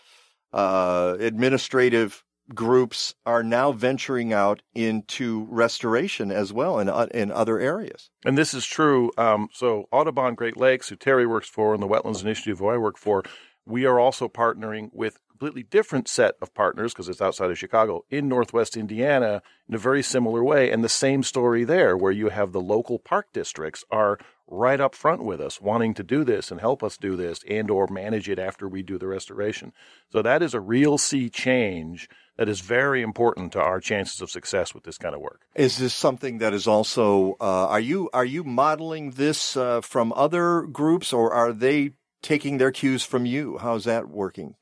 [0.54, 7.60] uh, administrative groups are now venturing out into restoration as well in o- in other
[7.60, 8.12] areas.
[8.24, 9.12] And this is true.
[9.18, 12.78] Um, so Audubon Great Lakes, who Teri works for, and the Wetlands Initiative, who I
[12.78, 13.24] work for,
[13.66, 18.06] we are also partnering with completely different set of partners because it's outside of Chicago
[18.10, 20.72] in Northwest Indiana in a very similar way.
[20.72, 24.18] And the same story there, where you have the local park districts are
[24.48, 27.70] right up front with us, wanting to do this and help us do this, and
[27.70, 29.74] or manage it after we do the restoration.
[30.10, 32.08] So that is a real sea change
[32.38, 35.42] that is very important to our chances of success with this kind of work.
[35.54, 40.14] Is this something that is also uh, are you are you modeling this uh, from
[40.16, 41.92] other groups or are they
[42.22, 43.58] taking their cues from you?
[43.58, 44.56] How's that working?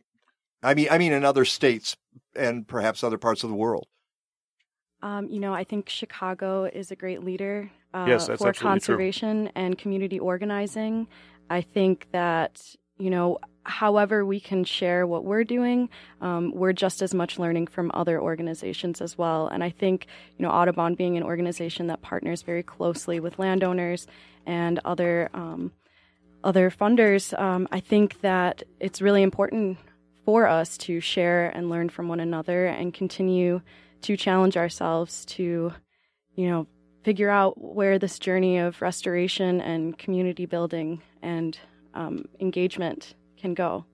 [0.64, 1.98] I mean, I mean, in other states
[2.36, 3.88] and perhaps other parts of the world.
[5.02, 8.60] Um, you know, I think Chicago is a great leader uh, Yes, that's for absolutely
[8.60, 8.70] true.
[8.70, 11.08] conservation and community organizing.
[11.50, 15.90] I think that you know, however we can share what we're doing,
[16.22, 19.48] um, we're just as much learning from other organizations as well.
[19.48, 20.08] And I think
[20.38, 24.08] you know, Audubon being an organization that partners very closely with landowners
[24.46, 25.72] and other um,
[26.44, 29.78] other funders, um, I think that it's really important
[30.26, 33.62] for us to share and learn from one another and continue
[34.02, 35.74] to challenge ourselves to,
[36.36, 36.68] you know,
[37.04, 41.58] figure out where this journey of restoration and community building and
[41.94, 43.86] um, engagement can go.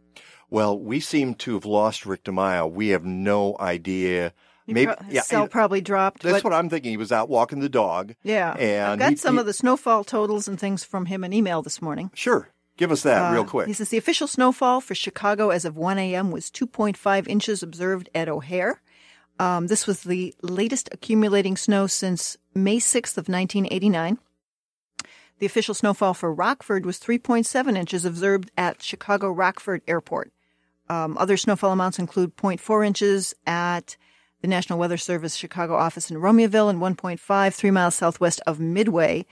[0.52, 2.72] Well, we seem to have lost Rick DeMaio.
[2.72, 4.34] We have no idea.
[4.66, 6.22] He Maybe pro- yeah, cell probably dropped.
[6.24, 6.92] that's but- what I'm thinking.
[6.92, 8.14] He was out walking the dog.
[8.24, 11.24] Yeah, and I've got he- some he- of the snowfall totals and things from him
[11.24, 12.10] in email this morning.
[12.14, 12.50] Sure,
[12.80, 13.68] give us that Uh, real quick.
[13.68, 16.32] He says the official snowfall for Chicago as of 1 a.m.
[16.32, 18.82] was 2.5 inches observed at O'Hare.
[19.38, 24.18] Um, this was the latest accumulating snow since May 6th of 1989.
[25.40, 30.32] The official snowfall for Rockford was 3.7 inches observed at Chicago Rockford Airport.
[30.90, 33.96] Um, other snowfall amounts include 0.4 inches at
[34.42, 39.26] the National Weather Service Chicago office in Romeoville and 1.5 three miles southwest of Midway.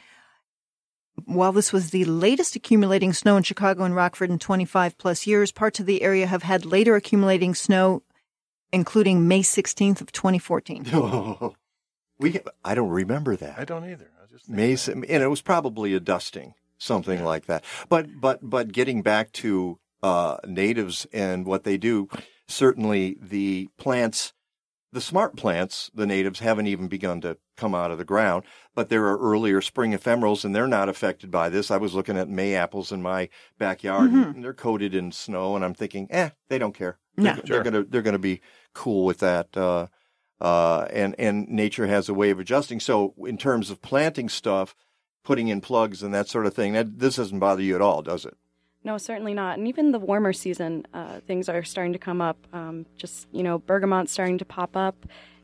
[1.26, 5.52] While this was the latest accumulating snow in Chicago and Rockford in 25 plus years,
[5.52, 8.04] parts of the area have had later accumulating snow,
[8.72, 10.86] including May 16th of 2014.
[12.20, 13.60] we I don't remember that.
[13.60, 14.10] I don't either.
[14.22, 17.64] I just Mason, and it was probably a dusting, something like that.
[17.90, 22.10] But but but getting back to uh, natives and what they do,
[22.48, 24.34] certainly the plants,
[24.92, 28.44] the smart plants, the natives haven't even begun to come out of the ground.
[28.74, 31.70] But there are earlier spring ephemerals, and they're not affected by this.
[31.72, 34.36] I was looking at May apples in my backyard, Mhm.
[34.36, 37.00] and they're coated in snow, and I'm thinking, eh, they don't care.
[37.18, 37.34] No.
[37.34, 37.44] They're, Sure.
[37.48, 38.42] they're gonna they're gonna be
[38.74, 39.56] cool with that.
[39.58, 39.88] Uh,
[40.40, 42.80] uh, and and nature has a way of adjusting.
[42.80, 44.76] So in terms of planting stuff,
[45.24, 48.02] putting in plugs and that sort of thing, that this doesn't bother you at all,
[48.04, 48.38] does it?
[48.84, 49.58] No, certainly not.
[49.58, 52.38] And even the warmer season, uh, things are starting to come up.
[52.54, 54.96] Um, just you know, bergamot's starting to pop up,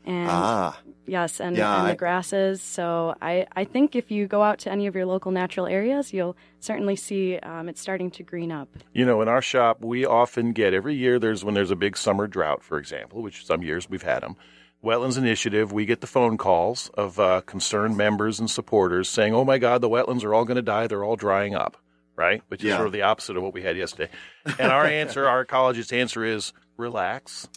[0.06, 0.78] and Ah.
[1.06, 2.62] yes, and, Yeah, and I- the grasses.
[2.62, 6.12] So I, I think if you go out to any of your local natural areas,
[6.12, 8.68] you'll certainly see um, it's starting to green up.
[8.92, 11.18] You know, in our shop, we often get every year.
[11.18, 14.36] There's when there's a big summer drought, for example, which some years we've had them.
[14.82, 19.44] Wetlands Initiative, we get the phone calls of uh, concerned members and supporters saying, "Oh
[19.44, 20.86] my God, the wetlands are all going to die.
[20.86, 21.78] They're all drying up."
[22.16, 22.76] Right, which is Yeah.
[22.76, 24.10] sort of the opposite of what we had yesterday.
[24.58, 27.48] And our answer, our ecologist's answer is relax.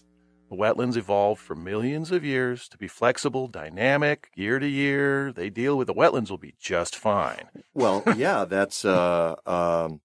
[0.50, 5.32] The wetlands evolved for millions of years to be flexible, dynamic, year to year.
[5.32, 7.50] They deal with the wetlands will be just fine.
[7.74, 10.00] Well, yeah, that's uh, um,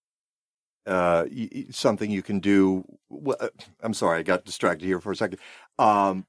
[0.87, 2.85] uh, y- y- something you can do.
[3.27, 3.49] Uh,
[3.83, 5.39] I'm sorry, I got distracted here for a second.
[5.79, 6.27] Um,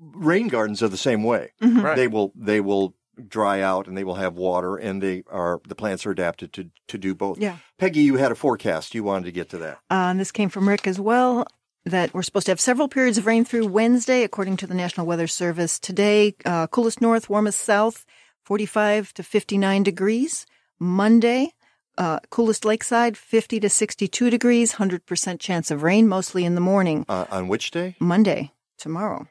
[0.00, 1.52] rain gardens are the same way.
[1.62, 1.82] Mhm.
[1.82, 1.96] Right.
[1.96, 2.94] They will they will
[3.28, 6.70] dry out and they will have water, and they are the plants are adapted to
[6.88, 7.38] to do both.
[7.38, 7.58] Yeah.
[7.78, 8.94] Peggy, you had a forecast.
[8.94, 9.78] You wanted to get to that.
[9.90, 11.46] Uh, and this came from Rick as well.
[11.86, 15.06] That we're supposed to have several periods of rain through Wednesday, according to the National
[15.06, 15.78] Weather Service.
[15.78, 18.06] Today, uh, coolest north, warmest south,
[18.44, 20.46] 45 to 59 degrees.
[20.78, 21.52] Monday,
[21.98, 27.04] uh, coolest lakeside, 50 to 62 degrees, 100% chance of rain, mostly in the morning.
[27.08, 27.96] Uh, on which day?
[28.00, 29.28] Monday, tomorrow.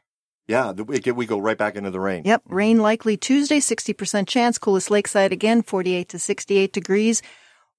[0.48, 2.24] Yeah, the, we, we go right back into the rain.
[2.26, 4.57] Yep, rain likely Tuesday, 60% chance.
[4.57, 7.22] Coolest lakeside again, 48 to 68 degrees.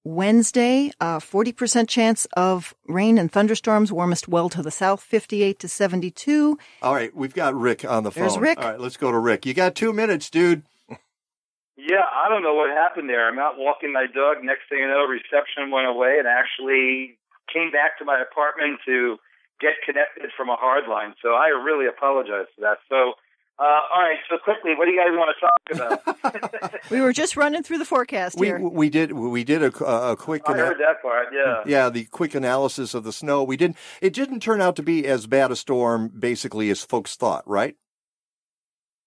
[0.03, 3.91] Wednesday, uh, 40% chance of rain and thunderstorms.
[3.91, 6.59] Warmest well to the south, 58 to 72.
[6.83, 8.21] All right, we've got Rick on the phone.
[8.21, 8.59] There's Rick.
[8.59, 9.47] All right, let's go to Rick.
[9.47, 10.63] You got two minutes, dude.
[11.75, 13.27] Yeah, I don't know what happened there.
[13.27, 14.37] I'm out walking my dog.
[14.43, 17.17] Next thing you know, reception went away and actually
[17.51, 19.17] came back to my apartment to
[19.61, 21.13] get connected from a hard line.
[21.21, 22.77] So I really apologize for that.
[22.89, 23.13] So,
[23.57, 24.17] uh, all right.
[24.29, 26.81] So quickly, what do you guys want to talk about?
[26.91, 28.59] We were just running through the forecast We here.
[28.59, 31.27] we did we did a, a quick I ana- heard that part.
[31.33, 31.63] Yeah.
[31.65, 33.43] yeah the quick analysis of the snow.
[33.43, 37.15] We didn't it didn't turn out to be as bad a storm basically as folks
[37.15, 37.75] thought, right?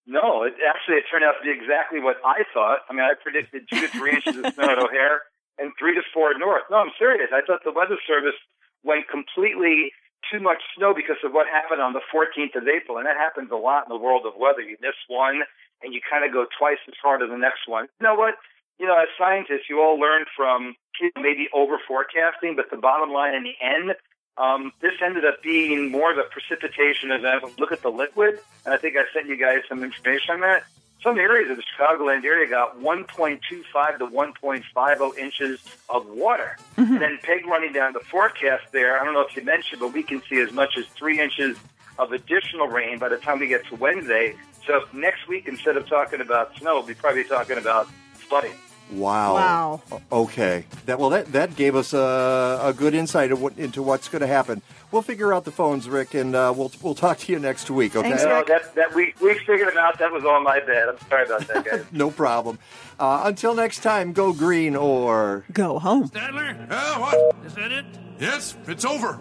[0.06, 2.78] No, it actually it turned out to be exactly what I thought.
[2.88, 5.20] I mean, I predicted two to three inches of snow at O'Hare
[5.58, 6.62] and three to four north.
[6.70, 7.28] No, I'm serious.
[7.32, 8.38] I thought the Weather Service
[8.82, 9.92] went completely
[10.30, 13.50] too much snow because of what happened on the 14th of April, and that happens
[13.50, 14.60] a lot in the world of weather.
[14.60, 15.42] You miss one,
[15.82, 17.88] and you kind of go twice as hard as the next one.
[18.00, 18.34] You know what?
[18.78, 20.76] You know, as scientists, you all learn from
[21.16, 23.94] maybe over forecasting, but the bottom line in the end,
[24.36, 27.58] um, this ended up being more of a precipitation event.
[27.58, 30.62] Look at the liquid, and I think I sent you guys some information on that.
[31.02, 36.56] Some areas of the Chicagoland area got 1.25 to 1.50 inches of water.
[36.76, 36.94] Mm-hmm.
[36.94, 39.92] And then Peg running down the forecast there, I don't know if you mentioned, but
[39.92, 41.56] we can see as much as three inches
[41.98, 44.34] of additional rain by the time we get to Wednesday.
[44.66, 48.52] So next week, instead of talking about snow, we'll be probably talking about funny.
[48.90, 49.82] Wow.
[49.90, 50.02] Wow.
[50.10, 50.64] Okay.
[50.86, 54.20] That well, that that gave us a, a good insight of what, into what's going
[54.20, 54.62] to happen.
[54.90, 57.94] We'll figure out the phones, Rick, and uh, we'll we'll talk to you next week.
[57.94, 58.08] Okay.
[58.08, 59.98] No, that that we we figured it out.
[59.98, 60.88] That was all my bad.
[60.88, 61.84] I'm sorry about that, guys.
[61.92, 62.58] no problem.
[62.98, 66.08] Uh, until next time, go green or go home.
[66.08, 66.70] Stadler?
[66.70, 67.36] Yeah, what?
[67.44, 67.84] Is that it?
[68.18, 69.18] Yes, it's over.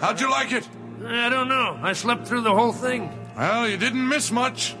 [0.00, 0.68] How'd you like it?
[1.04, 1.78] I don't know.
[1.82, 3.10] I slept through the whole thing.
[3.36, 4.74] Well, you didn't miss much.